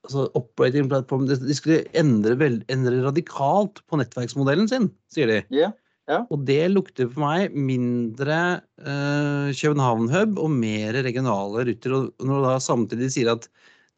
altså 0.07 0.25
operating 0.39 0.89
platform 0.89 1.27
De 1.29 1.55
skulle 1.55 1.83
endre, 1.97 2.35
vel, 2.39 2.59
endre 2.71 3.03
radikalt 3.05 3.83
på 3.87 4.01
nettverksmodellen 4.01 4.69
sin, 4.71 4.89
sier 5.13 5.29
de. 5.29 5.39
Yeah, 5.53 5.75
yeah. 6.09 6.25
Og 6.33 6.47
det 6.47 6.63
lukter 6.73 7.11
for 7.11 7.23
meg 7.23 7.55
mindre 7.55 8.39
øh, 8.81 9.51
København-hub 9.53 10.39
og 10.41 10.55
mer 10.55 10.97
regionale 11.05 11.67
ruter. 11.69 11.97
Og 11.99 12.25
når 12.27 12.47
da 12.47 12.55
samtidig 12.63 13.11
sier 13.13 13.35
at 13.35 13.47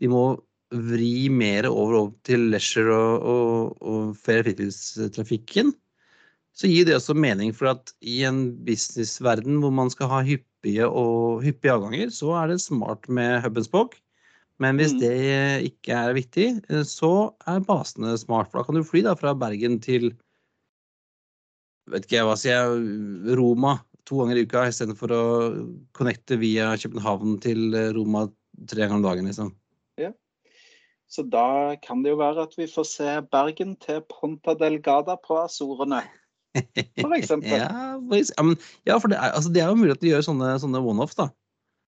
de 0.04 0.12
må 0.12 0.34
vri 0.74 1.30
mer 1.30 1.68
over, 1.70 1.96
over 2.00 2.12
til 2.28 2.50
leisure 2.54 2.94
og, 2.94 3.24
og, 3.24 3.82
og 3.82 4.16
ferie- 4.18 4.42
og 4.44 4.50
fritidstrafikken, 4.50 5.74
så 6.54 6.70
gir 6.70 6.86
det 6.86 6.98
også 7.00 7.16
mening 7.18 7.54
for 7.56 7.72
at 7.72 7.94
i 8.02 8.22
en 8.28 8.52
businessverden 8.66 9.62
hvor 9.62 9.74
man 9.74 9.90
skal 9.94 10.10
ha 10.12 10.22
hyppige, 10.26 10.86
og, 10.86 11.42
hyppige 11.46 11.74
avganger, 11.74 12.12
så 12.14 12.36
er 12.42 12.54
det 12.54 12.62
smart 12.62 13.10
med 13.10 13.42
hub 13.42 13.58
and 13.58 13.66
spoke. 13.66 13.98
Men 14.62 14.78
hvis 14.78 14.94
Mm. 14.94 15.00
det 15.00 15.72
ikke 15.72 15.94
er 15.98 16.14
viktig, 16.14 16.48
så 16.86 17.34
er 17.50 17.66
basene 17.66 18.14
smart. 18.18 18.52
For 18.52 18.62
da 18.62 18.68
kan 18.68 18.76
du 18.78 18.84
fly 18.86 19.02
da 19.02 19.16
fra 19.18 19.34
Bergen 19.34 19.80
til 19.82 20.14
vet 21.90 22.06
ikke 22.06 22.20
jeg 22.20 22.28
hva 22.28 22.38
sier 22.40 22.54
jeg, 22.54 23.36
Roma 23.36 23.80
to 24.08 24.20
ganger 24.20 24.40
i 24.40 24.46
uka 24.48 24.68
istedenfor 24.70 25.14
å 25.16 25.24
connecte 25.96 26.38
via 26.40 26.74
København 26.80 27.38
til 27.44 27.74
eh, 27.76 27.92
Roma 27.96 28.28
tre 28.68 28.86
ganger 28.86 29.00
om 29.00 29.06
dagen. 29.06 29.30
liksom. 29.30 29.52
Så 31.14 31.22
da 31.30 31.76
kan 31.84 32.02
det 32.02 32.14
jo 32.14 32.18
være 32.18 32.48
at 32.48 32.56
vi 32.58 32.66
får 32.70 32.86
se 32.90 33.10
Bergen 33.34 33.76
til 33.82 34.02
Ponta 34.10 34.56
Delgada 34.58 35.14
på 35.22 35.38
Azorene. 35.44 36.02
For 36.98 37.14
eksempel. 37.20 37.54
ja, 37.54 37.68
ja, 37.70 38.44
men, 38.46 38.58
ja, 38.88 38.98
for 38.98 39.12
det 39.12 39.20
er, 39.20 39.36
altså, 39.38 39.52
det 39.54 39.62
er 39.62 39.70
jo 39.70 39.78
mulig 39.78 39.94
at 39.94 40.02
de 40.02 40.10
gjør 40.10 40.26
sånne, 40.26 40.56
sånne 40.64 40.82
one-offs. 40.82 41.18
da. 41.20 41.30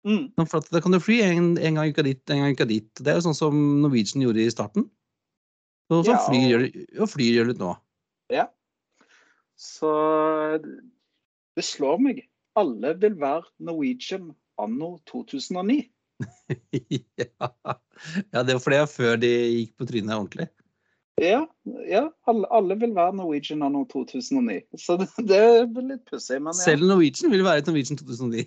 Mm. 0.06 0.28
For 0.46 0.62
Da 0.70 0.82
kan 0.84 0.94
du 0.94 1.02
fly 1.02 1.18
en, 1.26 1.56
en 1.58 1.80
gang 1.80 1.90
uka 1.90 2.06
dit, 2.06 2.22
en 2.30 2.44
gang 2.44 2.54
uka 2.54 2.70
dit. 2.70 2.92
Det 3.02 3.10
er 3.10 3.18
jo 3.18 3.26
sånn 3.26 3.38
som 3.38 3.58
Norwegian 3.82 4.22
gjorde 4.22 4.46
i 4.46 4.54
starten. 4.54 4.86
Så, 5.90 6.04
så 6.04 6.14
Ja, 6.14 6.22
flyr 6.28 6.46
gjør 6.52 6.68
og 7.02 7.10
flyr 7.10 7.40
gjør 7.40 7.50
litt 7.50 7.62
nå. 7.62 7.74
Så 9.58 9.92
det 11.56 11.66
slår 11.66 12.02
meg. 12.04 12.24
Alle 12.60 12.94
vil 13.02 13.18
være 13.20 13.50
Norwegian 13.66 14.34
anno 14.62 14.96
2009. 15.10 15.82
ja. 17.22 17.50
ja, 18.32 18.44
det 18.44 18.56
var 18.56 18.62
fordi 18.64 18.80
jeg 18.80 18.92
før 18.92 19.18
de 19.22 19.32
gikk 19.32 19.74
på 19.80 19.88
trynet 19.90 20.16
ordentlig. 20.16 20.48
Ja, 21.22 21.46
ja 21.88 22.04
alle, 22.28 22.48
alle 22.52 22.76
vil 22.80 22.96
være 22.96 23.16
Norwegian 23.16 23.64
anno 23.64 23.86
2009. 23.92 24.60
Så 24.80 24.98
det, 25.00 25.08
det 25.30 25.44
blir 25.72 25.90
litt 25.94 26.04
pussig, 26.10 26.42
ja, 26.42 26.56
Selv 26.58 26.88
Norwegian 26.90 27.32
vil 27.32 27.46
være 27.46 27.64
et 27.64 27.72
Norwegian 27.72 28.00
2009. 28.02 28.46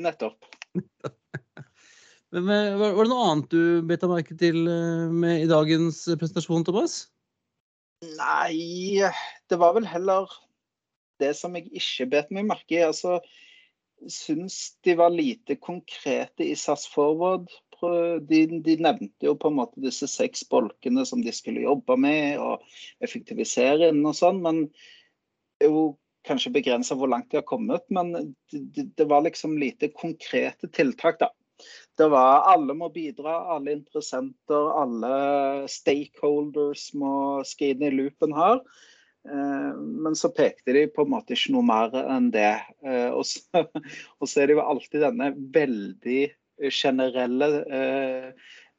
nettopp. 0.00 0.48
Men 2.36 2.78
var 2.80 2.96
det 2.98 3.10
noe 3.12 3.26
annet 3.30 3.52
du 3.52 3.60
bet 3.86 4.02
deg 4.02 4.10
merke 4.10 4.34
til 4.36 4.64
eh, 4.68 5.12
med 5.12 5.44
i 5.44 5.50
dagens 5.50 6.02
presentasjon, 6.18 6.66
Thomas? 6.66 7.06
Nei, 8.04 9.00
det 9.48 9.56
var 9.60 9.76
vel 9.76 9.86
heller 9.88 10.28
det 11.22 11.32
som 11.38 11.54
jeg 11.56 11.70
ikke 11.80 12.08
bet 12.12 12.32
meg 12.34 12.48
merke 12.48 12.76
i. 12.76 12.82
Altså, 12.84 13.20
syns 14.08 14.76
de 14.84 14.94
var 14.94 15.10
lite 15.10 15.56
konkrete 15.56 16.44
i 16.44 16.56
SAS 16.56 16.86
Forward. 16.86 17.50
De, 18.28 18.40
de 18.46 18.76
nevnte 18.80 19.28
jo 19.28 19.34
på 19.36 19.50
en 19.50 19.58
måte 19.58 19.82
disse 19.84 20.08
seks 20.08 20.46
bolkene 20.48 21.04
som 21.06 21.22
de 21.24 21.32
skulle 21.34 21.64
jobbe 21.66 21.96
med, 22.00 22.40
og 22.40 23.04
effektivisere 23.04 23.90
inn 23.92 24.04
og 24.06 24.16
sånn. 24.16 24.40
Men 24.44 24.62
det 25.60 25.68
er 25.68 25.74
jo 25.74 25.86
kanskje 26.26 26.54
begrensa 26.56 26.96
hvor 26.98 27.10
langt 27.12 27.30
de 27.30 27.40
har 27.40 27.48
kommet. 27.48 27.84
Men 27.92 28.12
det, 28.52 28.88
det, 28.96 29.08
var 29.08 29.26
liksom 29.26 29.58
lite 29.60 29.92
konkrete 29.94 30.70
tiltak, 30.72 31.20
da. 31.22 31.30
Det 31.96 32.10
var 32.12 32.44
alle 32.52 32.74
må 32.76 32.90
bidra, 32.92 33.38
alle 33.54 33.72
interessenter, 33.78 34.66
alle 34.76 35.14
stakeholders 35.72 36.90
må 36.98 37.14
skride 37.48 37.88
i 37.88 37.94
loopen 37.94 38.34
her. 38.36 38.60
Eh, 39.26 39.72
Men 40.06 40.16
så 40.16 40.30
pekte 40.34 40.72
de 40.76 40.86
på 40.92 41.02
en 41.06 41.10
måte 41.16 41.34
ikke 41.36 41.54
noe 41.56 41.66
mer 41.66 41.94
enn 42.06 42.30
det. 42.34 42.54
Eh, 42.86 43.10
Og 43.10 43.26
så, 43.26 43.42
og 44.20 44.28
så 44.28 44.42
er 44.42 44.46
det 44.50 44.58
jo 44.58 44.66
alltid 44.66 45.02
denne 45.02 45.32
veldig 45.54 46.22
generelle 46.72 47.48
eh, 47.68 48.30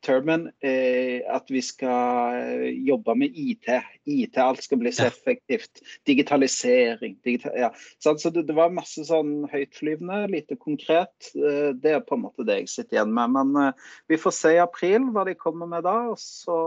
termen 0.05 0.47
eh, 0.65 1.21
at 1.29 1.49
vi 1.51 1.61
skal 1.61 2.37
eh, 2.37 2.69
jobbe 2.87 3.13
med 3.17 3.35
IT. 3.37 3.67
IT, 4.09 4.37
alt 4.41 4.63
skal 4.63 4.79
bli 4.81 4.91
så 4.93 5.07
effektivt. 5.09 5.81
Digitalisering. 6.09 7.17
Digita 7.25 7.53
ja. 7.57 7.71
Så 8.01 8.15
Så 8.17 8.29
det, 8.33 8.47
det 8.47 8.55
var 8.57 8.73
masse 8.73 9.05
sånn 9.05 9.45
høytflyvende, 9.51 10.23
lite 10.33 10.57
konkret. 10.57 11.31
Eh, 11.35 11.73
Det 11.77 11.93
er 11.97 12.05
på 12.05 12.17
en 12.17 12.25
måte 12.25 12.45
det 12.47 12.61
jeg 12.63 12.69
sitter 12.73 12.97
igjen 12.99 13.13
med. 13.13 13.35
Men 13.35 13.73
vi 14.09 14.17
får 14.21 14.37
se 14.37 14.55
i 14.55 14.63
april 14.63 15.11
hva 15.13 15.25
de 15.27 15.35
kommer 15.37 15.69
med 15.69 15.85
da, 15.85 15.97
og 16.13 16.17
så 16.21 16.57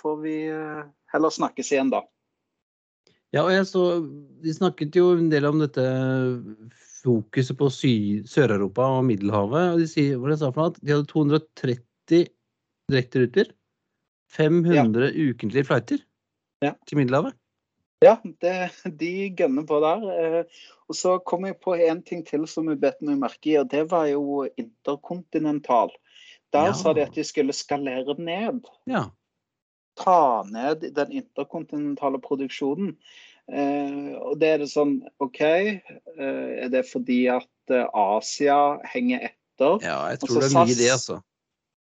får 0.00 0.22
vi 0.22 0.36
heller 1.12 1.34
snakkes 1.34 1.72
igjen 1.74 1.90
da. 1.92 2.04
Ja, 3.32 3.44
og 3.44 3.52
jeg 3.54 3.66
så 3.70 3.82
De 4.42 4.52
snakket 4.54 4.96
jo 4.96 5.12
en 5.14 5.28
del 5.30 5.44
om 5.46 5.60
dette 5.62 5.84
fokuset 7.00 7.56
på 7.56 7.68
Sør-Europa 7.70 8.86
og 8.98 9.04
Middelhavet. 9.08 9.74
og 9.74 9.78
De 9.82 9.86
sier, 9.88 10.16
hva 10.20 10.32
de 10.32 10.38
sa 10.40 10.50
for 10.50 10.62
noe, 10.62 10.72
at 10.74 10.80
de 10.82 10.92
hadde 10.94 11.08
230 11.12 12.26
direkteruter. 12.90 13.52
500 14.30 15.10
ukentlige 15.16 15.66
flighter 15.66 16.02
Ja. 16.62 16.72
til 16.86 16.98
Middelhavet. 16.98 17.34
Ja, 18.02 18.16
det, 18.40 18.70
de 18.98 19.30
gønner 19.36 19.66
på 19.68 19.80
der. 19.82 20.04
Eh, 20.40 20.44
Og 20.90 20.96
så 20.96 21.18
kom 21.24 21.44
jeg 21.46 21.60
på 21.62 21.76
en 21.78 22.02
ting 22.02 22.24
til 22.26 22.46
som 22.50 22.66
vi 22.66 22.74
bet 22.74 22.96
meg 23.00 23.18
merke 23.20 23.46
i, 23.52 23.58
og 23.60 23.68
det 23.70 23.84
var 23.92 24.06
jo 24.10 24.48
interkontinental. 24.58 25.90
Der 26.52 26.66
Ja. 26.66 26.72
sa 26.72 26.92
de 26.92 27.02
at 27.02 27.14
de 27.14 27.22
skulle 27.22 27.52
skalere 27.52 28.16
ned. 28.18 28.64
Ja. 28.88 29.04
Ta 30.00 30.42
ned 30.48 30.86
den 30.96 31.12
interkontinentale 31.22 32.20
produksjonen. 32.24 32.94
Eh, 33.50 34.12
og 34.20 34.38
det 34.40 34.48
er 34.54 34.60
det 34.62 34.70
sånn 34.70 35.00
OK, 35.22 35.40
eh, 35.42 36.50
er 36.64 36.68
det 36.70 36.84
fordi 36.86 37.24
at 37.32 37.74
eh, 37.74 37.86
Asia 37.98 38.78
henger 38.86 39.26
etter? 39.30 39.80
ja, 39.84 39.96
jeg 40.12 40.20
tror 40.22 40.36
så 40.36 40.40
det 40.40 40.50
er 40.50 40.54
mye 40.56 40.76
det, 40.78 40.90
altså. 40.94 41.16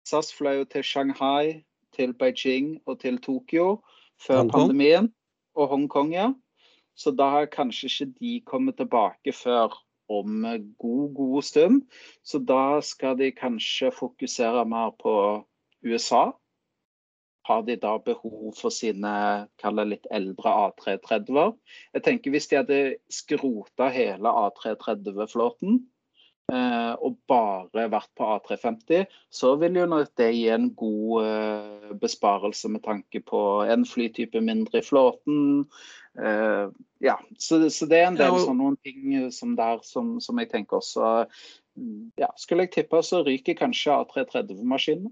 SAS 0.07 0.29
fløy 0.31 0.61
jo 0.61 0.67
til 0.71 0.85
Shanghai, 0.87 1.63
til 1.97 2.13
Beijing 2.13 2.77
og 2.85 3.01
til 3.01 3.17
Tokyo 3.19 3.79
før 4.21 4.43
Hong 4.43 4.53
pandemien. 4.53 5.09
Og 5.57 5.71
Hongkong, 5.73 6.13
ja. 6.13 6.29
Så 6.97 7.11
da 7.11 7.29
har 7.33 7.49
kanskje 7.51 7.89
ikke 7.89 8.13
de 8.21 8.33
kommet 8.45 8.77
tilbake 8.77 9.33
før 9.33 9.73
om 10.09 10.45
god, 10.79 11.13
god 11.17 11.41
stund. 11.43 11.81
Så 12.23 12.39
da 12.39 12.79
skal 12.81 13.17
de 13.19 13.31
kanskje 13.35 13.91
fokusere 13.91 14.63
mer 14.65 14.93
på 15.01 15.13
USA. 15.85 16.31
Har 17.47 17.61
de 17.67 17.77
da 17.79 17.93
behov 18.03 18.53
for 18.59 18.73
sine 18.75 19.11
kall 19.61 19.79
det 19.79 19.85
litt 19.93 20.07
eldre 20.11 20.51
A330-er? 20.67 21.53
Jeg 21.95 22.03
tenker 22.07 22.33
Hvis 22.33 22.49
de 22.51 22.59
hadde 22.59 22.79
skrota 23.13 23.87
hele 23.93 24.33
A330-flåten 24.45 25.77
eh, 26.51 26.93
og 27.03 27.15
bare 27.29 27.87
vært 27.91 28.11
på 28.19 28.27
A350, 28.35 29.05
så 29.31 29.53
vil 29.61 29.79
jo 29.79 29.87
det 30.19 30.31
gi 30.35 30.47
en 30.53 30.69
god 30.79 31.27
eh, 31.27 31.93
besparelse 32.01 32.71
med 32.73 32.83
tanke 32.87 33.21
på 33.23 33.43
en 33.67 33.85
flytype 33.87 34.41
mindre 34.43 34.81
i 34.81 34.85
flåten. 34.85 35.67
Eh, 36.19 36.65
ja, 37.03 37.15
så, 37.39 37.61
så 37.69 37.87
det 37.87 38.01
er 38.01 38.09
en 38.09 38.19
del 38.19 38.31
Ja, 38.31 38.33
og- 38.35 38.47
sånne 38.47 38.73
ting 38.83 39.31
som 39.31 39.55
der 39.55 39.79
som, 39.87 40.17
som 40.23 40.39
jeg 40.41 40.49
tenker 40.51 40.79
også 40.81 41.27
mm, 41.77 42.11
ja, 42.17 42.31
Skulle 42.35 42.65
jeg 42.67 42.73
tippe, 42.75 43.03
så 43.05 43.23
ryker 43.27 43.55
kanskje 43.59 43.93
A330-maskinen. 44.01 45.11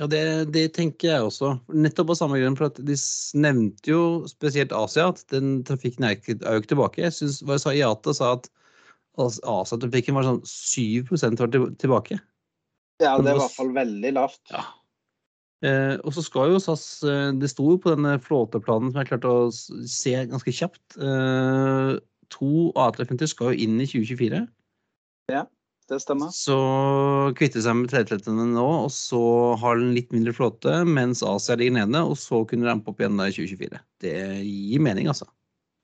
Ja, 0.00 0.06
det, 0.08 0.22
det, 0.54 0.70
tenker 0.76 1.10
jeg 1.10 1.24
også. 1.26 1.52
Nettopp 1.68 2.14
av 2.14 2.18
samme 2.22 2.38
grunn. 2.40 2.56
For 2.56 2.70
at 2.70 2.80
de 2.80 2.96
nevnte 3.36 3.92
jo 3.92 4.02
spesielt 4.30 4.72
Asia, 4.72 5.10
at 5.12 5.20
den 5.32 5.58
trafikken 5.68 6.06
er 6.08 6.16
jo 6.16 6.22
ikke 6.62 6.70
tilbake. 6.70 7.02
Jeg 7.04 7.16
synes, 7.18 7.42
jeg 7.44 7.60
sa 7.60 7.74
IATA 7.76 8.14
sa 8.16 8.34
at 8.38 8.48
Asia-trafikken 9.20 10.16
var 10.16 10.24
sånn 10.24 10.40
7 10.48 11.10
var 11.12 11.52
tilbake. 11.76 12.16
Ja, 13.02 13.18
det 13.18 13.32
er 13.32 13.36
i 13.36 13.42
hvert 13.42 13.58
fall 13.58 13.74
veldig 13.76 14.14
lavt. 14.16 14.40
Ja. 14.52 14.64
Eh, 15.62 15.94
og 16.02 16.14
så 16.16 16.24
skal 16.26 16.50
jo 16.50 16.58
SAS 16.58 17.04
eh, 17.06 17.28
Det 17.38 17.46
sto 17.52 17.68
jo 17.70 17.76
på 17.78 17.92
denne 17.92 18.16
flåteplanen 18.18 18.90
som 18.90 18.98
jeg 18.98 19.12
klarte 19.12 19.30
å 19.30 19.50
se 19.52 20.14
ganske 20.30 20.54
kjapt. 20.56 20.96
Eh, 20.98 21.92
to 22.32 22.72
A350 22.74 23.30
skal 23.30 23.52
jo 23.52 23.66
inn 23.66 23.76
i 23.78 23.86
2024. 23.86 24.40
Ja, 25.30 25.44
det 25.90 25.98
stemmer. 26.02 26.32
Så 26.34 26.56
kvitte 27.38 27.62
seg 27.64 27.78
med 27.78 27.90
330-ene 27.92 28.48
nå, 28.54 28.66
og 28.86 28.90
så 28.94 29.22
har 29.60 29.80
den 29.80 29.94
litt 29.96 30.12
mindre 30.14 30.34
flåte, 30.36 30.82
mens 30.88 31.24
Asia 31.26 31.56
ligger 31.58 31.78
nede, 31.80 32.02
og 32.06 32.18
så 32.20 32.42
kunne 32.48 32.68
rampe 32.68 32.92
opp 32.92 33.02
igjen 33.02 33.18
da 33.20 33.28
i 33.30 33.34
2024. 33.34 33.82
Det 34.04 34.16
gir 34.46 34.84
mening, 34.84 35.10
altså. 35.12 35.28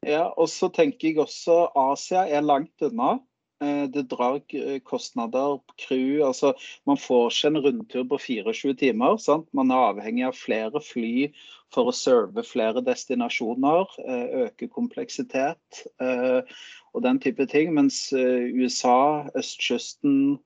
Ja, 0.06 0.28
og 0.38 0.46
så 0.52 0.70
tenker 0.70 1.10
jeg 1.10 1.18
også 1.24 1.66
Asia 1.78 2.26
er 2.30 2.44
langt 2.46 2.86
unna. 2.86 3.16
Eh, 3.60 3.84
det 3.90 4.02
drar 4.02 4.40
eh, 4.54 4.78
kostnader, 4.78 5.58
crew 5.76 6.22
altså 6.22 6.52
Man 6.86 6.96
får 6.96 7.32
ikke 7.32 7.48
en 7.50 7.60
rundtur 7.64 8.04
på 8.12 8.18
24 8.22 8.74
timer. 8.78 9.16
Sant? 9.18 9.48
Man 9.52 9.72
er 9.74 9.88
avhengig 9.90 10.26
av 10.28 10.38
flere 10.38 10.82
fly 10.84 11.32
for 11.74 11.90
å 11.90 11.94
serve 11.96 12.44
flere 12.46 12.84
destinasjoner. 12.86 13.96
Eh, 14.04 14.44
øke 14.46 14.70
kompleksitet 14.70 15.82
og 15.98 17.02
den 17.02 17.18
type 17.22 17.46
ting. 17.50 17.74
Mens 17.74 18.08
USA, 18.14 19.26
østkysten, 19.36 20.38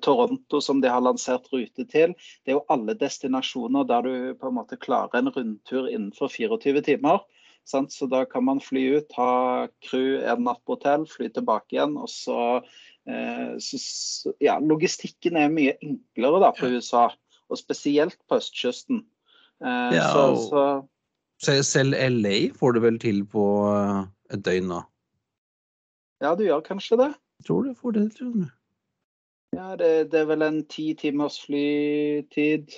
Toronto, 0.00 0.60
som 0.62 0.78
de 0.80 0.88
har 0.88 1.02
lansert 1.02 1.48
rute 1.52 1.82
til, 1.90 2.12
det 2.14 2.52
er 2.52 2.54
jo 2.54 2.66
alle 2.70 2.94
destinasjoner 2.96 3.84
der 3.90 4.06
du 4.06 4.12
på 4.38 4.48
en 4.48 4.54
måte 4.56 4.78
klarer 4.80 5.18
en 5.18 5.32
rundtur 5.34 5.90
innenfor 5.90 6.30
24 6.30 6.84
timer. 6.86 7.18
Sant? 7.64 7.92
Så 7.92 8.06
da 8.06 8.24
kan 8.28 8.44
man 8.44 8.60
fly 8.60 8.84
ut, 8.98 9.12
ha 9.16 9.66
crew 9.84 10.20
en 10.20 10.44
natt 10.44 10.60
på 10.64 10.76
hotell, 10.76 11.06
fly 11.08 11.30
tilbake 11.32 11.76
igjen. 11.76 11.96
og 11.96 12.10
så, 12.12 12.38
eh, 13.08 13.54
så 13.58 14.34
ja, 14.44 14.58
Logistikken 14.60 15.38
er 15.40 15.52
mye 15.52 15.76
enklere 15.80 16.42
da 16.44 16.52
på 16.56 16.68
USA, 16.74 17.08
og 17.48 17.60
spesielt 17.60 18.18
på 18.28 18.40
østkysten. 18.40 19.04
Eh, 19.64 19.96
ja, 19.96 20.10
så, 20.12 20.58
så, 21.40 21.62
selv 21.64 21.96
LA 21.96 22.50
får 22.58 22.76
du 22.76 22.82
vel 22.84 23.00
til 23.00 23.24
på 23.24 23.46
eh, 23.72 24.02
et 24.36 24.44
døgn 24.44 24.68
nå? 24.74 24.82
Ja, 26.24 26.34
du 26.36 26.44
gjør 26.44 26.64
kanskje 26.64 27.00
det. 27.00 27.12
Jeg 27.40 27.48
tror 27.48 27.64
du 27.64 27.74
får 27.80 27.96
det, 27.96 28.08
tror 28.18 28.36
jeg. 28.44 28.52
Ja, 29.54 29.74
det, 29.78 30.10
det, 30.12 30.20
er 30.20 30.28
vel 30.28 30.42
en 30.42 30.64
ti 30.66 30.92
timers 30.98 31.38
flytid. 31.44 32.72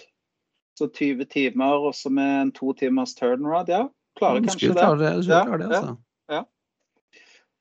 Så 0.76 0.90
20 0.92 1.24
timer, 1.32 1.86
og 1.88 1.94
så 1.96 2.10
med 2.12 2.40
en 2.40 2.50
to 2.52 2.74
timers 2.76 3.14
turnaround, 3.16 3.70
ja 3.72 3.86
klarer 4.18 4.44
kanskje 4.44 4.70
det. 4.72 4.76
Klare 4.80 5.00
det. 5.00 5.12
Ja, 5.28 5.40
klare 5.46 5.62
det, 5.62 5.70
altså. 5.70 5.96
Ja, 6.32 6.42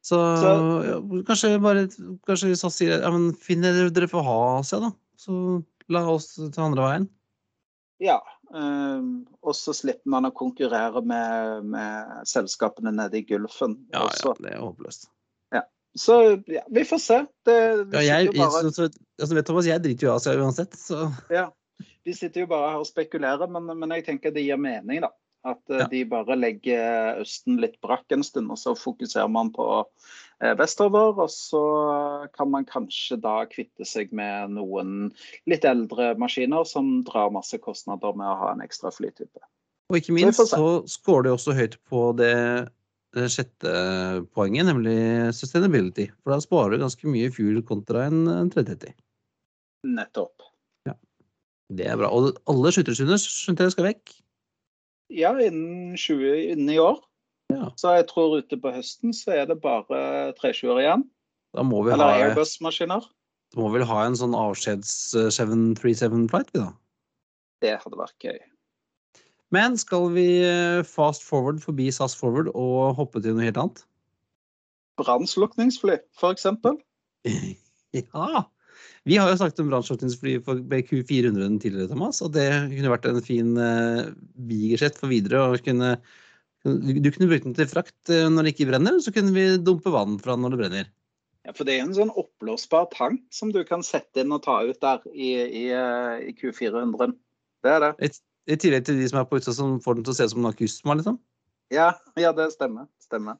så, 0.06 0.18
så 0.38 0.50
ja, 0.86 0.98
kanskje 1.26 1.56
bare 1.64 1.88
kanskje 2.28 2.52
SAS 2.60 2.76
sier 2.78 3.00
ja, 3.00 3.10
men 3.10 3.32
finner 3.42 3.88
dere 3.90 4.10
får 4.12 4.26
ha 4.28 4.42
seg, 4.68 4.84
da. 4.86 4.92
Så 5.18 5.38
la 5.90 6.04
oss 6.12 6.36
ta 6.54 6.68
andre 6.68 6.86
veien. 6.86 7.08
Ja. 8.04 8.20
Um, 8.54 9.26
og 9.42 9.56
så 9.58 9.74
slipper 9.74 10.12
man 10.14 10.28
å 10.30 10.34
konkurrere 10.36 11.02
med, 11.02 11.66
med 11.74 12.30
selskapene 12.30 12.94
nede 12.94 13.18
i 13.18 13.26
Gulfen. 13.26 13.80
Ja, 13.96 14.06
ja, 14.14 14.36
det 14.38 14.54
er 14.54 14.62
håpløst. 14.62 15.10
Så 15.96 16.44
ja, 16.46 16.62
vi 16.68 16.86
får 16.86 16.98
se. 16.98 17.26
Det, 17.46 17.88
ja, 17.94 18.02
jeg, 18.04 18.34
bare... 18.36 18.50
så, 18.52 18.72
så, 18.72 18.90
altså, 19.22 19.36
vet 19.36 19.48
Thomas, 19.48 19.68
jeg 19.70 19.84
driter 19.84 20.08
jo 20.08 20.12
av 20.12 20.20
Asia 20.20 20.36
uansett, 20.36 20.76
så 20.80 21.08
Ja. 21.32 21.50
Vi 22.06 22.14
sitter 22.14 22.44
jo 22.44 22.48
bare 22.52 22.68
her 22.70 22.84
og 22.84 22.86
spekulerer, 22.86 23.50
men, 23.50 23.72
men 23.80 23.94
jeg 23.96 24.04
tenker 24.06 24.34
det 24.36 24.44
gir 24.46 24.60
mening, 24.62 25.00
da. 25.02 25.10
At 25.46 25.62
eh, 25.70 25.84
ja. 25.84 25.88
de 25.92 26.02
bare 26.10 26.38
legger 26.40 27.22
Østen 27.22 27.60
litt 27.62 27.78
brakk 27.86 28.14
en 28.16 28.26
stund, 28.26 28.50
og 28.54 28.58
så 28.58 28.74
fokuserer 28.78 29.30
man 29.32 29.52
på 29.54 29.68
eh, 30.42 30.56
vestover. 30.58 31.14
Og 31.22 31.30
så 31.32 31.64
kan 32.36 32.50
man 32.54 32.66
kanskje 32.70 33.20
da 33.22 33.44
kvitte 33.52 33.86
seg 33.88 34.14
med 34.16 34.56
noen 34.58 35.12
litt 35.50 35.68
eldre 35.68 36.14
maskiner 36.22 36.66
som 36.70 36.98
drar 37.08 37.34
masse 37.36 37.60
kostnader 37.62 38.18
med 38.18 38.32
å 38.32 38.40
ha 38.42 38.56
en 38.56 38.66
ekstra 38.66 38.94
flytype. 38.94 39.44
Og 39.94 40.00
ikke 40.00 40.16
minst 40.18 40.42
så, 40.42 40.48
så 40.50 40.70
skårer 40.90 41.28
du 41.28 41.36
også 41.36 41.54
høyt 41.54 41.78
på 41.86 42.08
det, 42.18 42.34
sjette 43.30 43.72
poenget, 44.34 44.66
nemlig 44.66 44.98
sustainability. 45.38 46.10
For 46.24 46.34
da 46.34 46.42
sparer 46.42 46.74
du 46.74 46.82
ganske 46.82 47.08
mye 47.08 47.30
fuel 47.34 47.62
kontra 47.68 48.08
en, 48.10 48.26
en 48.32 48.50
330. 48.50 48.98
Nettopp. 49.86 50.50
Ja. 50.90 50.98
Det 51.70 51.86
er 51.86 52.02
bra. 52.02 52.10
Og 52.10 52.34
alle 52.50 52.74
skjønte 52.74 53.70
jeg 53.70 53.76
skal 53.78 53.92
vekk. 53.94 54.18
Ja, 55.14 55.36
innen 55.38 55.98
20 55.98 56.52
innen 56.54 56.72
i 56.74 56.80
år. 56.82 57.02
Ja. 57.54 57.70
Så 57.78 57.94
jeg 57.94 58.08
tror 58.10 58.40
ute 58.40 58.58
på 58.58 58.72
høsten 58.74 59.14
så 59.14 59.36
er 59.36 59.46
det 59.50 59.60
bare 59.62 60.34
320 60.40 60.82
igjen. 60.82 61.06
Da 61.56 61.64
må 61.64 61.84
vi 61.86 61.94
Eller 61.94 62.32
Airbus-maskiner. 62.32 63.06
Da 63.54 63.62
må 63.62 63.70
vi 63.70 63.80
vel 63.80 63.88
ha 63.88 64.02
en 64.08 64.18
sånn 64.18 64.36
avskjeds 64.36 65.14
737-flight, 65.38 66.52
vi 66.56 66.64
da? 66.64 66.72
Det 67.64 67.78
hadde 67.84 68.00
vært 68.00 68.26
gøy. 68.26 68.40
Men 69.54 69.78
skal 69.80 70.10
vi 70.16 70.26
eh, 70.44 70.82
fast 70.84 71.24
forward 71.24 71.62
forbi 71.64 71.88
SAS 71.94 72.18
Forward 72.18 72.50
og 72.58 72.98
hoppe 72.98 73.22
til 73.24 73.38
noe 73.38 73.46
helt 73.46 73.60
annet? 73.62 73.86
Brannslukningsfly, 75.00 76.00
for 76.18 76.36
eksempel. 76.36 76.80
ja. 78.02 78.44
Vi 79.06 79.18
har 79.22 79.30
jo 79.30 79.38
snakket 79.40 79.62
om 79.62 79.72
brannslukningsfly 79.72 80.36
for 80.46 80.62
BQ400 80.72 81.60
tidligere, 81.62 81.90
Thomas, 81.92 82.22
og 82.26 82.34
det 82.36 82.48
kunne 82.72 82.94
vært 82.94 83.08
en 83.10 83.24
fin 83.26 83.52
uh, 83.58 84.94
for 84.98 85.12
videre. 85.12 85.44
og 85.44 85.66
kunne, 85.66 85.96
Du 86.66 87.10
kunne 87.12 87.30
brukt 87.30 87.46
den 87.46 87.58
til 87.58 87.70
frakt 87.70 88.14
uh, 88.14 88.28
når 88.34 88.48
det 88.48 88.56
ikke 88.56 88.70
brenner, 88.72 88.98
så 89.00 89.14
kunne 89.14 89.36
vi 89.36 89.48
dumpe 89.62 89.94
vann 89.94 90.18
fra 90.22 90.38
når 90.40 90.56
det 90.56 90.62
brenner. 90.64 90.94
Ja, 91.46 91.54
for 91.54 91.68
Det 91.68 91.76
er 91.78 91.86
en 91.86 91.94
sånn 91.94 92.14
oppblåsbar 92.18 92.90
tank 92.96 93.22
som 93.30 93.52
du 93.54 93.62
kan 93.68 93.86
sette 93.86 94.24
inn 94.24 94.34
og 94.34 94.42
ta 94.48 94.58
ut 94.66 94.82
der 94.82 95.04
i, 95.14 95.36
i, 95.46 95.66
uh, 95.70 96.18
i 96.26 96.34
Q400. 96.34 97.14
Det 97.66 97.76
er 97.76 97.84
det. 97.84 98.14
I, 98.50 98.58
tillegg 98.58 98.86
til 98.86 98.98
de 98.98 99.10
som 99.10 99.22
er 99.22 99.30
på 99.30 99.38
utsida 99.38 99.54
som 99.58 99.78
får 99.82 100.00
den 100.00 100.08
til 100.08 100.16
å 100.16 100.18
se 100.18 100.26
ut 100.26 100.34
som 100.34 100.42
en 100.42 100.50
akusma, 100.50 100.98
liksom? 100.98 101.22
Ja, 101.74 101.92
ja, 102.18 102.34
det 102.34 102.52
stemmer. 102.54 102.90
stemmer. 103.02 103.38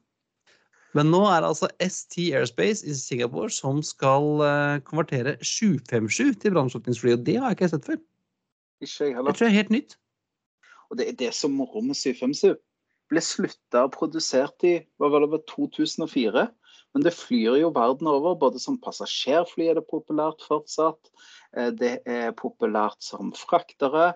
Men 0.96 1.10
nå 1.12 1.22
er 1.28 1.42
det 1.42 1.50
altså 1.50 1.68
ST 1.82 2.18
Airspace 2.30 2.86
i 2.88 2.94
Singapore 2.96 3.52
som 3.52 3.82
skal 3.84 4.28
uh, 4.40 4.78
konvertere 4.86 5.36
757 5.44 6.38
til 6.42 6.56
brannslukningsfly. 6.56 7.16
Og 7.18 7.26
det 7.26 7.36
har 7.36 7.52
jeg 7.52 7.58
ikke 7.58 7.72
sett 7.74 7.88
før. 7.90 8.02
Ikke 8.80 9.08
jeg 9.08 9.16
heller. 9.16 9.30
Det 9.30 9.38
tror 9.38 9.48
jeg 9.48 9.54
er 9.54 9.60
helt 9.60 9.74
nytt. 9.74 9.96
Og 10.90 11.00
det 11.00 11.08
er 11.10 11.18
det 11.20 11.32
som 11.34 11.56
moro 11.58 11.82
med 11.84 11.98
757. 11.98 12.56
Ble 13.10 13.22
slutta 13.22 13.84
produsert 13.92 14.64
i 14.66 14.78
hva 14.98 15.10
var 15.12 15.26
det, 15.30 15.44
2004. 15.50 16.46
Men 16.94 17.04
det 17.04 17.12
flyr 17.14 17.58
jo 17.60 17.74
verden 17.76 18.08
over. 18.10 18.38
Både 18.40 18.60
som 18.62 18.78
passasjerfly 18.82 19.68
er 19.70 19.78
det 19.78 19.84
populært 19.90 20.42
fortsatt. 20.48 21.12
Eh, 21.56 21.70
det 21.76 21.98
er 22.08 22.32
populært 22.38 23.04
som 23.04 23.34
fraktere. 23.36 24.14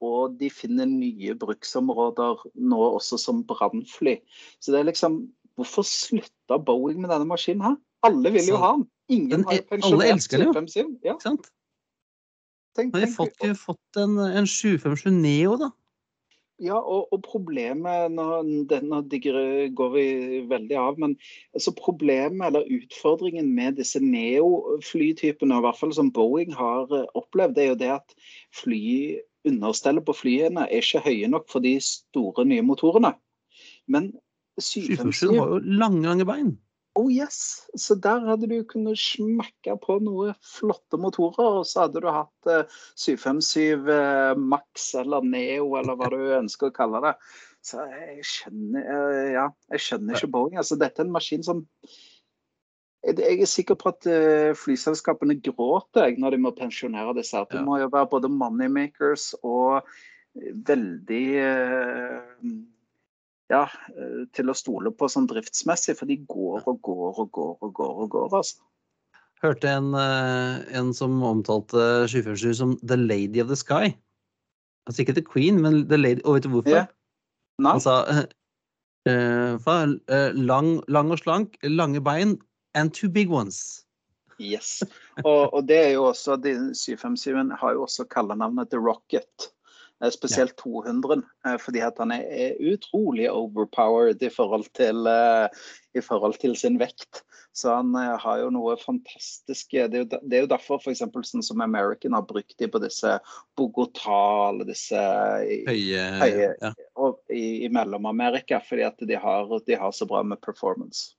Og 0.00 0.38
de 0.40 0.48
finner 0.48 0.88
nye 0.88 1.34
bruksområder 1.36 2.46
nå 2.56 2.80
også 2.94 3.18
som 3.20 3.42
brannfly. 3.48 4.16
Så 4.62 4.72
det 4.72 4.80
er 4.80 4.88
liksom 4.88 5.24
Hvorfor 5.60 5.84
slutta 5.86 6.56
Boeing 6.64 7.00
med 7.02 7.12
denne 7.12 7.28
maskinen 7.28 7.66
her? 7.66 7.78
Alle 8.06 8.32
vil 8.32 8.48
jo 8.48 8.60
ha 8.60 8.74
den. 8.78 8.86
Ingen 9.12 9.44
har 9.44 9.60
pensjonert 9.68 10.22
757. 10.24 10.96
Ja. 11.04 11.16
Ikke 11.16 11.26
sant? 11.26 11.50
Tenk, 12.78 12.94
har 12.94 13.04
de 13.04 13.10
fått, 13.12 13.44
fått 13.58 14.00
en, 14.00 14.16
en 14.22 14.46
757 14.46 15.10
Neo, 15.10 15.56
da? 15.60 15.72
Ja, 16.60 16.76
og, 16.76 17.08
og 17.08 17.22
problemet 17.24 18.12
når 18.12 18.44
nå 18.84 18.98
går 19.78 19.92
vi 19.94 20.04
veldig 20.50 20.76
av, 20.76 20.98
men 21.00 21.14
altså 21.56 21.72
problemet 21.76 22.50
eller 22.50 22.68
utfordringen 22.68 23.48
med 23.56 23.78
disse 23.80 24.00
Neo-flytypene, 24.04 25.56
i 25.56 25.64
hvert 25.64 25.80
fall 25.80 25.94
som 25.96 26.12
Boeing 26.12 26.52
har 26.52 26.92
eh, 26.92 27.08
opplevd, 27.16 27.56
det 27.56 27.64
er 27.64 27.70
jo 27.70 27.78
det 27.80 27.90
at 27.96 28.16
fly, 28.60 28.82
understellet 29.48 30.04
på 30.04 30.12
flyene 30.12 30.66
er 30.68 30.84
ikke 30.84 31.00
høye 31.06 31.30
nok 31.32 31.48
for 31.48 31.64
de 31.64 31.78
store, 31.80 32.44
nye 32.44 32.66
motorene. 32.68 33.14
Men 33.88 34.12
757 34.64 35.38
har 35.38 35.54
jo 35.56 35.62
lange, 35.64 36.04
lange 36.06 36.26
bein. 36.28 36.52
Oh 36.98 37.06
yes! 37.12 37.68
Så 37.78 37.94
der 37.94 38.24
hadde 38.26 38.48
du 38.50 38.56
kunnet 38.66 38.98
smekke 38.98 39.76
på 39.82 40.00
noen 40.02 40.34
flotte 40.42 40.98
motorer, 40.98 41.60
og 41.60 41.68
så 41.68 41.84
hadde 41.84 42.02
du 42.02 42.08
hatt 42.10 42.50
eh, 42.50 42.80
757 42.98 43.86
eh, 43.94 44.32
Max 44.36 44.90
eller 44.98 45.22
Neo 45.22 45.76
eller 45.78 45.98
hva 45.98 46.10
du 46.10 46.18
ønsker 46.40 46.70
å 46.70 46.74
kalle 46.74 47.02
det. 47.06 47.14
Så 47.62 47.84
jeg 47.92 48.24
skjønner, 48.26 48.88
eh, 48.96 49.28
ja, 49.36 49.46
jeg 49.74 49.84
skjønner 49.86 50.18
ikke 50.18 50.32
Boeing. 50.34 50.58
Altså, 50.58 50.78
dette 50.80 51.02
er 51.02 51.06
en 51.06 51.14
maskin 51.14 51.46
som 51.46 51.62
jeg 53.00 53.40
er 53.40 53.48
sikker 53.48 53.78
på 53.80 53.94
at 53.94 54.06
uh, 54.12 54.50
flyselskapene 54.60 55.38
gråter 55.40 56.18
når 56.20 56.34
de 56.34 56.40
må 56.44 56.50
pensjonere 56.52 57.14
disse. 57.16 57.32
her. 57.32 57.46
Det 57.48 57.62
må 57.64 57.78
jo 57.80 57.86
være 57.88 58.10
både 58.12 58.28
moneymakers 58.28 59.30
og 59.40 59.88
veldig 60.68 61.24
uh, 61.40 62.50
ja, 63.50 63.64
eh, 63.96 64.26
til 64.36 64.50
å 64.50 64.56
stole 64.56 64.92
på 64.94 65.08
sånn 65.10 65.28
driftsmessig, 65.30 65.96
for 65.98 66.10
de 66.10 66.20
går 66.30 66.66
og 66.70 66.80
går 66.86 67.22
og 67.24 67.30
går 67.36 67.56
og 67.58 67.72
går. 67.74 67.94
og 68.04 68.12
går, 68.14 68.36
altså. 68.40 68.62
Hørte 69.40 69.68
en, 69.72 69.94
eh, 69.96 70.76
en 70.76 70.92
som 70.94 71.22
omtalte 71.24 72.06
747 72.12 72.54
som 72.54 72.76
'The 72.78 72.96
Lady 72.96 73.40
of 73.40 73.48
the 73.48 73.56
Sky'. 73.56 73.94
Altså 74.86 75.02
ikke 75.02 75.14
The 75.14 75.24
Queen, 75.24 75.60
men 75.62 75.88
The 75.88 75.96
Lady. 75.96 76.20
Og 76.24 76.34
vet 76.34 76.44
du 76.44 76.48
hvorfor? 76.48 76.70
Yeah. 76.70 76.86
Nei? 77.58 77.72
Han 77.72 77.80
sa 77.80 78.26
eh, 79.06 80.32
lang, 80.34 80.82
lang 80.88 81.10
og 81.10 81.18
slank, 81.18 81.56
lange 81.62 82.00
bein 82.00 82.38
and 82.74 82.94
two 82.94 83.08
big 83.08 83.30
ones. 83.30 83.84
Yes. 84.38 84.82
Og, 85.24 85.52
og 85.52 85.68
det 85.68 85.76
er 85.76 85.90
jo 85.98 86.04
også, 86.04 86.36
de 86.40 86.54
757 86.74 87.56
har 87.60 87.72
jo 87.76 87.82
også 87.84 88.06
kallenavnet 88.08 88.70
The 88.70 88.78
Rocket. 88.78 89.50
Eh, 90.04 90.10
Spesielt 90.10 90.56
200, 90.56 91.22
eh, 91.46 91.58
fordi 91.60 91.82
at 91.84 91.98
han 91.98 92.12
er, 92.12 92.56
utrolig 92.60 93.28
overpowered 93.30 94.22
i 94.22 94.30
forhold, 94.32 94.70
til, 94.74 95.06
eh, 95.06 95.48
i 95.94 96.00
forhold 96.00 96.38
til 96.40 96.56
sin 96.56 96.78
vekt. 96.80 97.22
Så 97.52 97.74
han 97.74 97.94
har 97.94 98.38
jo 98.38 98.50
noe 98.54 98.76
fantastisk 98.78 99.72
Det 99.72 99.80
er 99.98 100.04
jo, 100.04 100.18
er 100.30 100.44
derfor 100.46 100.78
f.eks. 100.78 101.00
sånn 101.02 101.42
som 101.42 101.60
American 101.60 102.14
har 102.14 102.22
brukt 102.22 102.54
de 102.62 102.68
på 102.70 102.78
disse 102.78 103.16
Bogotá 103.58 104.52
eller 104.52 104.68
disse 104.68 104.94
Høye, 105.66 106.04
Høye. 106.22 106.52
Ja. 106.62 106.70
i, 107.28 107.66
i 107.66 107.68
Mellom-Amerika, 107.74 108.62
fordi 108.62 108.86
at 108.86 109.02
de 109.02 109.18
har, 109.18 109.50
de 109.66 109.74
har 109.74 109.90
så 109.90 110.06
bra 110.06 110.22
med 110.22 110.38
performance. 110.46 111.16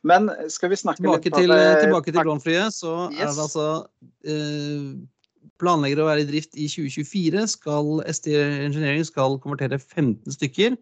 Men 0.00 0.30
skal 0.48 0.72
vi 0.72 0.80
snakke 0.80 1.02
Tilbake 1.02 1.28
litt 1.28 1.38
til, 1.42 1.52
det? 1.52 1.84
tilbake 1.84 2.12
til 2.14 2.24
klovnflyet, 2.24 2.72
så 2.72 2.96
er 3.10 3.26
det 3.26 3.44
altså 3.44 3.68
eh, 4.24 4.96
Planlegger 5.62 6.02
å 6.02 6.08
være 6.10 6.24
i 6.24 6.28
drift 6.28 6.56
i 6.58 6.68
2024. 6.68 7.46
Skal 7.54 8.00
ST 8.12 8.30
Engineering 8.36 9.06
skal 9.08 9.38
konvertere 9.42 9.78
15 9.80 10.36
stykker, 10.36 10.76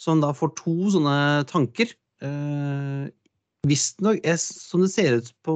som 0.00 0.22
da 0.22 0.32
får 0.34 0.54
to 0.58 0.76
sånne 0.94 1.16
tanker. 1.50 1.92
Eh, 2.24 3.10
Visstnok, 3.62 4.24
som 4.42 4.82
det 4.82 4.90
ser 4.90 5.20
ut, 5.20 5.28
på, 5.46 5.54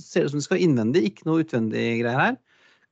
ser 0.00 0.24
ut 0.24 0.32
som 0.32 0.40
det 0.40 0.46
skal 0.46 0.62
innvendig, 0.64 1.02
ikke 1.10 1.26
noe 1.28 1.42
utvendig 1.44 1.82
greier 2.00 2.22
her. 2.22 2.38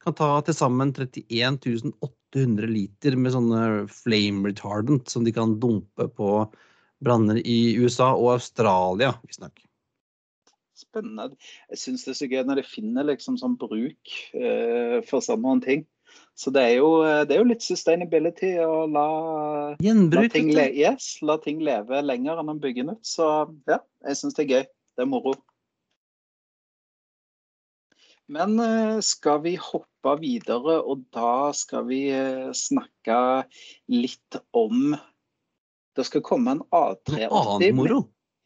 Kan 0.04 0.16
ta 0.18 0.28
til 0.44 0.56
sammen 0.58 0.92
31 0.92 1.94
800 2.04 2.68
liter 2.68 3.16
med 3.16 3.32
sånne 3.32 3.62
flame 3.92 4.50
retardant 4.50 5.08
som 5.08 5.24
de 5.24 5.32
kan 5.32 5.56
dumpe 5.62 6.08
på 6.18 6.34
branner 7.02 7.40
i 7.40 7.74
USA 7.80 8.12
og 8.12 8.34
Australia, 8.36 9.14
visstnok. 9.24 9.56
Spennende. 10.82 11.38
Jeg 11.72 11.82
syns 11.84 12.04
det 12.06 12.14
er 12.14 12.18
så 12.20 12.28
gøy 12.30 12.44
når 12.48 12.60
de 12.60 12.66
finner 12.68 13.08
liksom 13.08 13.38
sånn 13.40 13.56
bruk 13.60 14.14
eh, 14.34 14.98
for 15.08 15.24
sånne 15.24 15.58
ting. 15.64 15.86
Så 16.36 16.50
det 16.52 16.62
er, 16.66 16.74
jo, 16.82 16.90
det 17.24 17.32
er 17.32 17.40
jo 17.40 17.48
litt 17.48 17.64
sustainability 17.64 18.50
å 18.60 18.82
la, 18.90 19.06
la, 19.80 20.24
ting, 20.32 20.50
le 20.52 20.66
yes, 20.76 21.14
la 21.24 21.38
ting 21.40 21.62
leve 21.64 22.02
lenger 22.04 22.42
enn 22.42 22.52
å 22.52 22.58
bygge 22.60 22.84
nytt. 22.88 23.06
Så 23.06 23.28
ja, 23.70 23.78
jeg 24.04 24.20
syns 24.20 24.36
det 24.36 24.44
er 24.44 24.52
gøy. 24.52 24.68
Det 24.92 25.06
er 25.06 25.08
moro. 25.08 25.32
Men 28.32 28.58
eh, 28.60 29.00
skal 29.04 29.42
vi 29.44 29.56
hoppe 29.60 30.16
videre, 30.20 30.78
og 30.80 31.04
da 31.14 31.52
skal 31.56 31.86
vi 31.88 32.06
eh, 32.14 32.50
snakke 32.56 33.18
litt 33.92 34.38
om 34.56 34.94
Det 35.92 36.06
skal 36.08 36.24
komme 36.24 36.54
en 36.54 36.62
A380. 36.72 37.26
Annen 37.28 37.76
moro. 37.76 37.98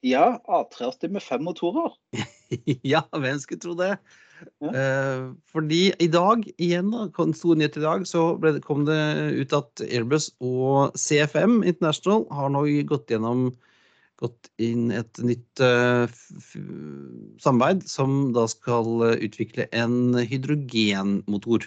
Ja, 0.07 0.37
A380 0.47 1.17
med 1.17 1.25
fem 1.25 1.43
motorer. 1.47 1.97
ja, 2.93 3.03
hvem 3.11 3.41
skulle 3.43 3.63
tro 3.63 3.75
det? 3.79 3.97
Ja. 4.61 4.71
Eh, 4.71 5.23
fordi 5.51 5.81
i 6.03 6.09
dag, 6.13 6.45
igjen 6.63 6.93
da, 6.93 7.07
en 7.23 7.35
stor 7.35 7.57
nyhet 7.59 7.79
i 7.81 7.85
dag, 7.85 8.05
så 8.09 8.27
det, 8.43 8.61
kom 8.67 8.85
det 8.87 8.99
ut 9.41 9.55
at 9.57 9.83
Airbus 9.87 10.31
og 10.45 10.97
CFM 11.01 11.63
International 11.67 12.27
har 12.37 12.53
nå 12.53 12.67
gått 12.89 13.11
gjennom 13.11 13.49
gått 14.17 14.49
inn 14.65 14.89
et 14.97 15.19
nytt 15.21 15.61
uh, 15.61 16.09
samarbeid 17.43 17.83
som 17.85 18.31
da 18.33 18.47
skal 18.49 19.11
utvikle 19.13 19.67
en 19.77 20.17
hydrogenmotor. 20.17 21.67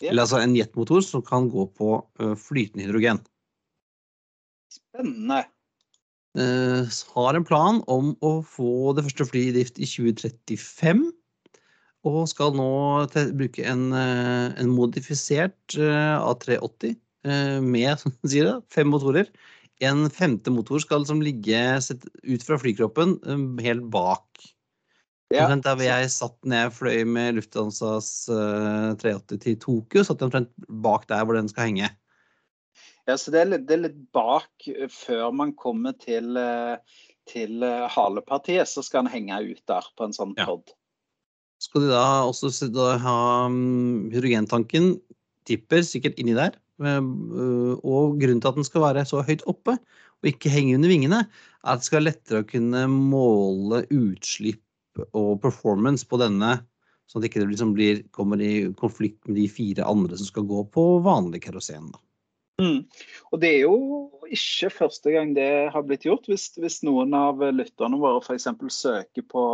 Ja. 0.00 0.10
Eller 0.10 0.24
altså 0.24 0.40
en 0.40 0.56
jetmotor 0.56 1.04
som 1.04 1.20
kan 1.26 1.50
gå 1.52 1.66
på 1.76 1.98
uh, 2.00 2.32
flytende 2.40 2.86
hydrogen. 2.86 3.20
Spennende. 4.72 5.42
Eh, 6.38 6.92
har 7.16 7.38
en 7.38 7.46
plan 7.48 7.80
om 7.90 8.12
å 8.24 8.34
få 8.46 8.92
det 8.96 9.06
første 9.08 9.28
flyet 9.28 9.52
i 9.52 9.56
drift 9.58 9.80
i 9.80 9.88
2035. 9.88 11.04
Og 12.08 12.22
skal 12.30 12.54
nå 12.58 12.70
bruke 13.38 13.66
en, 13.68 13.90
eh, 13.94 14.48
en 14.58 14.72
modifisert 14.74 15.76
eh, 15.78 16.16
A380 16.18 16.96
eh, 17.24 17.58
med 17.62 18.06
sier 18.30 18.48
det, 18.48 18.56
fem 18.74 18.90
motorer. 18.90 19.30
En 19.82 20.06
femte 20.14 20.50
motor 20.54 20.82
skal 20.82 21.02
liksom 21.02 21.22
ligge 21.24 21.60
ut 21.78 22.44
fra 22.46 22.58
flykroppen 22.60 23.16
helt 23.62 23.88
bak. 23.90 24.26
Ja, 25.32 25.46
Omtrent 25.46 25.64
der 25.64 25.78
hvor 25.78 25.86
jeg 25.86 26.10
satt 26.12 26.36
når 26.44 26.66
jeg 26.66 26.74
fløy 26.76 26.98
med 27.08 27.38
Lufthansas 27.38 28.10
eh, 28.28 28.92
380 29.00 29.40
til 29.46 29.58
Tokyo. 29.62 30.04
Satt 30.04 30.20
jeg 30.20 30.28
omtrent 30.28 30.52
bak 30.84 31.06
der 31.08 31.24
hvor 31.24 31.38
den 31.38 31.48
skal 31.48 31.70
henge. 31.70 31.88
Ja, 33.10 33.16
så 33.18 33.32
det 33.34 33.40
er 33.40 33.48
litt, 33.50 33.64
det 33.66 33.74
er 33.76 33.84
litt 33.88 33.98
bak 34.14 34.68
eh, 34.70 34.86
før 34.92 35.32
man 35.34 35.54
kommer 35.58 35.94
til, 35.98 36.36
eh, 36.38 37.02
til 37.30 37.64
eh, 37.66 37.88
halepartiet, 37.90 38.70
så 38.70 38.84
skal 38.86 39.04
han 39.04 39.14
henge 39.14 39.40
ut 39.50 39.62
der 39.70 39.88
på 39.98 40.06
en 40.06 40.14
sånn 40.14 40.36
Ja. 40.38 40.46
skal 41.62 41.82
de 41.82 41.90
da 41.90 42.04
også 42.26 42.68
da 42.74 42.96
ha 43.02 43.18
mm, 43.50 44.10
hydrogentanken 44.14 44.94
tipper 45.46 45.82
sikkert 45.86 46.18
inni 46.18 46.34
der. 46.38 46.58
Og 46.82 48.16
grunnen 48.18 48.40
til 48.42 48.48
at 48.48 48.56
den 48.58 48.66
skal 48.66 48.82
være 48.82 49.04
så 49.06 49.20
høyt 49.22 49.44
oppe 49.46 49.76
og 49.76 50.26
ikke 50.26 50.50
henge 50.50 50.74
under 50.74 50.90
vingene, 50.90 51.20
er 51.62 51.74
at 51.74 51.82
det 51.82 51.86
skal 51.86 52.00
være 52.00 52.08
lettere 52.08 52.42
å 52.42 52.48
kunne 52.48 52.82
måle 52.90 53.82
utslipp 53.94 55.02
og 55.12 55.36
performance 55.42 56.06
på 56.06 56.18
denne, 56.18 56.56
sånn 57.06 57.20
at 57.20 57.26
det 57.26 57.30
ikke 57.30 57.46
liksom 57.50 57.74
blir, 57.76 58.02
kommer 58.14 58.42
i 58.42 58.72
konflikt 58.78 59.22
med 59.28 59.38
de 59.38 59.46
fire 59.50 59.86
andre 59.86 60.18
som 60.18 60.26
skal 60.26 60.46
gå 60.50 60.64
på 60.74 60.86
vanlig 61.06 61.44
kerosen. 61.46 61.92
da. 61.94 62.02
Mm. 62.62 62.84
Og 63.32 63.40
det 63.42 63.50
er 63.50 63.64
jo 63.64 63.78
ikke 64.30 64.70
første 64.70 65.14
gang 65.14 65.34
det 65.36 65.48
har 65.74 65.86
blitt 65.86 66.06
gjort. 66.06 66.28
Hvis, 66.30 66.52
hvis 66.60 66.82
noen 66.86 67.14
av 67.16 67.42
lytterne 67.52 67.98
våre 68.00 68.22
f.eks. 68.22 68.48
søker 68.70 69.26
på 69.28 69.44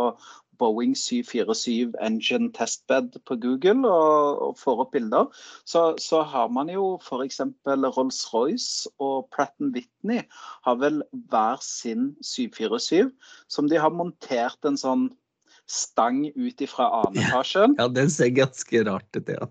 Boeing 0.59 0.95
747 0.97 1.95
Engine 2.03 2.51
Testbed 2.55 3.15
på 3.25 3.37
Google 3.39 3.87
og, 3.87 4.41
og 4.43 4.57
får 4.59 4.83
opp 4.83 4.91
bilder, 4.95 5.29
så, 5.63 5.93
så 6.01 6.21
har 6.27 6.51
man 6.53 6.71
jo 6.71 6.97
f.eks. 6.99 7.41
Rolls-Royce 7.65 8.91
og 8.99 9.29
Pratt 9.35 9.55
Whitney 9.59 10.25
har 10.67 10.81
vel 10.83 11.01
hver 11.31 11.63
sin 11.63 12.11
747 12.21 13.09
som 13.47 13.71
de 13.71 13.79
har 13.79 13.95
montert 13.95 14.67
en 14.67 14.79
sånn 14.79 15.09
stang 15.69 16.25
ut 16.33 16.61
ifra 16.65 16.89
anetasjen. 17.03 17.77
Ja, 17.79 17.87
den 17.93 18.09
ser 18.11 18.33
ganske 18.33 18.83
rart 18.87 19.15
ut, 19.15 19.29
ja. 19.29 19.47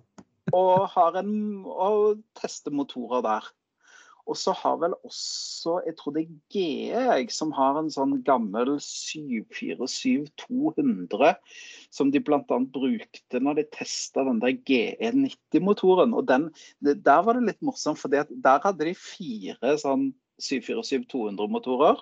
Og 0.57 1.17
en 1.19 1.65
og 1.67 2.19
tester 2.39 2.71
motorer 2.75 3.23
der. 3.25 3.45
Og 4.29 4.37
så 4.37 4.53
har 4.53 4.77
vel 4.83 4.93
også, 5.07 5.79
jeg 5.87 5.95
tror 5.97 6.13
det 6.13 6.23
er 6.27 6.33
GE 6.53 7.33
som 7.33 7.53
har 7.57 7.79
en 7.81 7.91
sånn 7.93 8.23
gammel 8.27 8.69
747-200 8.85 11.35
som 11.95 12.11
de 12.13 12.21
bl.a. 12.21 12.43
brukte 12.45 13.41
når 13.41 13.55
de 13.57 13.65
testa 13.73 14.25
den 14.29 14.41
der 14.43 14.53
GE90-motoren. 14.69 16.13
Og 16.13 16.29
den, 16.29 16.53
der 16.85 17.23
var 17.25 17.33
det 17.39 17.49
litt 17.49 17.63
morsomt, 17.65 17.97
for 18.03 18.09
der 18.13 18.61
hadde 18.67 18.85
de 18.85 18.95
fire 19.01 19.79
sånn 19.81 20.13
747-200-motorer. 20.45 21.97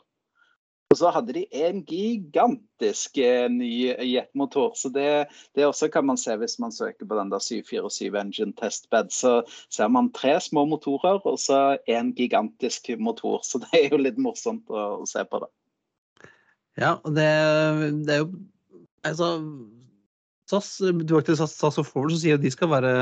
Og 0.97 1.01
så 1.03 1.11
hadde 1.13 1.35
de 1.37 1.43
en 1.53 1.83
gigantisk 1.85 3.19
eh, 3.21 3.51
ny 3.53 3.69
jetmotor. 4.01 4.73
Så 4.81 4.89
det, 4.89 5.27
det 5.53 5.67
også 5.67 5.91
kan 5.93 6.07
man 6.09 6.17
se 6.17 6.33
hvis 6.41 6.57
man 6.63 6.73
søker 6.73 7.05
på 7.05 7.19
den 7.19 7.29
der 7.35 7.43
747 7.45 8.17
Engine 8.17 8.57
Testbed. 8.57 9.13
Så 9.13 9.43
ser 9.69 9.93
man 9.93 10.09
tre 10.17 10.39
små 10.41 10.65
motorer 10.65 11.21
og 11.21 11.37
så 11.39 11.77
en 11.85 12.15
gigantisk 12.17 12.89
motor. 12.99 13.45
Så 13.45 13.61
det 13.61 13.69
er 13.77 13.93
jo 13.93 14.01
litt 14.01 14.17
morsomt 14.17 14.73
å, 14.73 15.03
å 15.05 15.09
se 15.11 15.21
på 15.29 15.43
det. 15.45 15.53
Ja, 16.81 16.97
og 17.05 17.13
det, 17.13 17.29
det 18.09 18.17
er 18.17 18.25
jo 18.25 18.33
Altså, 19.07 19.37
SAS, 20.51 20.81
du 20.83 21.13
har 21.15 21.21
ikke 21.23 21.37
SAS, 21.39 21.53
SAS 21.55 21.77
og 21.79 21.85
Forward, 21.87 22.11
som 22.11 22.19
sier 22.25 22.41
at 22.41 22.43
de 22.43 22.51
skal 22.51 22.73
være 22.73 22.95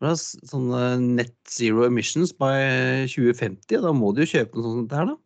er 0.00 0.14
sånne 0.16 0.84
net 1.02 1.34
zero 1.44 1.84
emissions 1.84 2.32
by 2.32 3.04
2050. 3.04 3.82
Da 3.84 3.92
må 3.92 4.14
de 4.16 4.24
jo 4.24 4.32
kjøpe 4.38 4.56
noe 4.56 4.78
sånt 4.78 4.94
her, 4.96 5.10
da. 5.10 5.18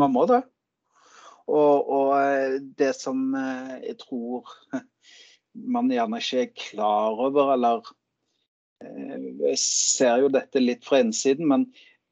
Man 0.00 0.14
må 0.14 0.24
det. 0.30 0.40
Og, 1.50 1.90
og 1.92 2.12
eh, 2.18 2.60
det 2.78 2.94
som 2.96 3.34
eh, 3.36 3.74
jeg 3.90 3.98
tror 4.00 4.48
man 5.76 5.90
gjerne 5.92 6.20
ikke 6.22 6.44
er 6.46 6.54
klar 6.58 7.18
over, 7.26 7.52
eller 7.56 7.90
eh, 8.82 9.26
Jeg 9.50 9.58
ser 9.60 10.24
jo 10.24 10.32
dette 10.32 10.62
litt 10.62 10.86
fra 10.86 11.02
innsiden, 11.04 11.50
men 11.50 11.68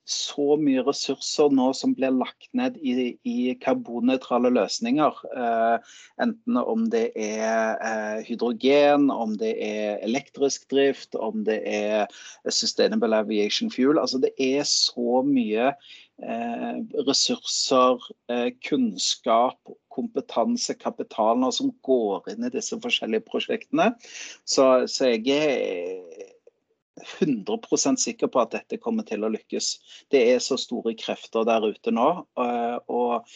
så 0.09 0.57
mye 0.59 0.83
ressurser 0.83 1.53
nå 1.55 1.69
som 1.79 1.93
blir 1.95 2.11
lagt 2.15 2.49
ned 2.59 2.75
i, 2.83 3.15
i 3.23 3.55
karbonnøytrale 3.63 4.51
løsninger, 4.51 5.21
eh, 5.31 5.93
enten 6.25 6.59
om 6.59 6.89
det 6.91 7.05
er 7.15 7.79
eh, 7.79 8.25
hydrogen, 8.27 9.11
om 9.15 9.37
det 9.39 9.53
er 9.63 10.03
elektrisk 10.03 10.67
drift, 10.75 11.15
om 11.15 11.45
det 11.47 11.61
er 11.71 12.11
sustainable 12.51 13.23
aviation 13.23 13.71
fuel. 13.71 14.01
Altså 14.03 14.19
det 14.23 14.35
er 14.43 14.67
så 14.67 15.23
mye 15.27 15.71
ressurser, 17.07 17.99
eh, 18.31 18.51
kunnskap, 18.69 19.59
kompetanse, 19.93 20.75
kapital 20.79 21.41
nå 21.41 21.51
som 21.53 21.73
går 21.83 22.31
inn 22.33 22.47
i 22.47 22.53
disse 22.53 22.79
forskjellige 22.81 23.27
prosjektene. 23.29 23.93
Så, 24.45 24.87
så 24.89 25.11
jeg 25.13 25.29
er 25.37 26.31
100% 27.21 28.01
sikker 28.01 28.31
på 28.31 28.43
at 28.43 28.55
dette 28.55 28.81
kommer 28.83 29.07
til 29.09 29.25
å 29.25 29.33
lykkes. 29.33 29.75
Det 30.13 30.23
er 30.35 30.43
så 30.45 30.59
store 30.61 30.95
krefter 30.99 31.47
der 31.49 31.65
ute 31.67 31.95
nå. 31.95 32.09
Eh, 32.39 32.79
og 32.93 33.29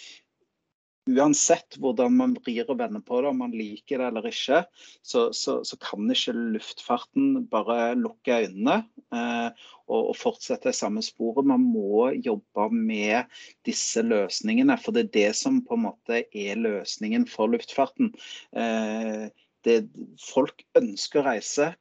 uansett 1.07 1.79
hvordan 1.81 2.17
man 2.19 2.35
vrir 2.41 2.67
og 2.71 2.81
vender 2.81 3.03
på 3.07 3.21
det, 3.23 3.31
om 3.31 3.41
man 3.45 3.55
liker 3.55 4.01
det 4.01 4.09
eller 4.11 4.27
ikke, 4.31 4.63
så, 5.07 5.29
så, 5.37 5.61
så 5.67 5.79
kan 5.83 6.11
ikke 6.13 6.35
luftfarten 6.57 7.47
bare 7.53 7.95
lukke 7.99 8.41
øynene 8.47 8.81
eh, 9.15 9.49
og, 9.87 10.01
og, 10.01 10.15
fortsette 10.19 10.73
i 10.73 10.77
samme 10.77 11.05
sporet. 11.07 11.47
Man 11.47 11.63
må 11.63 12.11
jobbe 12.19 12.69
med 12.75 13.31
disse 13.67 14.03
løsningene, 14.03 14.79
for 14.83 14.97
det 14.97 15.07
er 15.07 15.15
det 15.19 15.33
som 15.39 15.63
på 15.67 15.79
en 15.79 15.87
måte 15.87 16.25
er 16.27 16.63
løsningen 16.63 17.29
for 17.31 17.55
luftfarten. 17.55 18.13
Eh, 18.57 19.29
det, 19.67 19.81
folk 20.23 20.67
ønsker 20.79 21.23
å 21.23 21.29
reise. 21.31 21.73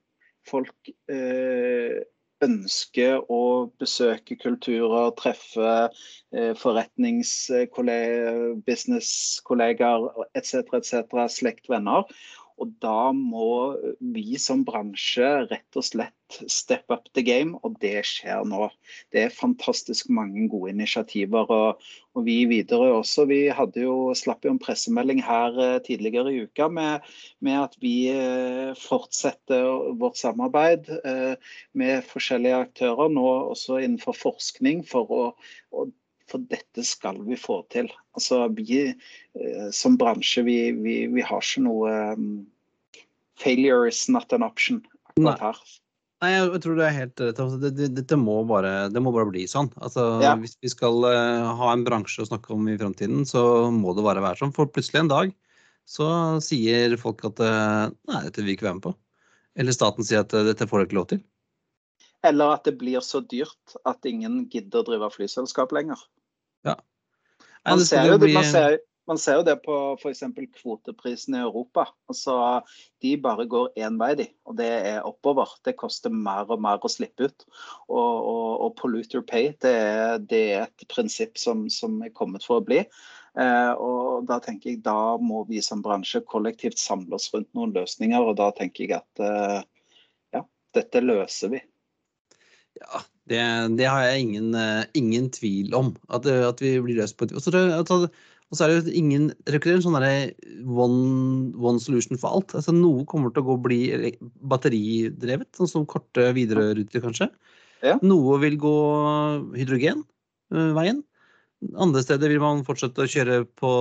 Folk 0.46 0.94
eh, 1.10 2.04
ønsker 2.46 3.22
å 3.32 3.42
besøke 3.82 4.38
kulturer, 4.40 5.12
treffe 5.20 5.74
eh, 5.86 6.54
forretningskollegaer, 6.62 8.56
businesskollegaer 8.68 10.10
etc., 10.38 10.74
etc., 10.80 11.28
slekt, 11.32 11.70
venner. 11.72 12.06
Og 12.62 12.72
da 12.84 13.12
må 13.12 13.76
vi 14.00 14.38
som 14.40 14.62
bransje 14.68 15.28
rett 15.50 15.80
og 15.80 15.84
slett 15.84 16.38
step 16.52 16.92
up 16.92 17.10
the 17.14 17.24
game, 17.26 17.58
og 17.68 17.76
det 17.82 18.06
skjer 18.08 18.46
nå. 18.48 18.70
Det 19.14 19.26
er 19.26 19.36
fantastisk 19.36 20.08
mange 20.14 20.48
gode 20.52 20.72
initiativer. 20.72 21.52
Og, 21.52 21.84
og 22.16 22.26
vi 22.28 22.38
videre 22.50 22.94
også. 22.96 23.28
Vi 23.30 23.42
hadde 23.52 23.84
jo, 23.84 23.98
slapp 24.18 24.48
jo 24.48 24.54
en 24.56 24.62
pressemelding 24.62 25.20
her 25.26 25.60
eh, 25.60 25.76
tidligere 25.86 26.32
i 26.32 26.46
uka 26.48 26.70
med, 26.72 27.12
med 27.44 27.60
at 27.66 27.76
vi 27.84 27.96
eh, 28.14 28.72
fortsetter 28.80 29.92
vårt 30.00 30.20
samarbeid 30.22 30.90
eh, 30.96 31.36
med 31.76 32.08
forskjellige 32.08 32.64
aktører, 32.70 33.12
nå 33.12 33.28
også 33.52 33.82
innenfor 33.84 34.16
forskning, 34.18 34.86
for 34.88 35.12
å, 35.12 35.24
å 35.76 35.90
for 36.32 36.44
dette 36.52 36.84
skal 36.86 37.22
vi 37.28 37.38
få 37.40 37.62
til. 37.74 37.90
Altså, 38.18 38.46
vi 38.58 38.82
eh, 38.90 39.70
som 39.76 39.98
bransje, 40.02 40.46
vi, 40.48 40.60
vi, 40.82 41.00
vi, 41.14 41.24
har 41.26 41.44
ikke 41.44 41.66
noe 41.66 41.96
um, 42.16 42.30
Failure 43.42 43.90
is 43.90 44.06
not 44.10 44.34
an 44.34 44.46
option 44.46 44.82
akkurat 45.12 45.44
her. 45.44 45.60
Nei, 46.24 46.32
jeg 46.32 46.62
tror 46.64 46.78
det 46.80 46.86
er 46.88 46.96
helt 46.96 47.22
rett. 47.22 47.40
Altså, 47.44 47.60
det, 47.60 47.90
det, 48.00 48.18
må 48.18 48.40
bare, 48.48 48.88
det 48.90 49.02
må 49.04 49.12
bare 49.14 49.30
bli 49.30 49.44
sånn. 49.52 49.70
Altså, 49.84 50.08
ja. 50.24 50.34
Hvis 50.40 50.56
vi 50.64 50.72
skal 50.72 51.04
uh, 51.04 51.52
ha 51.60 51.74
en 51.74 51.84
bransje 51.86 52.24
å 52.24 52.30
snakke 52.30 52.54
om 52.56 52.70
i 52.72 52.78
fremtiden, 52.80 53.26
så 53.28 53.68
må 53.74 53.94
det 53.98 54.06
bare 54.06 54.24
være 54.24 54.40
sånn. 54.42 54.56
For 54.56 54.72
plutselig 54.72 55.04
en 55.04 55.12
dag 55.12 55.34
så 55.86 56.08
sier 56.42 56.96
folk 56.98 57.22
at 57.28 57.42
uh, 57.44 57.92
nei, 58.10 58.24
dette 58.26 58.42
vil 58.42 58.54
vi 58.54 58.58
ikke 58.58 58.70
være 58.70 58.80
med 58.80 58.88
på. 58.88 58.96
Eller 59.60 59.76
staten 59.76 60.08
sier 60.08 60.24
at 60.24 60.34
uh, 60.34 60.46
dette 60.48 60.68
får 60.72 60.82
dere 60.82 60.90
ikke 60.90 61.00
lov 61.02 61.10
til. 61.12 61.22
Eller 62.26 62.58
at 62.58 62.66
det 62.66 62.78
blir 62.80 63.04
så 63.06 63.22
dyrt 63.22 63.78
at 63.86 64.06
ingen 64.10 64.46
gidder 64.50 64.82
å 64.82 64.88
drive 64.88 65.12
flyselskap 65.14 65.74
lenger. 65.76 66.02
Ja. 66.66 66.80
Man, 67.66 67.82
ser 67.86 68.06
jo, 68.10 68.18
bli... 68.22 68.34
man, 68.34 68.46
ser, 68.46 68.78
man, 69.10 69.20
ser 69.22 69.40
jo, 69.40 69.46
det 69.48 69.56
på 69.66 69.76
f.eks. 69.98 70.24
kvoteprisen 70.60 71.38
i 71.38 71.42
Europa. 71.44 71.88
Altså, 72.12 72.38
de 73.02 73.16
bare 73.22 73.48
går 73.50 73.72
én 73.82 73.98
vei, 74.02 74.12
de. 74.20 74.28
Og 74.46 74.58
det 74.60 74.70
er 74.92 75.06
oppover. 75.08 75.56
Det 75.66 75.78
koster 75.80 76.14
mer 76.14 76.50
og 76.54 76.62
mer 76.66 76.82
å 76.82 76.92
slippe 76.92 77.30
ut. 77.30 77.46
Og, 77.90 77.98
og, 78.00 78.50
og 78.68 78.74
polluter 78.82 79.26
pay, 79.26 79.52
det 79.66 79.76
er, 79.82 80.18
det 80.22 80.42
er, 80.56 80.66
et 80.70 80.90
prinsipp 80.92 81.42
som, 81.42 81.66
som 81.74 82.02
er 82.06 82.14
kommet 82.14 82.46
for 82.46 82.62
å 82.62 82.66
bli. 82.66 82.84
Eh, 83.36 83.72
og 83.74 84.28
da 84.30 84.38
tenker 84.44 84.72
jeg 84.72 84.84
da 84.86 85.18
må 85.20 85.42
vi 85.50 85.60
som 85.66 85.82
bransje 85.84 86.22
kollektivt 86.30 86.80
samle 86.80 87.18
oss 87.18 87.32
rundt 87.34 87.50
noen 87.58 87.74
løsninger. 87.76 88.30
Og 88.30 88.38
da 88.40 88.52
tenker 88.56 88.86
jeg 88.86 89.00
at 89.02 89.26
eh, 89.26 89.62
ja, 90.38 90.46
dette 90.78 91.04
løser 91.04 91.58
vi. 91.58 91.66
Ja, 92.82 93.02
det, 93.32 93.42
det, 93.80 93.90
har 93.90 94.06
jeg 94.06 94.28
ingen, 94.28 94.54
uh, 94.58 94.86
ingen 94.98 95.30
tvil 95.34 95.76
om. 95.78 95.94
At, 96.14 96.28
at, 96.28 96.62
vi 96.62 96.76
blir 96.84 97.00
løst 97.00 97.18
på 97.18 97.28
et 97.28 97.36
Og 97.36 98.58
så 98.58 98.66
er 98.66 98.72
det 98.72 98.78
jo 98.78 98.98
ingen 99.00 99.32
rekrutterer 99.50 99.82
er 99.82 99.86
sånn 99.86 100.68
one, 100.70 101.56
one, 101.58 101.82
solution 101.82 102.20
for 102.22 102.38
alt. 102.38 102.54
Altså, 102.58 102.76
noe 102.76 103.08
kommer 103.10 103.34
til 103.34 103.42
å 103.46 103.50
gå 103.50 103.58
bli 103.66 103.80
batteridrevet, 104.46 105.50
sånn 105.58 105.72
som 105.72 105.90
korte 105.90 106.30
videreruter 106.38 107.04
kanskje. 107.04 107.32
Ja. 107.86 107.98
Noe 108.06 108.38
vil 108.44 108.60
gå 108.62 108.78
hydrogenveien. 109.58 111.02
Uh, 111.02 111.12
Andre 111.82 112.04
steder 112.04 112.30
vil 112.30 112.44
man 112.44 112.66
fortsette 112.68 113.02
å 113.02 113.10
kjøre 113.10 113.40
på 113.58 113.72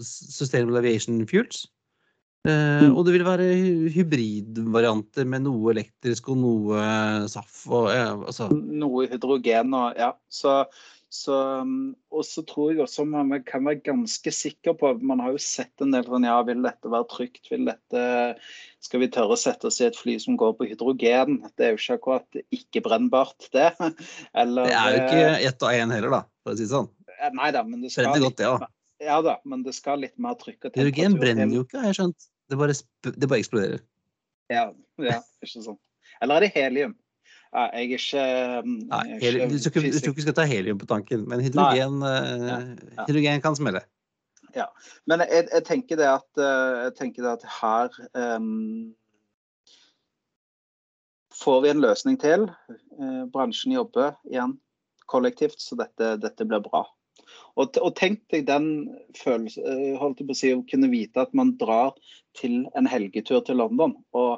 sustainable 0.00 0.80
aviation 0.80 1.20
fuels. 1.28 1.66
Uh, 2.48 2.86
og 2.94 3.02
det 3.04 3.18
vil 3.18 3.26
være 3.26 3.46
hybridvarianter 3.92 5.26
med 5.28 5.44
noe 5.44 5.74
elektrisk 5.74 6.30
og 6.32 6.38
noe 6.40 6.84
SAF. 7.28 7.66
Og, 7.68 7.90
ja, 7.92 8.14
altså. 8.16 8.48
Noe 8.54 9.04
hydrogen 9.10 9.76
og 9.76 9.98
ja. 10.00 10.14
Så, 10.32 10.54
så, 11.12 11.36
og 12.08 12.24
så 12.24 12.44
tror 12.48 12.70
jeg 12.72 12.80
også 12.86 13.04
man 13.04 13.34
kan 13.44 13.66
være 13.68 13.82
ganske 13.90 14.32
sikker 14.32 14.76
på 14.78 14.94
Man 15.04 15.20
har 15.20 15.34
jo 15.34 15.42
sett 15.42 15.84
en 15.84 15.92
del 15.92 16.06
sånn 16.06 16.24
Ja, 16.24 16.38
vil 16.46 16.64
dette 16.64 16.92
være 16.92 17.08
trygt? 17.10 17.42
Vil 17.50 17.66
dette 17.68 18.04
Skal 18.80 19.02
vi 19.04 19.10
tørre 19.12 19.36
å 19.36 19.40
sette 19.40 19.68
oss 19.68 19.82
i 19.82 19.88
et 19.90 19.98
fly 19.98 20.16
som 20.22 20.38
går 20.40 20.56
på 20.56 20.70
hydrogen? 20.70 21.42
Det 21.60 21.66
er 21.66 21.74
jo 21.74 21.82
ikke 21.82 21.98
akkurat 22.00 22.42
ikke-brennbart, 22.48 23.50
det. 23.52 23.68
Eller, 24.40 24.70
det 24.70 24.80
er 24.80 24.96
jo 24.96 25.04
ikke 25.04 25.30
ett 25.50 25.68
og 25.68 25.76
én 25.76 25.92
heller, 25.98 26.20
da, 26.22 26.24
for 26.40 26.54
å 26.54 26.56
si 26.56 26.64
det 26.64 26.72
sånn. 26.72 26.88
Eh, 27.20 27.32
nei 27.36 27.52
da, 27.52 27.66
men 27.68 27.84
det 27.84 27.92
skal 27.92 28.14
godt, 28.16 28.38
det, 28.40 28.48
ja. 28.48 28.70
Ja 29.00 29.20
da, 29.24 29.38
men 29.48 29.62
det 29.64 29.72
skal 29.76 30.02
litt 30.04 30.16
mer 30.20 30.36
trykk 30.40 30.58
og 30.58 30.72
temperatur 30.72 30.88
Hydrogen 30.90 31.20
brenner 31.20 31.54
jo 31.54 31.64
ikke, 31.64 31.78
har 31.80 31.92
jeg 31.92 32.00
skjønt. 32.00 32.26
Det 32.50 32.58
bare, 32.60 32.74
det 33.06 33.28
bare 33.30 33.40
eksploderer. 33.40 33.84
Ja, 34.50 34.64
ja, 35.00 35.20
ikke 35.44 35.62
sånn. 35.64 35.78
Eller 36.20 36.40
er 36.40 36.44
det 36.44 36.50
helium? 36.56 36.96
Ja, 37.50 37.64
jeg 37.74 37.80
er 37.80 37.94
ikke, 37.96 38.24
um, 38.62 38.74
Nei, 38.90 39.00
du, 39.50 39.56
tror 39.58 39.82
ikke, 39.82 39.90
du 39.90 39.98
tror 39.98 40.12
ikke 40.12 40.20
vi 40.20 40.26
skal 40.26 40.36
ta 40.38 40.44
helium 40.46 40.78
på 40.78 40.86
tanken, 40.90 41.24
men 41.30 41.42
hydrogen, 41.42 41.96
eh, 42.06 42.28
ja, 42.46 42.58
ja. 42.98 43.06
hydrogen 43.08 43.42
kan 43.42 43.58
smelle. 43.58 43.82
Ja, 44.54 44.68
men 45.10 45.24
jeg, 45.24 45.48
jeg, 45.48 45.64
tenker 45.66 45.98
det 45.98 46.06
at, 46.10 46.28
eh, 46.38 46.78
jeg 46.84 46.94
tenker 46.98 47.26
det 47.26 47.32
at 47.38 47.46
her 47.58 47.98
um, 48.36 48.92
får 51.40 51.60
vi 51.64 51.72
en 51.72 51.82
løsning 51.82 52.18
til. 52.22 52.46
Uh, 52.98 53.26
bransjen 53.34 53.74
jobber 53.74 54.14
igjen 54.30 54.58
kollektivt, 55.10 55.58
så 55.58 55.78
dette, 55.78 56.14
dette 56.22 56.46
blir 56.46 56.62
bra. 56.62 56.84
Og, 57.60 57.66
og 57.82 57.92
tenk 57.98 58.18
deg 58.32 58.46
den 58.48 58.66
følelsen 59.18 59.62
eh, 59.66 59.98
holdt 60.00 60.20
jeg 60.22 60.28
på 60.28 60.34
å 60.36 60.40
si, 60.40 60.48
å 60.56 60.68
kunne 60.70 60.88
vite 60.92 61.18
at 61.22 61.32
man 61.36 61.56
drar 61.60 61.90
til 62.38 62.54
en 62.78 62.86
helgetur 62.88 63.40
til 63.46 63.56
London. 63.60 63.92
og 64.16 64.32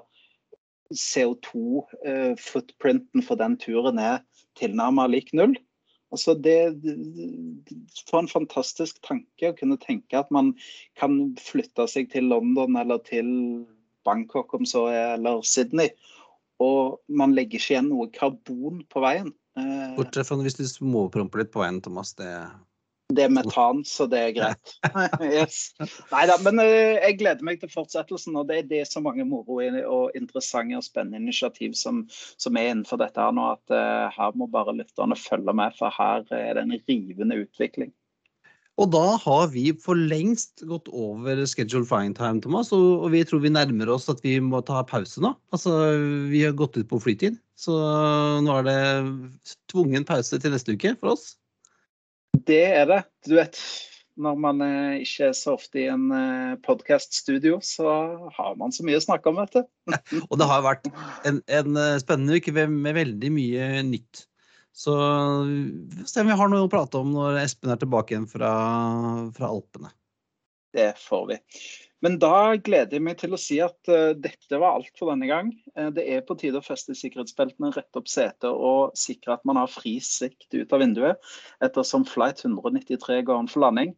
CO2-footprinten 0.93 3.21
eh, 3.21 3.27
for 3.27 3.37
den 3.41 3.57
turen 3.61 3.99
er 3.99 4.19
tilnærmet 4.61 5.11
lik 5.13 5.29
null. 5.37 5.55
Altså 6.13 6.35
det, 6.37 6.77
For 8.11 8.19
en 8.21 8.29
fantastisk 8.29 9.01
tanke 9.07 9.49
å 9.49 9.57
kunne 9.57 9.79
tenke 9.81 10.19
at 10.19 10.31
man 10.35 10.53
kan 11.01 11.37
flytte 11.41 11.87
seg 11.89 12.11
til 12.13 12.25
London 12.29 12.77
eller 12.77 12.99
til 13.07 13.65
Bangkok 14.05 14.55
om 14.59 14.65
så 14.69 14.87
er, 14.91 15.15
eller 15.17 15.41
Sydney. 15.47 15.89
Og 16.61 17.01
man 17.09 17.35
legger 17.35 17.59
ikke 17.59 17.75
igjen 17.75 17.89
noe 17.91 18.11
karbon 18.13 18.85
på 18.93 19.01
veien. 19.03 19.33
Eh, 19.57 19.97
Bortsett 19.97 20.27
fra 20.29 20.37
hvis 20.43 20.61
du 20.61 20.65
småpromper 20.69 21.39
litt 21.43 21.55
på 21.55 21.61
veien, 21.65 21.81
Thomas. 21.85 22.15
Det 22.19 22.29
det 23.17 23.27
er 23.27 23.33
metan, 23.33 23.83
så 23.89 24.07
det 24.11 24.21
er 24.21 24.35
greit. 24.37 24.75
yes. 25.27 25.73
Nei 26.13 26.25
da, 26.31 26.37
men 26.45 26.61
uh, 26.63 26.67
jeg 26.99 27.19
gleder 27.21 27.47
meg 27.47 27.63
til 27.63 27.73
fortsettelsen. 27.73 28.37
Og 28.41 28.49
det 28.51 28.61
er 28.63 28.69
det 28.71 28.83
så 28.91 29.03
mange 29.05 29.27
moro 29.29 29.61
og 29.63 30.19
interessante 30.19 30.79
og 30.79 30.87
spennende 30.87 31.23
initiativ 31.23 31.77
som, 31.79 32.05
som 32.41 32.59
er 32.59 32.73
innenfor 32.73 33.01
dette 33.03 33.23
her 33.23 33.35
nå, 33.37 33.49
at 33.57 33.75
uh, 33.75 34.13
her 34.15 34.39
må 34.39 34.51
bare 34.53 34.77
lytterne 34.77 35.19
følge 35.19 35.57
med, 35.57 35.75
for 35.79 35.95
her 35.95 36.25
er 36.37 36.57
det 36.59 36.67
en 36.67 36.79
rivende 36.89 37.43
utvikling. 37.45 37.93
Og 38.81 38.89
da 38.89 39.19
har 39.21 39.51
vi 39.53 39.67
for 39.77 39.99
lengst 39.99 40.63
gått 40.65 40.89
over 40.89 41.43
schedule 41.47 41.85
flying 41.87 42.15
time, 42.17 42.41
Thomas. 42.41 42.73
Og 42.73 43.11
vi 43.13 43.21
tror 43.29 43.43
vi 43.45 43.53
nærmer 43.53 43.91
oss 43.93 44.09
at 44.09 44.23
vi 44.25 44.39
må 44.41 44.63
ta 44.65 44.81
pause 44.89 45.21
nå. 45.23 45.35
Altså, 45.53 45.75
vi 46.33 46.41
har 46.47 46.57
gått 46.57 46.79
ut 46.81 46.89
på 46.89 47.01
flytid. 47.05 47.37
Så 47.59 47.77
nå 48.43 48.57
er 48.59 48.67
det 48.67 48.81
tvungen 49.71 50.09
pause 50.09 50.41
til 50.41 50.55
neste 50.55 50.75
uke 50.75 50.97
for 50.97 51.13
oss. 51.13 51.35
Det 52.49 52.65
er 52.75 52.87
det. 52.89 53.01
Du 53.27 53.37
vet, 53.37 53.59
når 54.21 54.41
man 54.41 54.65
eh, 54.65 55.03
ikke 55.05 55.31
er 55.31 55.37
så 55.37 55.55
ofte 55.57 55.81
i 55.83 55.87
en 55.93 56.09
eh, 56.17 56.57
podkaststudio, 56.65 57.61
så 57.65 57.93
har 58.37 58.59
man 58.61 58.75
så 58.75 58.85
mye 58.87 58.99
å 59.01 59.05
snakke 59.05 59.31
om, 59.31 59.41
vet 59.41 59.57
du. 59.57 59.95
og 60.31 60.37
det 60.41 60.49
har 60.51 60.67
vært 60.67 60.91
en, 61.29 61.41
en 61.47 61.81
eh, 61.81 61.97
spennende 62.03 62.41
uke 62.41 62.55
med 62.55 62.99
veldig 62.99 63.33
mye 63.35 63.71
nytt. 63.89 64.27
Så 64.73 64.93
vi 65.45 65.99
får 65.99 66.09
se 66.09 66.23
om 66.23 66.31
vi 66.31 66.37
har 66.41 66.49
noe 66.49 66.65
å 66.65 66.73
prate 66.73 67.01
om 67.03 67.11
når 67.13 67.43
Espen 67.43 67.75
er 67.75 67.81
tilbake 67.81 68.15
igjen 68.15 68.29
fra, 68.31 68.53
fra 69.37 69.51
Alpene. 69.53 69.93
Det 70.73 70.95
får 70.97 71.27
vi. 71.29 71.41
Men 72.03 72.19
da 72.23 72.57
gleder 72.59 72.99
jeg 72.99 73.05
meg 73.07 73.19
til 73.21 73.35
å 73.35 73.39
si 73.39 73.61
at 73.63 73.91
uh, 73.91 74.11
dette 74.19 74.59
var 74.59 74.79
alt 74.79 74.91
for 74.99 75.13
denne 75.13 75.29
gang. 75.31 75.53
Uh, 75.79 75.89
det 75.95 76.05
er 76.11 76.25
på 76.27 76.35
tide 76.41 76.59
å 76.59 76.67
feste 76.67 76.97
sikkerhetsbeltene, 76.99 77.71
rette 77.77 78.01
opp 78.01 78.11
setet 78.11 78.51
og 78.51 78.97
sikre 78.99 79.37
at 79.37 79.47
man 79.49 79.61
har 79.61 79.71
fri 79.71 79.99
sikt 80.03 80.49
ut 80.57 80.75
av 80.75 80.83
vinduet, 80.83 81.33
ettersom 81.63 82.07
flight 82.09 82.43
193 82.43 83.23
går 83.29 83.45
an 83.45 83.51
for 83.51 83.63
landing. 83.67 83.95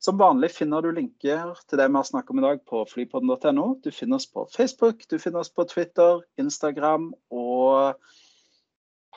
Som 0.00 0.16
vanlig 0.16 0.54
finner 0.54 0.80
du 0.80 0.94
linker 0.96 1.58
til 1.68 1.76
det 1.76 1.90
vi 1.90 1.98
har 1.98 2.06
snakket 2.08 2.32
om 2.32 2.38
i 2.40 2.44
dag 2.46 2.62
på 2.70 2.84
flypodden.no. 2.88 3.66
Du 3.84 3.90
finner 3.92 4.16
oss 4.16 4.30
på 4.30 4.46
Facebook, 4.54 5.02
du 5.10 5.18
finner 5.20 5.42
oss 5.42 5.52
på 5.52 5.66
Twitter, 5.68 6.22
Instagram 6.40 7.10
og 7.28 7.98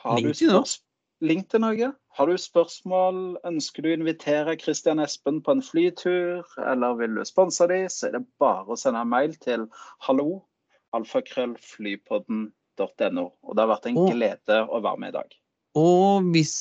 Har 0.02 0.18
Link 0.18 0.34
du 0.34 0.42
til 0.42 0.52
noe. 0.52 0.66
spørs- 0.66 0.82
Link 1.24 1.48
til 1.50 1.60
noe? 1.64 1.88
Har 2.14 2.26
du 2.28 2.36
spørsmål, 2.38 3.38
ønsker 3.48 3.82
du 3.82 3.88
å 3.90 3.96
invitere 3.96 4.60
Christian 4.60 5.00
Espen 5.02 5.40
på 5.44 5.50
en 5.56 5.62
flytur, 5.64 6.44
eller 6.60 6.90
vil 7.00 7.12
du 7.16 7.22
sponse 7.26 7.64
dem, 7.70 7.88
så 7.90 8.00
er 8.08 8.12
det 8.18 8.24
bare 8.42 8.70
å 8.70 8.76
sende 8.78 9.00
en 9.02 9.10
mail 9.10 9.32
til 9.42 9.60
hallo 10.04 10.30
alfakrøllflypodden.no. 10.94 13.24
Og 13.24 13.50
det 13.56 13.62
har 13.62 13.72
vært 13.72 13.88
en 13.90 14.02
og, 14.02 14.08
glede 14.12 14.56
å 14.68 14.76
være 14.84 15.00
med 15.00 15.08
i 15.10 15.16
dag. 15.18 15.28
Og 15.80 16.10
hvis 16.34 16.54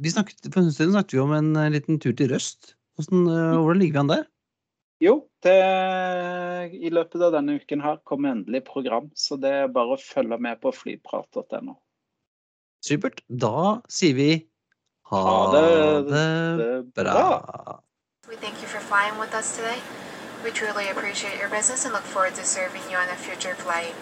vi 0.00 0.10
snakket, 0.10 0.52
For 0.52 0.60
en 0.62 0.74
stund 0.74 0.92
snakket 0.94 1.18
vi 1.18 1.22
om 1.22 1.36
en 1.36 1.56
eh, 1.58 1.72
liten 1.74 2.00
tur 2.02 2.14
til 2.16 2.30
Røst. 2.32 2.74
Hvordan, 2.98 3.20
eh, 3.28 3.58
hvordan 3.60 3.82
ligger 3.82 3.96
vi 3.96 4.04
an 4.04 4.14
der? 4.14 4.24
Jo, 5.00 5.14
det, 5.44 5.60
i 6.76 6.90
løpet 6.92 7.22
av 7.24 7.32
denne 7.32 7.56
uken 7.60 7.80
her 7.80 8.02
kommer 8.08 8.34
endelig 8.34 8.66
program, 8.66 9.06
så 9.16 9.38
det 9.40 9.52
er 9.62 9.72
bare 9.72 9.96
å 9.96 10.00
følge 10.00 10.36
med 10.42 10.60
på 10.60 10.72
flyprat.no. 10.76 11.78
Supert. 12.90 13.20
Da 13.30 13.80
sier 13.88 14.14
vi 14.14 14.30
ha, 15.10 15.20
Ha 15.22 15.52
det- 15.54 16.08
det 16.08 16.94
Det 16.94 17.04
bra. 17.04 17.80
We 18.28 18.36
thank 18.36 18.60
you 18.62 18.66
for 18.68 18.80
flying 18.80 19.18
with 19.20 19.34
us 19.34 19.56
today. 19.56 19.78
We 20.44 20.50
truly 20.50 20.88
appreciate 20.88 21.38
your 21.38 21.50
business 21.50 21.84
and 21.84 21.92
look 21.94 22.04
forward 22.04 22.34
to 22.34 22.44
serving 22.44 22.82
you 22.90 22.96
on 22.96 23.08
a 23.08 23.16
future 23.16 23.54
flight. 23.54 23.94